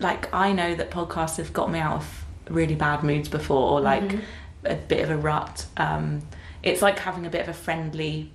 like 0.00 0.32
I 0.34 0.52
know 0.52 0.74
that 0.74 0.90
podcasts 0.90 1.36
have 1.36 1.52
got 1.52 1.70
me 1.70 1.78
out 1.78 1.96
of 1.96 2.24
really 2.48 2.74
bad 2.74 3.02
moods 3.04 3.28
before, 3.28 3.72
or 3.72 3.80
like 3.80 4.18
a 4.64 4.74
bit 4.74 5.04
of 5.04 5.10
a 5.10 5.16
rut. 5.16 5.66
Um, 5.76 6.22
it's 6.62 6.82
like 6.82 6.98
having 6.98 7.26
a 7.26 7.30
bit 7.30 7.42
of 7.42 7.48
a 7.48 7.54
friendly. 7.54 8.30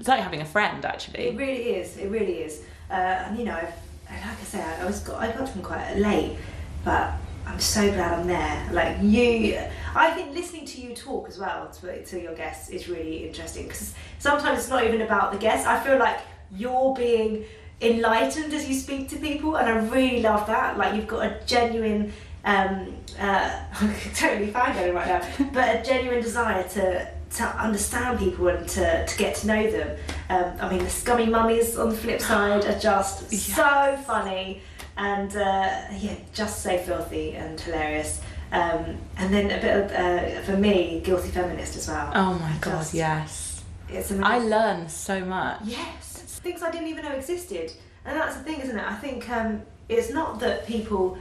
It's 0.00 0.08
like 0.08 0.20
having 0.20 0.40
a 0.40 0.46
friend, 0.46 0.84
actually. 0.84 1.28
It 1.28 1.36
really 1.36 1.76
is. 1.76 1.96
It 1.96 2.08
really 2.08 2.38
is. 2.38 2.62
Uh, 2.90 2.94
and 2.94 3.38
you 3.38 3.44
know, 3.44 3.54
I've, 3.54 3.74
like 4.10 4.40
I 4.40 4.44
say, 4.44 4.60
I, 4.62 4.82
I 4.82 4.84
was 4.86 5.00
got, 5.00 5.20
I 5.20 5.30
got 5.30 5.46
to 5.46 5.52
them 5.52 5.62
quite 5.62 5.94
late, 5.96 6.36
but 6.84 7.12
I'm 7.46 7.60
so 7.60 7.90
glad 7.92 8.18
I'm 8.18 8.26
there. 8.26 8.68
Like 8.72 8.96
you, 9.02 9.58
I 9.94 10.10
think 10.12 10.34
listening 10.34 10.66
to 10.66 10.80
you 10.80 10.94
talk 10.94 11.28
as 11.28 11.38
well 11.38 11.68
to, 11.68 12.04
to 12.04 12.20
your 12.20 12.34
guests 12.34 12.70
is 12.70 12.88
really 12.88 13.26
interesting 13.26 13.64
because 13.64 13.94
sometimes 14.18 14.60
it's 14.60 14.68
not 14.68 14.84
even 14.84 15.02
about 15.02 15.32
the 15.32 15.38
guests. 15.38 15.66
I 15.66 15.78
feel 15.80 15.98
like 15.98 16.18
you're 16.50 16.94
being 16.94 17.44
enlightened 17.80 18.52
as 18.52 18.68
you 18.68 18.74
speak 18.74 19.08
to 19.10 19.16
people, 19.16 19.56
and 19.56 19.68
I 19.68 19.76
really 19.76 20.20
love 20.20 20.46
that. 20.46 20.78
Like 20.78 20.94
you've 20.94 21.06
got 21.06 21.26
a 21.26 21.40
genuine. 21.46 22.12
Um, 22.46 22.96
uh, 23.18 23.64
totally 24.14 24.50
fine 24.50 24.74
going 24.74 24.92
right 24.92 25.06
now, 25.06 25.46
but 25.52 25.80
a 25.80 25.82
genuine 25.82 26.22
desire 26.22 26.62
to 26.70 27.08
to 27.36 27.44
understand 27.44 28.18
people 28.18 28.48
and 28.48 28.68
to, 28.68 29.06
to 29.06 29.18
get 29.18 29.34
to 29.36 29.46
know 29.46 29.70
them. 29.70 29.96
Um, 30.30 30.52
I 30.60 30.70
mean, 30.70 30.84
the 30.84 30.90
scummy 30.90 31.26
mummies 31.26 31.76
on 31.76 31.90
the 31.90 31.96
flip 31.96 32.20
side 32.20 32.64
are 32.64 32.78
just 32.78 33.30
so 33.54 33.98
funny 34.06 34.62
and 34.96 35.34
uh, 35.36 35.82
yeah, 35.98 36.16
just 36.32 36.62
so 36.62 36.78
filthy 36.78 37.32
and 37.34 37.60
hilarious. 37.60 38.20
Um, 38.52 38.98
and 39.16 39.34
then 39.34 39.46
a 39.46 39.60
bit 39.60 39.84
of, 39.84 39.90
uh, 39.92 40.40
for 40.42 40.56
me, 40.56 41.00
guilty 41.04 41.28
feminist 41.30 41.76
as 41.76 41.88
well. 41.88 42.12
Oh 42.14 42.34
my 42.34 42.56
god, 42.60 42.78
Just- 42.80 42.94
yes. 42.94 43.50
It's 43.88 44.10
I 44.10 44.14
amazing. 44.14 44.48
learn 44.50 44.88
so 44.88 45.24
much. 45.24 45.60
Yes, 45.64 46.20
it's 46.22 46.38
things 46.38 46.62
I 46.62 46.70
didn't 46.70 46.88
even 46.88 47.04
know 47.04 47.12
existed, 47.12 47.70
and 48.04 48.16
that's 48.18 48.36
the 48.36 48.42
thing, 48.42 48.60
isn't 48.60 48.78
it? 48.78 48.84
I 48.84 48.94
think 48.94 49.28
um, 49.28 49.62
it's 49.88 50.10
not 50.10 50.40
that 50.40 50.66
people 50.66 51.18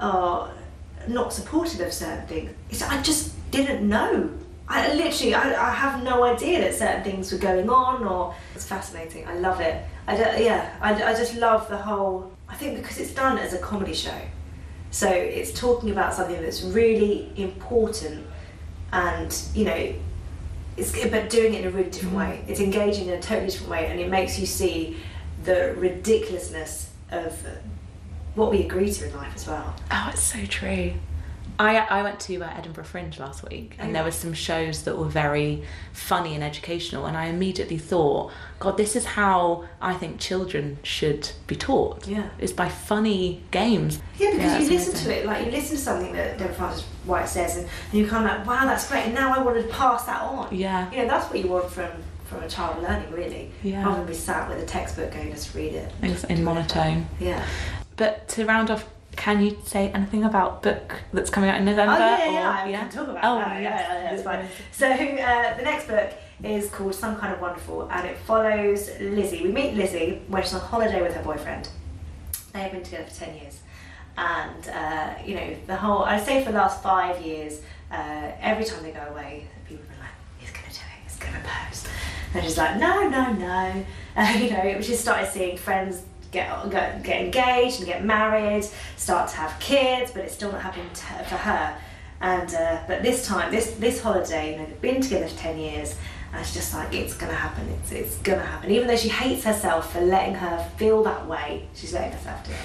are 0.00 0.50
not 1.06 1.32
supportive 1.32 1.80
of 1.80 1.92
certain 1.92 2.26
things. 2.26 2.50
It's 2.70 2.82
I 2.82 3.00
just 3.02 3.32
didn't 3.50 3.88
know. 3.88 4.30
I 4.66 4.94
literally, 4.94 5.34
I, 5.34 5.70
I 5.70 5.72
have 5.72 6.02
no 6.02 6.24
idea 6.24 6.60
that 6.60 6.74
certain 6.74 7.04
things 7.04 7.30
were 7.32 7.38
going 7.38 7.68
on, 7.68 8.04
or 8.04 8.34
it's 8.54 8.64
fascinating. 8.64 9.26
I 9.26 9.34
love 9.34 9.60
it. 9.60 9.84
I 10.06 10.16
don't, 10.16 10.42
yeah, 10.42 10.74
I, 10.80 10.94
I 10.94 11.14
just 11.14 11.36
love 11.36 11.68
the 11.68 11.76
whole. 11.76 12.32
I 12.48 12.54
think 12.56 12.76
because 12.76 12.98
it's 12.98 13.12
done 13.12 13.38
as 13.38 13.52
a 13.52 13.58
comedy 13.58 13.94
show, 13.94 14.18
so 14.90 15.08
it's 15.08 15.52
talking 15.52 15.90
about 15.90 16.14
something 16.14 16.40
that's 16.40 16.62
really 16.62 17.32
important, 17.36 18.26
and 18.92 19.36
you 19.54 19.64
know, 19.64 19.94
it's 20.76 20.92
but 21.10 21.28
doing 21.28 21.54
it 21.54 21.62
in 21.62 21.66
a 21.66 21.70
really 21.70 21.90
different 21.90 22.16
mm-hmm. 22.16 22.30
way. 22.30 22.44
It's 22.48 22.60
engaging 22.60 23.08
in 23.08 23.14
a 23.14 23.20
totally 23.20 23.48
different 23.48 23.70
way, 23.70 23.86
and 23.86 24.00
it 24.00 24.08
makes 24.08 24.38
you 24.38 24.46
see 24.46 24.96
the 25.44 25.74
ridiculousness 25.76 26.90
of 27.10 27.38
what 28.34 28.50
we 28.50 28.62
agree 28.62 28.90
to 28.90 29.06
in 29.06 29.16
life 29.16 29.32
as 29.34 29.46
well. 29.46 29.74
Oh, 29.90 30.10
it's 30.12 30.22
so 30.22 30.44
true. 30.46 30.94
I 31.58 31.76
I 31.78 32.02
went 32.02 32.18
to 32.20 32.42
uh, 32.42 32.50
Edinburgh 32.56 32.84
Fringe 32.84 33.18
last 33.18 33.48
week, 33.48 33.76
and 33.78 33.90
Oh, 33.90 33.92
there 33.92 34.04
were 34.04 34.10
some 34.10 34.32
shows 34.34 34.82
that 34.84 34.96
were 34.98 35.04
very 35.08 35.62
funny 35.92 36.34
and 36.34 36.42
educational, 36.42 37.06
and 37.06 37.16
I 37.16 37.26
immediately 37.26 37.78
thought, 37.78 38.32
God, 38.58 38.76
this 38.76 38.96
is 38.96 39.04
how 39.04 39.64
I 39.80 39.94
think 39.94 40.18
children 40.18 40.78
should 40.82 41.30
be 41.46 41.54
taught. 41.56 42.06
Yeah. 42.08 42.28
Is 42.38 42.52
by 42.52 42.68
funny 42.68 43.42
games. 43.50 44.00
Yeah, 44.18 44.30
because 44.32 44.52
Yeah, 44.52 44.58
you 44.58 44.70
listen 44.70 44.92
amazing. 44.92 45.10
to 45.12 45.18
it, 45.20 45.26
like 45.26 45.44
you 45.46 45.52
listen 45.52 45.76
to 45.76 45.82
something 45.82 46.12
that 46.14 46.38
Deborah 46.38 46.54
Francis 46.54 46.84
White 47.04 47.28
says, 47.28 47.56
and, 47.56 47.68
and 47.90 48.00
you're 48.00 48.08
kind 48.08 48.24
of 48.28 48.38
like, 48.38 48.46
wow, 48.46 48.66
that's 48.66 48.88
great, 48.88 49.04
and 49.04 49.14
now 49.14 49.32
I 49.34 49.42
want 49.42 49.56
to 49.60 49.68
pass 49.72 50.06
that 50.06 50.22
on. 50.22 50.54
Yeah. 50.54 50.90
You 50.90 50.98
know, 50.98 51.08
that's 51.08 51.30
what 51.30 51.38
you 51.42 51.48
want 51.48 51.70
from 51.70 51.90
from 52.24 52.42
a 52.42 52.48
child 52.48 52.82
learning, 52.82 53.12
really. 53.12 53.50
Yeah. 53.62 53.84
Rather 53.84 53.98
than 53.98 54.06
be 54.06 54.14
sat 54.14 54.48
with 54.48 54.58
a 54.62 54.64
textbook 54.66 55.12
going, 55.12 55.30
just 55.30 55.54
read 55.54 55.74
it. 55.74 55.92
In 56.30 56.42
monotone. 56.42 57.06
Yeah. 57.20 57.44
But 57.96 58.26
to 58.30 58.46
round 58.46 58.70
off, 58.70 58.86
can 59.16 59.42
you 59.42 59.56
say 59.64 59.90
anything 59.90 60.24
about 60.24 60.62
book 60.62 60.94
that's 61.12 61.30
coming 61.30 61.50
out 61.50 61.58
in 61.58 61.64
November? 61.64 61.94
Oh 61.94 61.98
yeah, 61.98 62.28
or- 62.28 62.32
yeah, 62.32 62.66
yeah. 62.66 62.78
I 62.78 62.80
can 62.82 62.90
talk 62.90 63.08
about 63.08 63.24
Oh, 63.24 63.38
that. 63.38 63.54
Yeah, 63.62 63.68
yes. 63.70 63.86
yeah, 63.88 64.02
yeah, 64.02 64.10
it's 64.14 64.22
fine. 64.22 64.46
So 64.72 64.86
uh, 64.90 65.56
the 65.56 65.62
next 65.62 65.86
book 65.88 66.12
is 66.42 66.68
called 66.70 66.94
Some 66.94 67.16
Kind 67.16 67.32
of 67.34 67.40
Wonderful, 67.40 67.88
and 67.90 68.06
it 68.06 68.16
follows 68.18 68.90
Lizzie. 69.00 69.42
We 69.42 69.52
meet 69.52 69.74
Lizzie 69.74 70.20
when 70.28 70.42
she's 70.42 70.54
on 70.54 70.60
holiday 70.60 71.00
with 71.02 71.14
her 71.14 71.22
boyfriend. 71.22 71.68
They 72.52 72.60
have 72.60 72.72
been 72.72 72.82
together 72.82 73.04
for 73.04 73.14
ten 73.24 73.34
years, 73.36 73.60
and 74.16 74.68
uh, 74.68 75.14
you 75.24 75.34
know 75.36 75.56
the 75.66 75.76
whole. 75.76 76.04
I'd 76.04 76.24
say 76.24 76.44
for 76.44 76.52
the 76.52 76.58
last 76.58 76.82
five 76.82 77.20
years, 77.22 77.60
uh, 77.90 78.30
every 78.40 78.64
time 78.64 78.82
they 78.82 78.90
go 78.92 79.04
away, 79.10 79.46
people 79.68 79.84
are 79.86 80.00
like, 80.00 80.14
"He's 80.38 80.50
gonna 80.50 80.66
do 80.68 80.74
it. 80.74 81.02
He's 81.04 81.16
gonna 81.16 81.38
propose," 81.40 81.86
and 82.34 82.44
she's 82.44 82.58
like, 82.58 82.76
"No, 82.78 83.08
no, 83.08 83.32
no." 83.32 83.84
Uh, 84.16 84.32
you 84.38 84.50
know, 84.50 84.80
she 84.80 84.94
started 84.94 85.28
seeing 85.30 85.56
friends 85.56 86.02
get, 86.34 86.70
get 86.70 87.02
get 87.02 87.20
engaged 87.22 87.78
and 87.78 87.86
get 87.86 88.04
married, 88.04 88.64
start 88.96 89.30
to 89.30 89.36
have 89.36 89.58
kids, 89.60 90.10
but 90.12 90.24
it's 90.24 90.34
still 90.34 90.52
not 90.52 90.60
happening 90.60 90.90
to 90.90 91.24
for 91.24 91.36
her. 91.36 91.76
And 92.20 92.54
uh, 92.54 92.82
but 92.86 93.02
this 93.02 93.26
time, 93.26 93.50
this 93.50 93.72
this 93.72 94.02
holiday, 94.02 94.52
you 94.52 94.58
know, 94.58 94.66
they've 94.66 94.80
been 94.80 95.00
together 95.00 95.28
for 95.28 95.38
ten 95.38 95.58
years, 95.58 95.96
and 96.32 96.40
it's 96.40 96.54
just 96.54 96.74
like 96.74 96.94
it's 96.94 97.14
gonna 97.14 97.34
happen. 97.34 97.68
It's 97.80 97.92
it's 97.92 98.16
gonna 98.18 98.44
happen. 98.44 98.70
Even 98.70 98.88
though 98.88 98.96
she 98.96 99.08
hates 99.08 99.44
herself 99.44 99.92
for 99.92 100.00
letting 100.00 100.34
her 100.34 100.70
feel 100.76 101.02
that 101.04 101.26
way, 101.26 101.68
she's 101.74 101.92
letting 101.92 102.12
herself 102.12 102.44
do 102.44 102.52
it. 102.52 102.58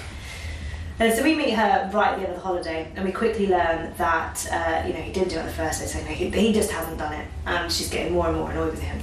And 1.00 1.14
so 1.14 1.22
we 1.22 1.34
meet 1.34 1.54
her 1.54 1.90
right 1.94 2.12
at 2.12 2.18
the 2.18 2.24
end 2.26 2.32
of 2.34 2.36
the 2.36 2.46
holiday, 2.46 2.92
and 2.94 3.04
we 3.06 3.12
quickly 3.12 3.46
learn 3.46 3.94
that 3.96 4.46
uh, 4.52 4.86
you 4.86 4.92
know 4.92 5.00
he 5.00 5.12
didn't 5.12 5.30
do 5.30 5.38
it 5.38 5.44
the 5.44 5.52
first 5.52 5.80
day, 5.80 5.86
so 5.86 5.98
he, 5.98 6.28
he 6.28 6.52
just 6.52 6.70
hasn't 6.70 6.98
done 6.98 7.14
it, 7.14 7.26
and 7.46 7.72
she's 7.72 7.88
getting 7.88 8.12
more 8.12 8.28
and 8.28 8.36
more 8.36 8.50
annoyed 8.50 8.72
with 8.72 8.82
him. 8.82 8.98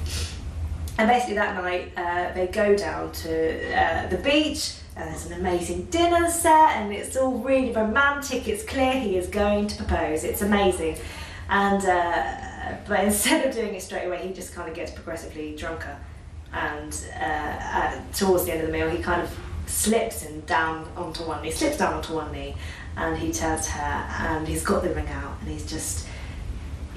And 0.97 1.07
basically 1.07 1.35
that 1.35 1.55
night 1.55 1.91
uh, 1.95 2.33
they 2.33 2.47
go 2.47 2.75
down 2.75 3.11
to 3.11 3.77
uh, 3.77 4.07
the 4.07 4.17
beach 4.17 4.73
and 4.95 5.11
there's 5.11 5.27
an 5.27 5.33
amazing 5.33 5.85
dinner 5.85 6.29
set 6.29 6.77
and 6.77 6.91
it's 6.91 7.15
all 7.15 7.37
really 7.37 7.71
romantic. 7.71 8.47
It's 8.47 8.63
clear 8.63 8.93
he 8.93 9.15
is 9.15 9.27
going 9.27 9.67
to 9.67 9.75
propose. 9.77 10.23
It's 10.23 10.41
amazing. 10.41 10.97
And 11.49 11.85
uh, 11.85 12.77
but 12.87 12.99
instead 13.03 13.45
of 13.45 13.53
doing 13.53 13.75
it 13.75 13.83
straight 13.83 14.05
away, 14.05 14.27
he 14.27 14.33
just 14.33 14.53
kind 14.53 14.67
of 14.67 14.75
gets 14.75 14.91
progressively 14.91 15.55
drunker. 15.55 15.97
And 16.51 17.05
uh, 17.19 17.23
uh, 17.23 18.01
towards 18.13 18.45
the 18.45 18.53
end 18.53 18.61
of 18.61 18.67
the 18.67 18.73
meal, 18.73 18.89
he 18.89 18.97
kind 19.03 19.21
of 19.21 19.37
slips 19.67 20.25
and 20.25 20.45
down 20.45 20.87
onto 20.95 21.23
one 21.23 21.43
knee, 21.43 21.51
slips 21.51 21.77
down 21.77 21.93
onto 21.93 22.13
one 22.13 22.31
knee, 22.31 22.55
and 22.95 23.17
he 23.17 23.31
tells 23.31 23.67
her 23.67 23.81
and 23.81 24.47
he's 24.47 24.63
got 24.63 24.81
the 24.81 24.89
ring 24.89 25.07
out 25.09 25.37
and 25.41 25.49
he's 25.49 25.69
just 25.69 26.07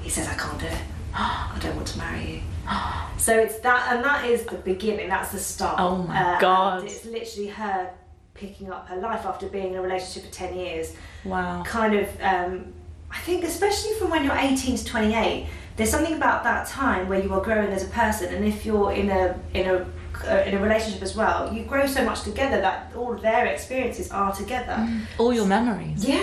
he 0.00 0.08
says, 0.08 0.26
"I 0.26 0.34
can't 0.34 0.58
do 0.58 0.66
it. 0.66 0.80
I 1.14 1.58
don't 1.60 1.76
want 1.76 1.88
to 1.88 1.98
marry 1.98 2.30
you." 2.30 2.40
So 3.18 3.38
it's 3.38 3.58
that, 3.58 3.92
and 3.92 4.02
that 4.02 4.24
is 4.24 4.44
the 4.44 4.56
beginning. 4.56 5.10
That's 5.10 5.30
the 5.32 5.38
start. 5.38 5.76
Oh 5.78 5.98
my 5.98 6.16
Uh, 6.36 6.40
God. 6.40 6.84
It's 6.84 7.04
literally 7.04 7.48
her 7.50 7.90
picking 8.32 8.72
up 8.72 8.88
her 8.88 8.96
life 8.96 9.26
after 9.26 9.46
being 9.46 9.72
in 9.72 9.76
a 9.76 9.82
relationship 9.82 10.22
for 10.30 10.34
ten 10.34 10.56
years. 10.56 10.94
Wow. 11.24 11.62
Kind 11.66 11.94
of, 11.96 12.08
um, 12.22 12.72
I 13.10 13.18
think, 13.18 13.44
especially 13.44 13.92
from 13.98 14.08
when 14.08 14.24
you're 14.24 14.38
eighteen 14.38 14.74
to 14.74 14.84
twenty-eight, 14.86 15.48
there's 15.76 15.90
something 15.90 16.14
about 16.14 16.44
that 16.44 16.66
time 16.66 17.10
where 17.10 17.20
you 17.22 17.30
are 17.34 17.42
growing 17.42 17.70
as 17.72 17.82
a 17.84 17.88
person, 17.88 18.32
and 18.34 18.42
if 18.44 18.64
you're 18.64 18.92
in 18.92 19.10
a 19.10 19.38
in 19.52 19.66
a 19.68 19.86
uh, 20.26 20.42
in 20.46 20.54
a 20.54 20.58
relationship 20.62 21.02
as 21.02 21.14
well, 21.14 21.52
you 21.52 21.64
grow 21.64 21.86
so 21.86 22.02
much 22.02 22.22
together 22.22 22.58
that 22.62 22.90
all 22.96 23.12
of 23.12 23.20
their 23.20 23.44
experiences 23.46 24.10
are 24.10 24.34
together. 24.34 24.76
All 25.18 25.32
your 25.34 25.46
memories. 25.46 26.06
Yeah. 26.08 26.16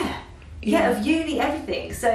yeah. 0.63 0.79
Yeah. 0.79 0.89
of 0.97 1.05
uni, 1.05 1.39
everything. 1.39 1.93
So 1.93 2.09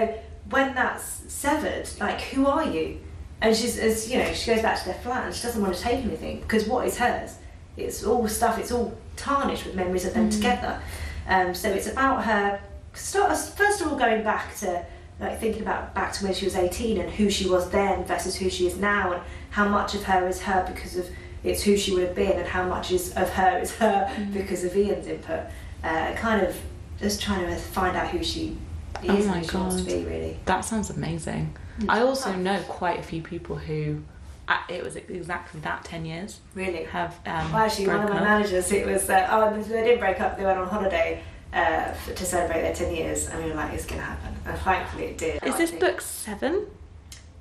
when 0.50 0.74
that's 0.74 1.04
severed, 1.32 1.88
like, 2.00 2.20
who 2.20 2.46
are 2.46 2.64
you? 2.64 2.98
And 3.42 3.54
she's, 3.56 3.76
as 3.78 4.08
you 4.10 4.18
know, 4.18 4.32
she 4.32 4.52
goes 4.52 4.62
back 4.62 4.78
to 4.78 4.84
their 4.86 4.94
flat 4.94 5.26
and 5.26 5.34
she 5.34 5.42
doesn't 5.42 5.60
want 5.60 5.74
to 5.74 5.80
take 5.82 6.04
anything 6.04 6.40
because 6.40 6.66
what 6.66 6.86
is 6.86 6.96
hers? 6.96 7.36
It's 7.76 8.04
all 8.04 8.26
stuff. 8.28 8.56
It's 8.58 8.70
all 8.70 8.96
tarnished 9.16 9.66
with 9.66 9.74
memories 9.74 10.04
of 10.04 10.14
them 10.14 10.30
together. 10.30 10.80
Um, 11.28 11.54
so 11.54 11.68
it's 11.70 11.88
about 11.88 12.24
her. 12.24 12.60
Start, 12.94 13.36
first 13.36 13.80
of 13.80 13.88
all, 13.88 13.96
going 13.98 14.22
back 14.22 14.54
to 14.58 14.84
like 15.20 15.40
thinking 15.40 15.62
about 15.62 15.94
back 15.94 16.12
to 16.14 16.24
when 16.24 16.34
she 16.34 16.44
was 16.44 16.54
18 16.54 17.00
and 17.00 17.10
who 17.10 17.30
she 17.30 17.48
was 17.48 17.68
then 17.70 18.04
versus 18.04 18.36
who 18.36 18.48
she 18.50 18.66
is 18.66 18.76
now, 18.76 19.12
and 19.12 19.22
how 19.50 19.68
much 19.68 19.94
of 19.94 20.02
her 20.04 20.26
is 20.28 20.40
her 20.42 20.64
because 20.72 20.96
of 20.96 21.08
it's 21.44 21.62
who 21.62 21.76
she 21.76 21.92
would 21.94 22.04
have 22.06 22.14
been, 22.14 22.32
and 22.38 22.46
how 22.46 22.64
much 22.64 22.90
is 22.92 23.12
of 23.14 23.28
her 23.30 23.58
is 23.58 23.74
her 23.76 24.08
Mm. 24.16 24.32
because 24.32 24.62
of 24.64 24.76
Ian's 24.76 25.06
input. 25.06 25.40
Uh, 25.82 26.12
kind 26.14 26.46
of 26.46 26.56
just 27.00 27.20
trying 27.20 27.46
to 27.46 27.56
find 27.56 27.96
out 27.96 28.08
who 28.08 28.22
she 28.22 28.56
is 29.02 29.26
Oh 29.26 29.32
and 29.32 29.44
who 29.44 29.48
she 29.50 29.56
wants 29.56 29.76
to 29.76 29.84
be, 29.84 30.04
really. 30.04 30.38
That 30.44 30.60
sounds 30.64 30.90
amazing. 30.90 31.56
I 31.88 32.00
also 32.00 32.34
know 32.34 32.60
quite 32.68 32.98
a 32.98 33.02
few 33.02 33.22
people 33.22 33.56
who, 33.56 34.02
uh, 34.48 34.58
it 34.68 34.82
was 34.84 34.96
exactly 34.96 35.60
that, 35.60 35.84
10 35.84 36.04
years, 36.04 36.40
Really. 36.54 36.84
have 36.84 37.18
um, 37.26 37.52
Well, 37.52 37.62
actually, 37.62 37.86
one 37.88 38.00
of 38.00 38.10
my 38.10 38.16
up. 38.18 38.24
managers, 38.24 38.70
it 38.72 38.86
was, 38.86 39.08
uh, 39.08 39.26
oh, 39.30 39.62
they 39.62 39.82
didn't 39.82 40.00
break 40.00 40.20
up, 40.20 40.36
they 40.36 40.44
went 40.44 40.58
on 40.58 40.68
holiday 40.68 41.22
uh, 41.52 41.92
for, 41.92 42.12
to 42.14 42.24
celebrate 42.24 42.62
their 42.62 42.74
10 42.74 42.94
years, 42.94 43.28
and 43.28 43.42
we 43.42 43.50
were 43.50 43.56
like, 43.56 43.72
it's 43.72 43.86
to 43.86 43.94
happen. 43.94 44.34
And 44.46 44.58
thankfully 44.58 45.04
it 45.06 45.18
did. 45.18 45.42
Is 45.44 45.54
I 45.54 45.58
this 45.58 45.70
book 45.70 46.00
seven? 46.00 46.66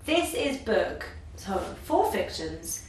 This 0.05 0.33
is 0.33 0.57
book, 0.57 1.05
so 1.35 1.57
four 1.83 2.11
fictions, 2.11 2.87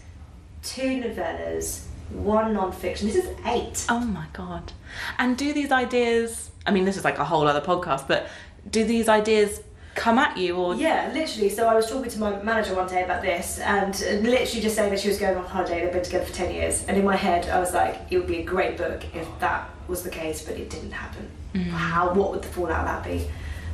two 0.62 1.00
novellas, 1.02 1.84
one 2.10 2.52
non-fiction. 2.52 3.06
This 3.08 3.16
is 3.24 3.36
eight. 3.46 3.86
Oh 3.88 4.00
my 4.00 4.26
god. 4.32 4.72
And 5.18 5.36
do 5.36 5.52
these 5.52 5.72
ideas, 5.72 6.50
I 6.66 6.70
mean, 6.70 6.84
this 6.84 6.96
is 6.96 7.04
like 7.04 7.18
a 7.18 7.24
whole 7.24 7.46
other 7.46 7.60
podcast, 7.60 8.06
but 8.08 8.28
do 8.70 8.84
these 8.84 9.08
ideas 9.08 9.60
come 9.94 10.18
at 10.18 10.36
you 10.36 10.56
or. 10.56 10.74
Yeah, 10.74 11.10
literally. 11.12 11.48
So 11.48 11.66
I 11.66 11.74
was 11.74 11.88
talking 11.88 12.10
to 12.10 12.18
my 12.18 12.42
manager 12.42 12.74
one 12.74 12.88
day 12.88 13.02
about 13.04 13.22
this, 13.22 13.58
and 13.60 13.98
literally 14.00 14.60
just 14.60 14.74
saying 14.76 14.90
that 14.90 15.00
she 15.00 15.08
was 15.08 15.18
going 15.18 15.36
on 15.36 15.44
holiday. 15.44 15.82
They've 15.84 15.92
been 15.92 16.02
together 16.02 16.24
for 16.24 16.32
ten 16.34 16.52
years, 16.54 16.84
and 16.86 16.96
in 16.96 17.04
my 17.04 17.16
head, 17.16 17.48
I 17.48 17.58
was 17.60 17.72
like, 17.74 17.98
it 18.10 18.18
would 18.18 18.26
be 18.26 18.38
a 18.38 18.44
great 18.44 18.76
book 18.76 19.04
if 19.14 19.26
that 19.40 19.68
was 19.88 20.02
the 20.02 20.10
case, 20.10 20.42
but 20.42 20.56
it 20.56 20.70
didn't 20.70 20.92
happen. 20.92 21.28
How? 21.70 22.14
What 22.14 22.30
would 22.30 22.42
the 22.42 22.48
fallout 22.48 22.80
of 22.80 22.86
that 22.86 23.04
be? 23.04 23.26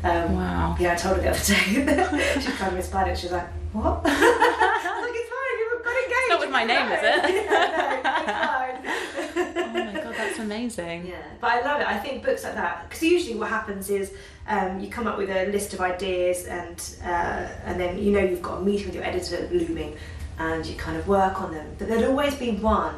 Um, 0.02 0.34
Wow. 0.36 0.76
Yeah, 0.80 0.92
I 0.92 0.96
told 0.96 1.16
her 1.16 1.22
the 1.22 1.30
other 1.30 1.38
day. 1.38 2.40
she 2.40 2.50
kind 2.52 2.72
of 2.72 2.76
inspired 2.78 3.08
it. 3.12 3.18
She 3.18 3.26
was 3.26 3.32
like, 3.32 3.48
"What?" 3.72 4.02
I 4.04 4.10
was 4.10 5.02
like, 5.02 5.14
"It's 5.14 5.30
fine. 5.30 5.58
you've 5.60 5.84
got 5.84 5.96
engaged. 6.02 6.28
not 6.30 6.40
with 6.40 6.50
my 6.50 6.64
name, 6.64 6.92
is 6.92 7.00
it? 7.02 7.34
yeah, 7.44 7.70
no, 7.76 8.14
it's 8.20 9.32
fine." 9.34 9.64
Oh 9.66 9.84
my 9.84 10.00
god, 10.04 10.14
that's 10.16 10.37
amazing. 10.50 11.06
Yeah, 11.06 11.16
but 11.40 11.50
I 11.50 11.60
love 11.62 11.80
it. 11.80 11.86
I 11.88 11.98
think 11.98 12.24
books 12.24 12.44
like 12.44 12.54
that 12.54 12.88
because 12.88 13.02
usually 13.02 13.38
what 13.38 13.48
happens 13.48 13.90
is 13.90 14.12
um, 14.48 14.80
you 14.80 14.88
come 14.88 15.06
up 15.06 15.18
with 15.18 15.30
a 15.30 15.46
list 15.52 15.74
of 15.74 15.80
ideas 15.80 16.46
and 16.46 16.78
uh, 17.04 17.48
and 17.64 17.78
then 17.80 17.98
you 17.98 18.12
know 18.12 18.20
you've 18.20 18.42
got 18.42 18.58
a 18.58 18.64
meeting 18.64 18.86
with 18.86 18.94
your 18.94 19.04
editor 19.04 19.48
looming, 19.52 19.96
and 20.38 20.64
you 20.66 20.76
kind 20.76 20.96
of 20.96 21.06
work 21.06 21.40
on 21.40 21.52
them. 21.52 21.66
But 21.78 21.88
there'd 21.88 22.04
always 22.04 22.34
be 22.34 22.52
one 22.52 22.94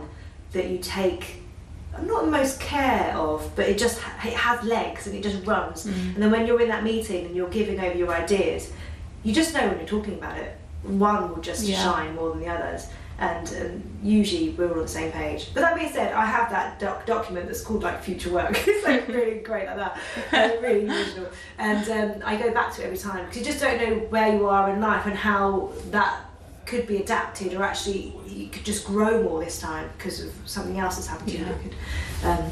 that 0.52 0.68
you 0.68 0.78
take 0.78 1.36
not 2.02 2.24
the 2.24 2.30
most 2.30 2.60
care 2.60 3.12
of, 3.16 3.50
but 3.56 3.68
it 3.68 3.76
just 3.78 3.98
it 4.24 4.32
has 4.32 4.64
legs 4.64 5.06
and 5.06 5.16
it 5.16 5.22
just 5.22 5.44
runs. 5.44 5.86
Mm. 5.86 6.14
And 6.14 6.22
then 6.22 6.30
when 6.30 6.46
you're 6.46 6.60
in 6.60 6.68
that 6.68 6.84
meeting 6.84 7.26
and 7.26 7.34
you're 7.34 7.50
giving 7.50 7.80
over 7.80 7.96
your 7.96 8.12
ideas, 8.14 8.72
you 9.24 9.32
just 9.34 9.52
know 9.54 9.66
when 9.68 9.78
you're 9.78 9.88
talking 9.88 10.14
about 10.14 10.38
it. 10.38 10.56
One 10.82 11.28
will 11.28 11.42
just 11.42 11.64
Yeah. 11.64 11.82
shine 11.82 12.14
more 12.14 12.30
than 12.30 12.40
the 12.40 12.48
others. 12.48 12.86
And, 13.20 13.52
and 13.52 13.98
usually 14.02 14.48
we're 14.50 14.68
all 14.70 14.76
on 14.76 14.82
the 14.82 14.88
same 14.88 15.12
page. 15.12 15.50
But 15.52 15.60
that 15.60 15.76
being 15.76 15.92
said, 15.92 16.14
I 16.14 16.24
have 16.24 16.50
that 16.50 16.78
doc- 16.80 17.04
document 17.04 17.46
that's 17.48 17.60
called 17.60 17.82
like 17.82 18.02
future 18.02 18.30
work. 18.32 18.50
it's 18.66 18.86
like 18.86 19.06
really 19.16 19.40
great 19.40 19.66
like 19.66 19.76
that, 19.76 19.98
uh, 20.32 20.60
really 20.62 20.88
original. 20.88 21.28
And 21.58 21.88
um, 21.90 22.22
I 22.24 22.36
go 22.36 22.50
back 22.52 22.72
to 22.76 22.82
it 22.82 22.86
every 22.86 22.96
time 22.96 23.26
because 23.26 23.36
you 23.36 23.44
just 23.44 23.60
don't 23.60 23.78
know 23.78 23.98
where 24.08 24.34
you 24.34 24.46
are 24.48 24.70
in 24.70 24.80
life 24.80 25.04
and 25.04 25.14
how 25.14 25.70
that 25.90 26.24
could 26.64 26.86
be 26.86 26.96
adapted 26.98 27.52
or 27.54 27.62
actually 27.62 28.14
you 28.26 28.48
could 28.48 28.64
just 28.64 28.86
grow 28.86 29.22
more 29.22 29.44
this 29.44 29.60
time 29.60 29.90
because 29.98 30.24
of 30.24 30.32
something 30.46 30.78
else 30.78 30.94
that's 30.96 31.08
happened 31.08 31.28
to 31.30 31.38
you. 31.38 31.44
Yeah. 31.44 31.52
could- 31.62 31.74
Um, 32.26 32.50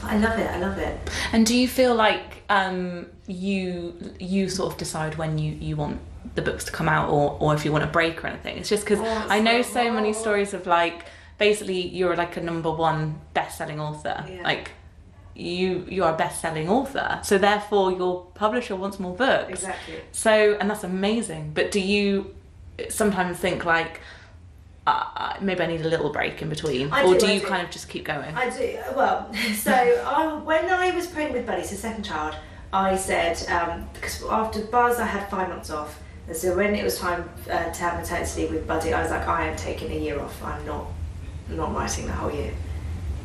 but 0.00 0.12
I 0.12 0.16
love 0.16 0.38
it. 0.38 0.50
I 0.50 0.58
love 0.60 0.78
it. 0.78 0.98
And 1.32 1.44
do 1.44 1.54
you 1.54 1.68
feel 1.68 1.94
like 1.94 2.42
um, 2.48 3.06
you 3.26 3.92
you 4.18 4.48
sort 4.48 4.72
of 4.72 4.78
decide 4.78 5.16
when 5.18 5.36
you, 5.36 5.52
you 5.52 5.76
want 5.76 6.00
the 6.34 6.42
books 6.42 6.64
to 6.64 6.72
come 6.72 6.88
out 6.88 7.08
or, 7.10 7.36
or 7.40 7.54
if 7.54 7.64
you 7.64 7.72
want 7.72 7.84
a 7.84 7.88
break 7.88 8.22
or 8.22 8.28
anything? 8.28 8.58
It's 8.58 8.68
just 8.68 8.84
because 8.84 9.00
Oh, 9.00 9.26
I 9.28 9.40
know 9.40 9.62
so 9.62 9.72
so 9.72 9.92
many 9.92 10.12
stories 10.12 10.54
of 10.54 10.66
like 10.66 11.04
basically 11.38 11.80
you're 11.88 12.16
like 12.16 12.36
a 12.36 12.40
number 12.40 12.70
one 12.70 13.20
best 13.34 13.58
selling 13.58 13.80
author. 13.80 14.24
Yeah. 14.28 14.42
Like 14.42 14.72
you 15.34 15.86
you 15.88 16.04
are 16.04 16.14
a 16.14 16.16
best 16.16 16.40
selling 16.40 16.68
author. 16.68 17.20
So 17.22 17.38
therefore 17.38 17.92
your 17.92 18.26
publisher 18.34 18.76
wants 18.76 18.98
more 18.98 19.14
books. 19.14 19.50
Exactly. 19.50 20.00
So 20.12 20.56
and 20.60 20.70
that's 20.70 20.84
amazing. 20.84 21.52
But 21.54 21.70
do 21.70 21.80
you 21.80 22.34
sometimes 22.88 23.38
think 23.38 23.64
like 23.64 24.00
uh, 24.86 25.34
maybe 25.40 25.60
I 25.62 25.66
need 25.66 25.82
a 25.82 25.88
little 25.88 26.10
break 26.10 26.40
in 26.42 26.48
between, 26.48 26.90
I 26.92 27.04
or 27.04 27.14
do, 27.14 27.20
do 27.26 27.32
you 27.32 27.40
do. 27.40 27.46
kind 27.46 27.62
of 27.62 27.70
just 27.70 27.88
keep 27.88 28.04
going? 28.04 28.34
I 28.34 28.50
do. 28.50 28.78
Well, 28.96 29.32
so 29.54 29.72
I, 29.72 30.40
when 30.42 30.68
I 30.70 30.90
was 30.90 31.06
pregnant 31.06 31.36
with 31.36 31.46
Buddy, 31.46 31.64
so 31.64 31.76
second 31.76 32.04
child, 32.04 32.34
I 32.72 32.96
said 32.96 33.46
um, 33.50 33.88
because 33.94 34.22
after 34.24 34.62
Buzz 34.62 34.98
I 34.98 35.06
had 35.06 35.28
five 35.28 35.48
months 35.48 35.70
off, 35.70 36.00
and 36.30 36.36
so 36.38 36.54
when 36.54 36.76
it 36.76 36.84
was 36.84 36.96
time 36.96 37.28
uh, 37.50 37.72
to 37.72 37.80
have 37.82 37.98
maternity 37.98 38.42
leave 38.42 38.52
with 38.52 38.64
Buddy, 38.68 38.94
I 38.94 39.02
was 39.02 39.10
like, 39.10 39.26
I 39.26 39.48
am 39.48 39.56
taking 39.56 39.90
a 39.90 39.96
year 39.96 40.20
off. 40.20 40.40
I'm 40.44 40.64
not 40.64 40.86
not 41.48 41.74
writing 41.74 42.06
the 42.06 42.12
whole 42.12 42.30
year. 42.30 42.54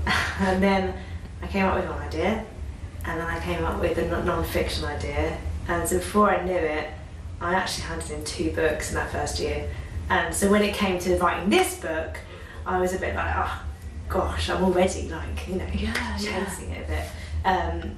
and 0.40 0.64
then 0.64 0.92
I 1.40 1.46
came 1.46 1.66
up 1.66 1.76
with 1.76 1.88
one 1.88 2.00
idea, 2.00 2.44
and 3.06 3.22
then 3.22 3.28
I 3.28 3.40
came 3.42 3.64
up 3.64 3.80
with 3.80 3.96
a 4.00 4.08
non- 4.08 4.26
non-fiction 4.26 4.86
idea, 4.86 5.38
and 5.68 5.88
so 5.88 6.00
before 6.00 6.32
I 6.32 6.44
knew 6.44 6.56
it, 6.56 6.90
I 7.40 7.54
actually 7.54 7.84
handed 7.84 8.10
in 8.10 8.26
two 8.26 8.50
books 8.54 8.90
in 8.90 8.96
that 8.96 9.12
first 9.12 9.40
year. 9.40 9.70
And 10.10 10.34
so 10.34 10.50
when 10.50 10.64
it 10.64 10.74
came 10.74 10.98
to 11.02 11.16
writing 11.18 11.52
this 11.52 11.78
book, 11.80 12.18
I 12.66 12.80
was 12.80 12.96
a 12.96 12.98
bit 12.98 13.14
like, 13.14 13.36
oh 13.38 13.62
gosh, 14.10 14.50
I'm 14.50 14.64
already 14.64 15.10
like, 15.10 15.48
you 15.48 15.58
know, 15.58 15.68
Yeah, 15.72 16.18
yeah. 16.20 16.44
chasing 16.46 16.72
it 16.72 16.86
a 16.86 16.88
bit. 16.88 17.06
Um, 17.46 17.96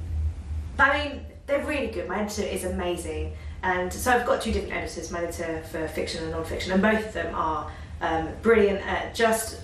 but 0.76 0.90
I 0.90 1.08
mean, 1.08 1.26
they're 1.46 1.66
really 1.66 1.88
good. 1.88 2.10
My 2.10 2.20
editor 2.24 2.44
is 2.44 2.66
amazing. 2.66 3.34
And 3.68 3.92
so 3.92 4.12
I've 4.12 4.26
got 4.26 4.42
two 4.42 4.54
different 4.54 4.76
editors, 4.76 5.12
my 5.12 5.24
editor 5.24 5.62
for 5.70 5.86
fiction 5.90 6.24
and 6.24 6.32
non-fiction, 6.32 6.72
and 6.72 6.82
both 6.82 7.06
of 7.06 7.14
them 7.14 7.36
are 7.36 7.70
um, 8.00 8.30
brilliant 8.42 8.80
at 8.88 9.14
just, 9.14 9.62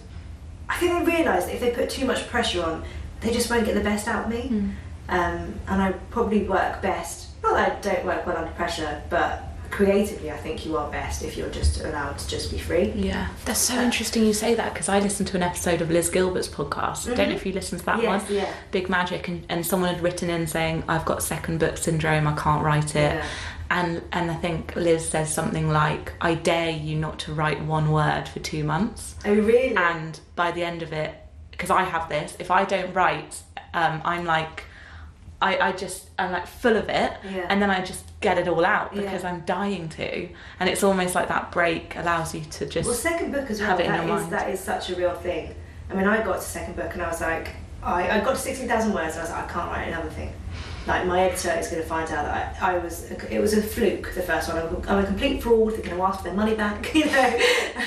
I 0.68 0.76
think 0.78 0.91
they 0.91 1.16
realise 1.16 1.45
that 1.45 1.54
if 1.54 1.62
they 1.62 1.72
put 1.72 1.89
too 1.89 2.06
much 2.06 2.28
pressure 2.28 2.62
on, 2.64 2.84
they 3.22 3.32
just 3.32 3.49
won't 3.49 3.66
get 3.66 3.76
the 3.76 3.88
best 3.91 4.10
out 4.10 4.26
of 4.26 4.30
me. 4.30 4.49
Mm. 4.49 4.74
Um, 5.08 5.60
and 5.70 5.82
I 5.82 5.93
probably 6.12 6.43
work 6.43 6.82
best, 6.82 7.30
not 7.43 7.54
that 7.54 7.78
I 7.78 7.80
don't 7.82 8.06
work 8.06 8.28
well 8.28 8.36
under 8.36 8.51
pressure, 8.51 9.01
but 9.10 9.43
creatively 9.70 10.30
I 10.30 10.38
think 10.38 10.66
you 10.66 10.78
are 10.78 10.91
best 10.91 11.24
if 11.24 11.36
you're 11.36 11.49
just 11.49 11.82
allowed 11.82 12.18
to 12.20 12.28
just 12.28 12.51
be 12.51 12.60
free. 12.60 12.91
Yeah, 12.91 13.30
that's 13.45 13.60
so 13.60 13.82
interesting 13.82 14.26
you 14.26 14.34
say 14.34 14.54
that 14.54 14.74
because 14.74 14.89
I 14.89 14.99
listened 14.99 15.30
to 15.30 15.38
an 15.38 15.43
episode 15.43 15.82
of 15.82 15.89
Liz 15.89 16.10
Gilbert's 16.10 16.47
podcast. 16.47 17.10
I 17.10 17.16
don't 17.16 17.30
know 17.30 17.36
if 17.36 17.45
you 17.45 17.54
listened 17.54 17.80
to 17.80 17.86
that 17.88 18.01
yes, 18.01 18.24
one. 18.24 18.34
yeah. 18.36 18.54
Big 18.72 18.89
Magic, 18.89 19.28
and, 19.30 19.45
and 19.49 19.66
someone 19.66 19.93
had 19.93 20.04
written 20.04 20.30
in 20.30 20.45
saying, 20.45 20.84
I've 20.88 21.06
got 21.06 21.24
second 21.24 21.60
book 21.60 21.78
syndrome, 21.78 22.28
I 22.28 22.36
can't 22.36 22.64
write 22.64 22.95
it. 22.95 23.16
Yeah. 23.16 23.26
And, 23.74 24.03
and 24.11 24.30
I 24.30 24.36
think 24.36 24.76
Liz 24.76 25.03
says 25.09 25.34
something 25.34 25.67
like, 25.67 26.13
I 26.21 26.36
dare 26.36 26.69
you 26.69 26.95
not 26.95 27.17
to 27.21 27.34
write 27.34 27.59
one 27.65 27.91
word 27.91 28.28
for 28.28 28.39
two 28.39 28.63
months. 28.63 29.15
Oh, 29.26 29.34
really? 29.34 29.76
And 29.76 30.19
by 30.36 30.51
the 30.51 30.63
end 30.63 30.84
of 30.84 30.93
it, 30.93 31.15
because 31.49 31.71
I 31.71 31.82
have 31.84 32.07
this, 32.07 32.36
if 32.38 32.51
I 32.51 32.65
don't 32.65 32.93
write, 32.93 33.41
um, 33.74 33.99
I'm 34.05 34.26
like, 34.26 34.65
I, 35.41 35.57
I 35.57 35.71
just, 35.71 36.09
I'm 36.19 36.32
like 36.32 36.45
full 36.45 36.78
of 36.78 36.88
it. 36.88 37.13
Yeah. 37.24 37.47
And 37.49 37.59
then 37.59 37.71
I 37.71 37.82
just 37.84 38.05
get 38.21 38.38
it 38.38 38.47
all 38.47 38.63
out 38.63 38.93
because 38.93 39.24
Yeah. 39.24 39.30
I'm 39.32 39.41
dying 39.41 39.89
to. 39.89 40.30
And 40.59 40.69
it's 40.69 40.84
almost 40.84 41.15
like 41.15 41.28
that 41.30 41.51
break 41.51 41.95
allows 41.95 42.36
you 42.36 42.41
to 42.41 42.67
just. 42.67 42.86
Well, 42.88 42.95
second 42.95 43.32
book 43.32 43.49
as 43.49 43.59
well. 43.59 43.69
have 43.71 43.80
it 43.80 43.88
in 43.88 43.93
your 43.95 44.03
is- 44.03 44.21
mind. 44.21 44.34
that 44.34 44.49
is 44.51 44.59
such 44.59 44.91
a 44.91 44.95
real 44.95 45.15
thing. 45.15 45.55
I 45.89 45.95
mean, 45.95 46.07
I 46.07 46.24
got 46.24 46.36
to 46.36 46.41
second 46.41 46.76
book 46.76 46.93
and 46.93 47.01
I 47.01 47.07
was 47.09 47.21
like, 47.21 47.49
I, 47.82 48.19
I 48.19 48.24
got 48.24 48.36
to 48.36 48.38
sixteen 48.39 48.67
thousand 48.67 48.93
words 48.93 49.15
and 49.15 49.21
I 49.21 49.24
was 49.24 49.32
like, 49.32 49.49
I 49.49 49.51
can't 49.51 49.71
write 49.71 49.88
another 49.88 50.09
thing. 50.11 50.32
Like 50.86 51.05
my 51.05 51.21
editor 51.21 51.51
is 51.51 51.69
going 51.69 51.81
to 51.81 51.88
find 51.88 52.09
out 52.11 52.25
that 52.25 52.61
I, 52.61 52.73
I 52.73 52.77
was. 52.77 53.09
It 53.29 53.39
was 53.39 53.53
a 53.53 53.61
fluke. 53.61 54.13
The 54.13 54.21
first 54.21 54.49
one. 54.49 54.57
I'm, 54.57 54.75
I'm 54.89 55.03
a 55.03 55.07
complete 55.07 55.41
fraud. 55.41 55.73
They're 55.73 55.81
going 55.81 55.95
to 55.95 56.03
ask 56.03 56.19
for 56.19 56.25
their 56.25 56.34
money 56.34 56.55
back. 56.55 56.93
You 57.03 57.05
know, 57.05 57.39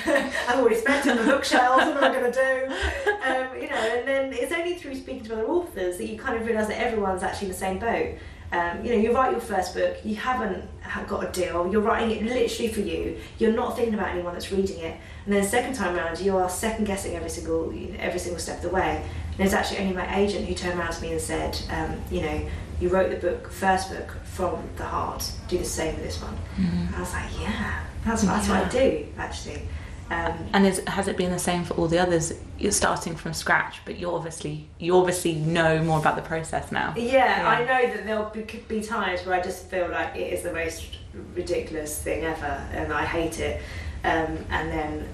I've 0.48 0.58
already 0.58 0.76
spent 0.76 1.06
on 1.06 1.16
the 1.16 1.24
bookshelves. 1.24 1.84
What 1.84 1.96
am 1.96 2.04
I 2.04 2.18
going 2.18 2.32
to 2.32 2.38
do? 2.38 3.10
Um, 3.24 3.62
you 3.62 3.68
know, 3.68 3.76
and 3.76 4.08
then 4.08 4.32
it's 4.32 4.52
only 4.52 4.74
through 4.74 4.96
speaking 4.96 5.24
to 5.24 5.34
other 5.34 5.46
authors 5.46 5.96
that 5.98 6.06
you 6.06 6.18
kind 6.18 6.36
of 6.38 6.46
realise 6.46 6.66
that 6.66 6.80
everyone's 6.80 7.22
actually 7.22 7.46
in 7.46 7.52
the 7.52 7.58
same 7.58 7.78
boat. 7.78 8.16
Um, 8.52 8.84
you 8.84 8.92
know, 8.92 8.98
you 8.98 9.12
write 9.12 9.32
your 9.32 9.40
first 9.40 9.74
book, 9.74 9.96
you 10.04 10.14
haven't 10.14 10.64
got 11.08 11.28
a 11.28 11.32
deal, 11.32 11.68
you're 11.70 11.80
writing 11.80 12.10
it 12.12 12.22
literally 12.22 12.72
for 12.72 12.80
you, 12.80 13.18
you're 13.38 13.52
not 13.52 13.74
thinking 13.74 13.94
about 13.94 14.10
anyone 14.10 14.34
that's 14.34 14.52
reading 14.52 14.78
it, 14.78 15.00
and 15.24 15.34
then 15.34 15.42
the 15.42 15.48
second 15.48 15.74
time 15.74 15.96
around, 15.96 16.20
you 16.20 16.36
are 16.36 16.48
second 16.48 16.84
guessing 16.84 17.16
every 17.16 17.28
single 17.28 17.74
every 17.98 18.20
single 18.20 18.38
step 18.38 18.58
of 18.58 18.62
the 18.62 18.68
way. 18.68 19.04
And 19.32 19.44
it's 19.44 19.52
actually 19.52 19.80
only 19.80 19.94
my 19.94 20.16
agent 20.16 20.46
who 20.46 20.54
turned 20.54 20.78
around 20.78 20.92
to 20.92 21.02
me 21.02 21.12
and 21.12 21.20
said, 21.20 21.60
um, 21.70 22.00
you 22.10 22.22
know, 22.22 22.46
you 22.80 22.88
wrote 22.88 23.10
the 23.10 23.16
book, 23.16 23.50
first 23.50 23.90
book, 23.90 24.16
from 24.24 24.58
the 24.76 24.84
heart. 24.84 25.30
Do 25.48 25.58
the 25.58 25.64
same 25.64 25.94
with 25.94 26.04
this 26.04 26.20
one. 26.22 26.36
Mhm. 26.58 26.86
And 26.88 26.94
I 26.96 27.00
was 27.00 27.12
like, 27.12 27.40
yeah, 27.40 27.80
that's, 28.04 28.22
that's 28.22 28.48
what 28.48 28.64
I 28.64 28.68
do 28.68 29.06
actually. 29.18 29.62
Um, 30.08 30.34
And 30.52 30.64
is, 30.66 30.80
has 30.86 31.08
it 31.08 31.16
been 31.16 31.32
the 31.32 31.38
same 31.38 31.64
for 31.64 31.74
all 31.74 31.88
the 31.88 31.98
others? 31.98 32.32
You're 32.58 32.70
starting 32.70 33.16
from 33.16 33.32
scratch, 33.34 33.80
but 33.84 33.96
you 33.98 34.08
obviously 34.14 34.68
you 34.78 34.96
obviously 34.96 35.34
know 35.34 35.82
more 35.82 35.98
about 35.98 36.14
the 36.16 36.22
process 36.22 36.70
now. 36.70 36.94
Yeah, 36.96 37.12
Yeah. 37.42 37.48
I 37.48 37.58
know 37.64 37.92
that 37.94 38.04
there'll 38.06 38.30
be, 38.30 38.42
could 38.42 38.68
be 38.68 38.80
times 38.82 39.26
where 39.26 39.34
I 39.40 39.42
just 39.42 39.64
feel 39.68 39.88
like 39.88 40.14
it 40.14 40.32
is 40.32 40.42
the 40.44 40.52
most 40.52 40.86
ridiculous 41.34 42.00
thing 42.00 42.24
ever, 42.24 42.46
and 42.72 42.92
I 42.92 43.04
hate 43.04 43.40
it. 43.40 43.60
Um, 44.04 44.38
and 44.50 44.70
then 44.70 45.08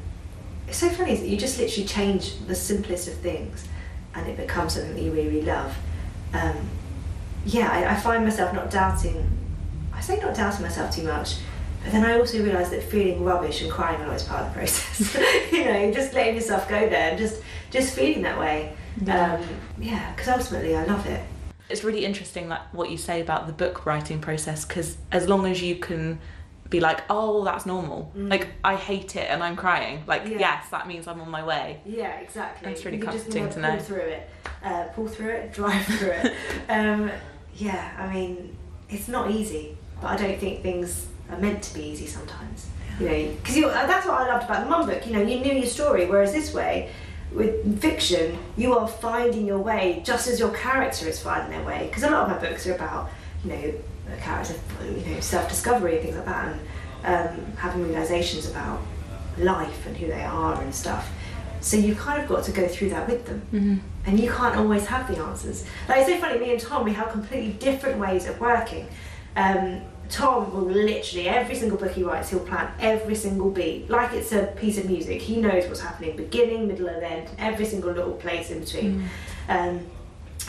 it's 0.69 0.77
so 0.79 0.89
funny 0.91 1.17
that 1.17 1.27
you 1.27 1.37
just 1.39 1.59
literally 1.59 1.87
change 1.89 2.39
the 2.47 2.55
simplest 2.55 3.09
of 3.09 3.15
things, 3.15 3.67
and 4.15 4.27
it 4.27 4.37
becomes 4.37 4.75
something 4.75 4.95
that 4.95 5.01
you 5.03 5.13
really, 5.13 5.29
really 5.29 5.47
love. 5.47 5.75
Um, 6.35 6.57
yeah, 7.45 7.71
I, 7.71 7.93
I 7.93 7.97
find 7.97 8.25
myself 8.25 8.53
not 8.53 8.71
doubting. 8.71 9.29
I 9.93 10.01
say 10.01 10.19
not 10.21 10.35
doubting 10.35 10.63
myself 10.63 10.95
too 10.95 11.05
much, 11.05 11.37
but 11.83 11.93
then 11.93 12.05
I 12.05 12.19
also 12.19 12.43
realise 12.43 12.71
that 12.71 12.83
feeling 12.83 13.25
rubbish 13.25 13.63
and 13.63 13.71
crying 13.71 14.01
a 14.01 14.07
lot 14.07 14.17
is 14.17 14.23
part 14.23 14.43
of 14.43 14.49
the 14.49 14.59
process. 14.59 15.15
you 15.53 15.65
know, 15.65 15.93
just 15.93 16.15
letting 16.15 16.35
yourself 16.35 16.69
go 16.69 16.89
there 16.89 17.11
and 17.11 17.19
just 17.19 17.43
just 17.71 17.95
feeling 17.95 18.23
that 18.23 18.39
way. 18.39 18.75
Yeah. 19.01 19.35
Um, 19.35 19.49
yeah, 19.79 20.13
because 20.13 20.29
ultimately 20.29 20.77
I 20.77 20.85
love 20.85 21.07
it. 21.07 21.23
It's 21.69 21.85
really 21.85 22.05
interesting, 22.05 22.49
like 22.49 22.61
what 22.73 22.91
you 22.91 22.99
say 22.99 23.21
about 23.21 23.47
the 23.47 23.53
book 23.53 23.87
writing 23.87 24.21
process, 24.21 24.65
because 24.65 24.99
as 25.11 25.29
long 25.29 25.47
as 25.47 25.63
you 25.63 25.77
can 25.77 26.19
be 26.73 26.81
like, 26.81 27.03
oh, 27.09 27.45
that's 27.45 27.67
normal. 27.67 28.11
Like 28.17 28.49
I 28.65 28.75
hate 28.75 29.15
it 29.15 29.31
and 29.31 29.45
I'm 29.45 29.55
crying. 29.55 30.03
Like 30.07 30.27
Yeah. 30.27 30.39
yes, 30.39 30.69
that 30.71 30.89
means 30.89 31.07
I'm 31.07 31.21
on 31.21 31.31
my 31.31 31.45
way. 31.45 31.81
Yeah, 31.85 32.19
exactly. 32.19 32.69
That's 32.69 32.85
really 32.85 32.97
you 32.97 33.05
just 33.05 33.31
comforting 33.31 33.51
to 33.51 33.71
pull 33.71 33.79
through 33.79 33.97
it, 33.97 34.31
uh, 34.65 34.85
pull 34.95 35.07
through 35.07 35.31
it, 35.31 35.53
drive 35.53 35.85
through 35.85 36.11
it. 36.11 36.33
um, 36.69 37.11
yeah, 37.55 37.97
I 37.99 38.13
mean, 38.13 38.57
it's 38.89 39.09
not 39.09 39.31
easy, 39.31 39.77
but 40.01 40.09
I 40.09 40.17
don't 40.17 40.39
think 40.39 40.63
things 40.63 41.07
are 41.31 41.39
meant 41.39 41.63
to 41.65 41.75
be 41.75 41.83
easy 41.85 42.07
sometimes. 42.07 42.67
You 43.01 43.09
know, 43.09 43.35
because 43.37 43.55
that's 43.57 44.07
what 44.07 44.21
I 44.21 44.29
loved 44.29 44.45
about 44.45 44.65
the 44.65 44.71
mum 44.71 44.87
book. 44.87 45.07
You 45.07 45.15
know, 45.15 45.23
you 45.23 45.41
knew 45.41 45.55
your 45.55 45.67
story, 45.67 46.07
whereas 46.07 46.33
this 46.33 46.53
way, 46.53 46.91
with 47.33 47.81
fiction, 47.81 48.39
you 48.57 48.77
are 48.77 48.87
finding 48.87 49.47
your 49.47 49.59
way 49.59 50.03
just 50.05 50.29
as 50.29 50.39
your 50.39 50.51
character 50.51 51.09
is 51.09 51.21
finding 51.21 51.51
their 51.57 51.67
way. 51.67 51.87
Because 51.89 52.03
a 52.03 52.11
lot 52.11 52.25
of 52.25 52.29
my 52.29 52.49
books 52.49 52.67
are 52.67 52.75
about, 52.75 53.11
you 53.45 53.51
know, 53.51 53.75
a 54.13 54.17
character, 54.21 54.55
you 54.85 55.15
know, 55.15 55.21
self-discovery 55.21 55.95
and 55.95 56.03
things 56.03 56.17
like 56.17 56.27
that, 56.27 56.59
and 57.05 57.41
um, 57.41 57.57
having 57.57 57.89
realizations 57.89 58.49
about 58.51 58.81
life 59.39 59.87
and 59.87 59.97
who 59.97 60.07
they 60.09 60.25
are 60.25 60.61
and 60.61 60.75
stuff. 60.75 61.11
So 61.63 61.77
you've 61.79 61.99
kind 61.99 62.23
of 62.23 62.29
got 62.29 62.45
to 62.45 62.53
go 62.53 62.69
through 62.69 62.91
that 62.91 63.09
with 63.09 63.25
them. 63.25 63.43
Mm-hmm. 63.53 63.77
And 64.05 64.19
you 64.19 64.31
can't 64.31 64.57
always 64.57 64.87
have 64.87 65.07
the 65.09 65.23
answers. 65.23 65.65
Like 65.89 65.99
it's 65.99 66.09
so 66.09 66.19
funny, 66.19 66.39
me 66.39 66.51
and 66.53 66.61
Tom, 66.61 66.85
we 66.85 66.93
have 66.93 67.11
completely 67.11 67.53
different 67.53 67.99
ways 67.99 68.27
of 68.27 68.41
working. 68.41 68.89
Um, 69.37 69.83
Tom 70.09 70.53
will 70.53 70.63
literally, 70.63 71.29
every 71.29 71.55
single 71.55 71.79
book 71.79 71.93
he 71.93 72.03
writes, 72.03 72.29
he'll 72.31 72.41
plan 72.41 72.71
every 72.81 73.15
single 73.15 73.51
beat, 73.51 73.89
like 73.89 74.13
it's 74.13 74.33
a 74.33 74.47
piece 74.59 74.77
of 74.77 74.85
music. 74.85 75.23
He 75.23 75.41
knows 75.41 75.67
what's 75.67 75.81
happening, 75.81 76.17
beginning, 76.17 76.69
middle, 76.69 76.89
and 76.89 77.03
end, 77.03 77.31
every 77.39 77.65
single 77.65 77.93
little 77.93 78.13
place 78.13 78.51
in 78.51 78.61
between. 78.61 79.09
Um, 79.49 79.87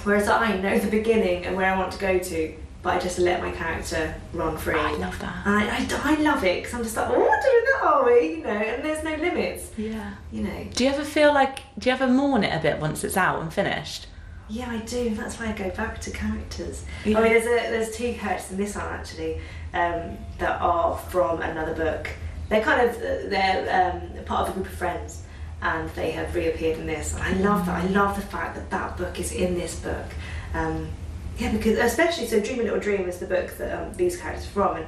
whereas 0.04 0.28
I 0.28 0.58
know 0.58 0.78
the 0.78 0.90
beginning 0.90 1.46
and 1.46 1.56
where 1.56 1.72
I 1.74 1.78
want 1.78 1.94
to 1.94 2.00
go 2.00 2.20
to, 2.20 2.54
but 2.84 2.94
I 2.96 3.00
just 3.00 3.18
let 3.18 3.42
my 3.42 3.52
character 3.52 4.14
run 4.34 4.58
free. 4.58 4.76
I 4.76 4.92
love 4.98 5.18
that. 5.20 5.48
And 5.48 5.56
I, 5.56 5.78
I, 5.78 6.14
I 6.14 6.22
love 6.22 6.44
it 6.44 6.62
because 6.62 6.74
I'm 6.76 6.84
just 6.84 6.96
like, 6.98 7.10
oh, 7.10 7.20
what 7.20 7.42
doing 7.42 7.64
that 7.72 7.82
are 7.84 8.06
we? 8.06 8.36
You 8.36 8.44
know, 8.44 8.50
and 8.50 8.84
there's 8.84 9.04
no 9.04 9.16
limits. 9.16 9.72
Yeah. 9.78 10.14
You 10.32 10.44
know, 10.44 10.68
Do 10.76 10.84
you 10.84 10.90
ever 10.92 11.04
feel 11.06 11.34
like? 11.34 11.60
Do 11.80 11.90
you 11.90 11.96
ever 11.96 12.08
mourn 12.08 12.44
it 12.44 12.54
a 12.54 12.62
bit 12.62 12.80
once 12.80 13.04
it's 13.04 13.18
out 13.18 13.42
and 13.42 13.52
finished? 13.52 14.08
yeah, 14.50 14.70
I 14.70 14.80
do. 14.80 15.16
That's 15.16 15.40
why 15.40 15.48
I 15.48 15.52
go 15.54 15.70
back 15.72 16.00
to 16.02 16.12
characters. 16.12 16.84
Yeah. 17.06 17.18
I 17.18 17.24
mean, 17.24 17.32
there's 17.32 17.46
a, 17.46 17.72
there's 17.72 17.96
two 17.96 18.14
characters 18.14 18.52
in 18.52 18.58
this 18.58 18.76
one 18.76 18.86
actually 18.86 19.36
um, 19.74 20.18
that 20.38 20.62
are 20.62 20.98
from 20.98 21.42
another 21.42 21.74
book. 21.74 22.10
They're 22.50 22.62
kind 22.62 22.88
of 22.88 23.00
they're 23.00 23.94
um, 23.94 24.24
part 24.26 24.48
of 24.48 24.50
a 24.50 24.60
group 24.60 24.68
of 24.68 24.74
friends, 24.74 25.24
and 25.62 25.90
they 25.92 26.12
have 26.12 26.36
reappeared 26.36 26.78
in 26.78 26.86
this. 26.86 27.14
And 27.16 27.24
I 27.24 27.32
love 27.50 27.66
that. 27.66 27.84
I 27.84 27.88
love 27.88 28.16
the 28.18 28.22
fact 28.22 28.56
that 28.56 28.70
that 28.70 28.98
book 28.98 29.18
is 29.20 29.32
in 29.32 29.56
this 29.56 29.80
book. 29.80 30.06
Um, 30.54 30.90
yeah, 31.38 31.52
because 31.52 31.78
especially 31.78 32.28
so, 32.28 32.40
Dream 32.40 32.60
a 32.60 32.64
Little 32.64 32.80
Dream 32.80 33.08
is 33.08 33.20
the 33.20 33.26
book 33.26 33.58
that 33.58 33.82
um, 33.82 33.94
these 33.94 34.18
characters 34.18 34.46
are 34.46 34.50
from, 34.50 34.78
and 34.78 34.88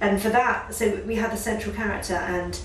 and 0.00 0.22
for 0.22 0.30
that, 0.30 0.74
so 0.74 1.00
we 1.06 1.16
had 1.16 1.32
the 1.32 1.36
central 1.36 1.74
character 1.74 2.14
and 2.14 2.58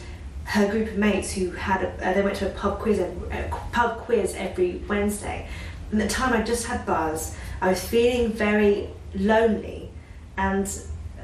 her 0.46 0.70
group 0.70 0.90
of 0.90 0.98
mates 0.98 1.32
who 1.32 1.52
had 1.52 1.84
a, 1.84 2.10
uh, 2.10 2.14
they 2.14 2.22
went 2.22 2.36
to 2.36 2.48
a 2.48 2.50
pub 2.50 2.80
quiz 2.80 3.00
every, 3.00 3.30
a 3.32 3.50
pub 3.72 4.00
quiz 4.00 4.36
every 4.38 4.82
Wednesday. 4.88 5.48
And 5.92 6.02
at 6.02 6.10
the 6.10 6.14
time, 6.14 6.34
I 6.34 6.42
just 6.42 6.68
had 6.68 6.86
Buzz. 6.86 7.36
I 7.62 7.70
was 7.70 7.84
feeling 7.84 8.32
very 8.34 8.90
lonely, 9.16 9.90
and 10.38 10.68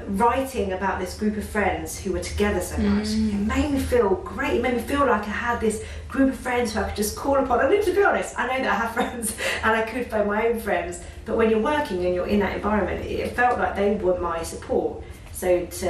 writing 0.08 0.74
about 0.74 1.00
this 1.00 1.18
group 1.18 1.38
of 1.38 1.44
friends 1.44 2.00
who 2.00 2.14
were 2.14 2.20
together 2.20 2.62
so 2.62 2.78
much 2.78 3.10
it 3.10 3.34
made 3.34 3.72
me 3.72 3.80
feel 3.80 4.16
great. 4.16 4.56
It 4.56 4.62
made 4.62 4.76
me 4.76 4.82
feel 4.82 5.06
like 5.06 5.24
I 5.24 5.32
had 5.32 5.60
this 5.60 5.84
group 6.08 6.30
of 6.34 6.40
friends 6.40 6.74
who 6.74 6.80
I 6.80 6.84
could 6.88 6.96
just 6.96 7.16
call 7.16 7.36
upon. 7.36 7.60
And 7.60 7.84
to 7.84 7.94
be 7.94 8.04
honest, 8.04 8.38
I 8.38 8.48
know 8.48 8.64
that 8.64 8.72
I 8.72 8.76
have 8.76 8.94
friends 8.94 9.36
and 9.64 9.72
I 9.72 9.82
could 9.84 10.08
phone 10.08 10.28
my 10.28 10.48
own 10.48 10.60
friends, 10.60 11.02
but 11.30 11.38
when 11.38 11.52
you're 11.52 11.60
working 11.60 12.04
and 12.08 12.16
you're 12.16 12.26
in 12.26 12.40
that 12.40 12.56
environment, 12.56 13.06
it 13.06 13.36
felt 13.36 13.60
like 13.60 13.76
they 13.76 13.94
were 13.94 14.20
my 14.20 14.42
support. 14.42 15.04
So 15.32 15.64
to 15.68 15.86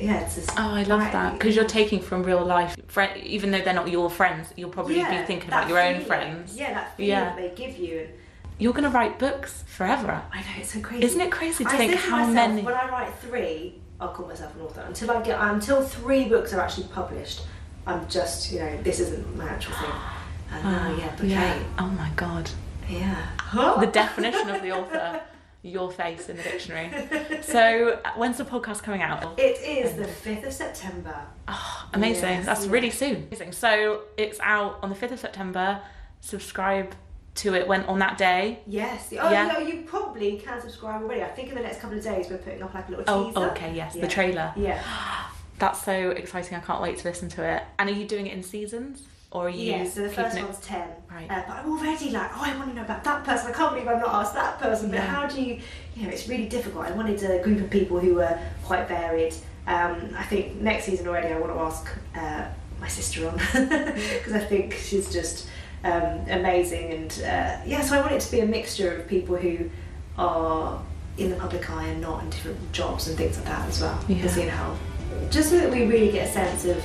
yeah, 0.00 0.26
to 0.26 0.40
Oh, 0.56 0.74
I 0.74 0.82
love 0.84 1.00
that 1.12 1.34
because 1.34 1.54
you're 1.54 1.66
taking 1.66 2.00
from 2.00 2.22
real 2.22 2.42
life. 2.44 2.74
Even 3.22 3.50
though 3.50 3.60
they're 3.60 3.74
not 3.74 3.90
your 3.90 4.08
friends, 4.08 4.48
you'll 4.56 4.70
probably 4.70 4.96
Yeah, 4.96 5.20
be 5.20 5.26
thinking 5.26 5.48
about 5.48 5.68
your 5.68 5.78
own 5.78 6.00
friends. 6.06 6.56
Yeah, 6.56 6.72
that 6.72 6.96
feeling 6.96 7.10
Yeah. 7.10 7.24
that 7.26 7.36
they 7.36 7.50
give 7.54 7.76
you. 7.78 8.08
You're 8.58 8.72
gonna 8.72 8.88
write 8.88 9.18
books 9.18 9.62
forever. 9.66 10.22
I 10.32 10.40
know 10.40 10.46
it's 10.58 10.72
so 10.72 10.80
crazy. 10.80 11.04
Isn't 11.04 11.20
it 11.20 11.30
crazy 11.30 11.64
to 11.64 11.70
I 11.70 11.76
think 11.76 11.94
how 11.94 12.16
myself, 12.16 12.34
many? 12.34 12.62
When 12.62 12.74
I 12.74 12.88
write 12.88 13.12
three, 13.20 13.74
I'll 14.00 14.08
call 14.08 14.26
myself 14.26 14.56
an 14.56 14.62
author. 14.62 14.80
Until 14.86 15.10
I 15.10 15.20
get 15.22 15.38
until 15.38 15.82
three 15.82 16.24
books 16.24 16.54
are 16.54 16.60
actually 16.60 16.88
published, 16.88 17.42
I'm 17.86 18.08
just 18.08 18.50
you 18.50 18.60
know 18.60 18.82
this 18.82 19.00
isn't 19.00 19.36
my 19.36 19.48
actual 19.48 19.74
thing. 19.74 19.92
And 20.50 20.64
now, 20.64 20.96
yeah, 20.96 21.12
but 21.16 21.26
yeah. 21.26 21.54
yeah, 21.56 21.62
Oh 21.78 21.88
my 21.88 22.10
god. 22.16 22.50
Yeah. 22.88 23.26
The 23.80 23.86
definition 23.86 24.48
of 24.50 24.62
the 24.62 24.72
author. 24.72 25.20
Your 25.62 25.90
face 25.90 26.28
in 26.28 26.36
the 26.36 26.42
dictionary. 26.44 26.88
So, 27.42 27.98
uh, 28.04 28.12
when's 28.16 28.38
the 28.38 28.44
podcast 28.44 28.84
coming 28.84 29.02
out? 29.02 29.38
It 29.40 29.60
is 29.60 29.96
the 29.96 30.06
fifth 30.06 30.44
of 30.46 30.52
September. 30.52 31.26
Oh, 31.48 31.88
amazing. 31.94 32.28
Yes, 32.30 32.46
That's 32.46 32.66
yeah. 32.66 32.72
really 32.72 32.90
soon. 32.90 33.26
Amazing. 33.26 33.52
So, 33.52 34.02
it's 34.16 34.38
out 34.40 34.78
on 34.84 34.88
the 34.88 34.94
5th 34.94 35.10
of 35.12 35.18
September. 35.18 35.80
Subscribe 36.20 36.94
to 37.36 37.54
it 37.54 37.66
when 37.66 37.82
on 37.86 37.98
that 37.98 38.18
day. 38.18 38.60
Yes. 38.68 39.12
Oh, 39.20 39.30
Yeah. 39.30 39.48
no, 39.48 39.58
you 39.58 39.82
probably 39.82 40.36
can 40.38 40.60
subscribe 40.60 41.02
already. 41.02 41.22
I 41.24 41.28
think 41.28 41.48
in 41.48 41.56
the 41.56 41.62
next 41.62 41.80
couple 41.80 41.98
of 41.98 42.04
days 42.04 42.28
we're 42.30 42.38
putting 42.38 42.62
up 42.62 42.72
like 42.72 42.86
a 42.86 42.90
little 42.92 43.04
Oh, 43.08 43.26
teaser. 43.28 43.38
Oh, 43.40 43.50
okay, 43.50 43.74
yes, 43.74 43.96
Yeah. 43.96 44.02
the 44.02 44.08
trailer. 44.08 44.52
Yeah. 44.56 44.80
That's 45.58 45.82
so 45.82 46.10
exciting. 46.10 46.56
I 46.56 46.60
can't 46.60 46.80
wait 46.80 46.98
to 46.98 47.08
listen 47.08 47.28
to 47.30 47.42
it. 47.42 47.64
And 47.80 47.90
are 47.90 47.92
you 47.92 48.06
doing 48.06 48.28
it 48.28 48.32
in 48.32 48.44
seasons? 48.44 49.02
Or 49.30 49.50
you 49.50 49.72
Yeah, 49.72 49.84
so 49.88 50.02
the 50.02 50.08
first 50.08 50.40
one's 50.40 50.58
10. 50.60 50.88
Right. 51.10 51.30
Uh, 51.30 51.42
but 51.46 51.56
I'm 51.56 51.70
already 51.70 52.10
like, 52.10 52.30
oh, 52.34 52.42
I 52.42 52.56
want 52.56 52.70
to 52.70 52.76
know 52.76 52.82
about 52.82 53.04
that 53.04 53.24
person. 53.24 53.48
I 53.50 53.52
can't 53.54 53.72
believe 53.74 53.86
I've 53.86 54.00
not 54.00 54.14
asked 54.14 54.34
that 54.34 54.58
person. 54.58 54.88
But 54.88 54.96
Yeah. 54.96 55.06
how 55.06 55.26
do 55.26 55.42
you, 55.42 55.60
you 55.96 56.04
know, 56.04 56.08
it's 56.08 56.28
really 56.28 56.48
difficult. 56.48 56.86
I 56.86 56.92
wanted 56.92 57.22
a 57.22 57.42
group 57.42 57.60
of 57.60 57.68
people 57.68 57.98
who 58.00 58.14
were 58.14 58.38
quite 58.64 58.88
varied. 58.88 59.34
Um, 59.66 60.14
I 60.16 60.22
think 60.24 60.56
next 60.62 60.86
season 60.86 61.06
already 61.08 61.28
I 61.34 61.38
want 61.38 61.52
to 61.52 61.60
ask 61.60 61.86
uh, 62.16 62.46
my 62.80 62.88
sister 62.88 63.28
on 63.28 63.34
because 63.52 64.32
I 64.32 64.40
think 64.40 64.72
she's 64.72 65.12
just 65.12 65.46
um, 65.84 66.24
amazing. 66.30 66.92
And 66.92 67.12
uh, 67.22 67.58
yeah, 67.66 67.82
so 67.82 67.96
I 67.96 68.00
want 68.00 68.12
it 68.12 68.20
to 68.20 68.30
be 68.30 68.40
a 68.40 68.46
mixture 68.46 68.96
of 68.96 69.06
people 69.08 69.36
who 69.36 69.68
are 70.16 70.80
in 71.18 71.28
the 71.28 71.36
public 71.36 71.68
eye 71.68 71.88
and 71.88 72.00
not 72.00 72.22
in 72.22 72.30
different 72.30 72.72
jobs 72.72 73.08
and 73.08 73.16
things 73.18 73.36
like 73.36 73.46
that 73.46 73.68
as 73.68 73.82
well. 73.82 73.98
Yeah. 74.08 74.14
Because, 74.16 74.38
you 74.38 74.46
know, 74.46 74.78
just 75.30 75.50
so 75.50 75.58
that 75.58 75.70
we 75.70 75.84
really 75.84 76.12
get 76.12 76.28
a 76.28 76.32
sense 76.32 76.64
of 76.64 76.82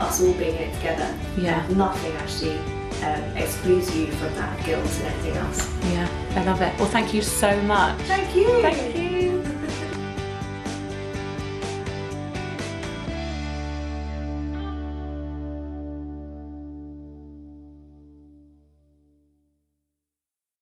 us 0.00 0.20
all 0.20 0.32
being 0.34 0.54
in 0.56 0.70
it 0.70 0.74
together. 0.74 1.14
Yeah. 1.36 1.66
Nothing 1.68 2.12
actually 2.12 2.58
um, 3.02 3.36
excludes 3.36 3.94
you 3.96 4.06
from 4.12 4.34
that 4.34 4.64
guilt 4.64 4.84
and 4.84 5.06
anything 5.06 5.36
else. 5.36 5.70
Yeah, 5.92 6.08
I 6.36 6.44
love 6.44 6.60
it. 6.62 6.76
Well, 6.78 6.88
thank 6.88 7.14
you 7.14 7.22
so 7.22 7.60
much. 7.62 7.98
Thank 8.02 8.34
you. 8.34 8.62
Thank 8.62 8.96
you. 8.96 9.37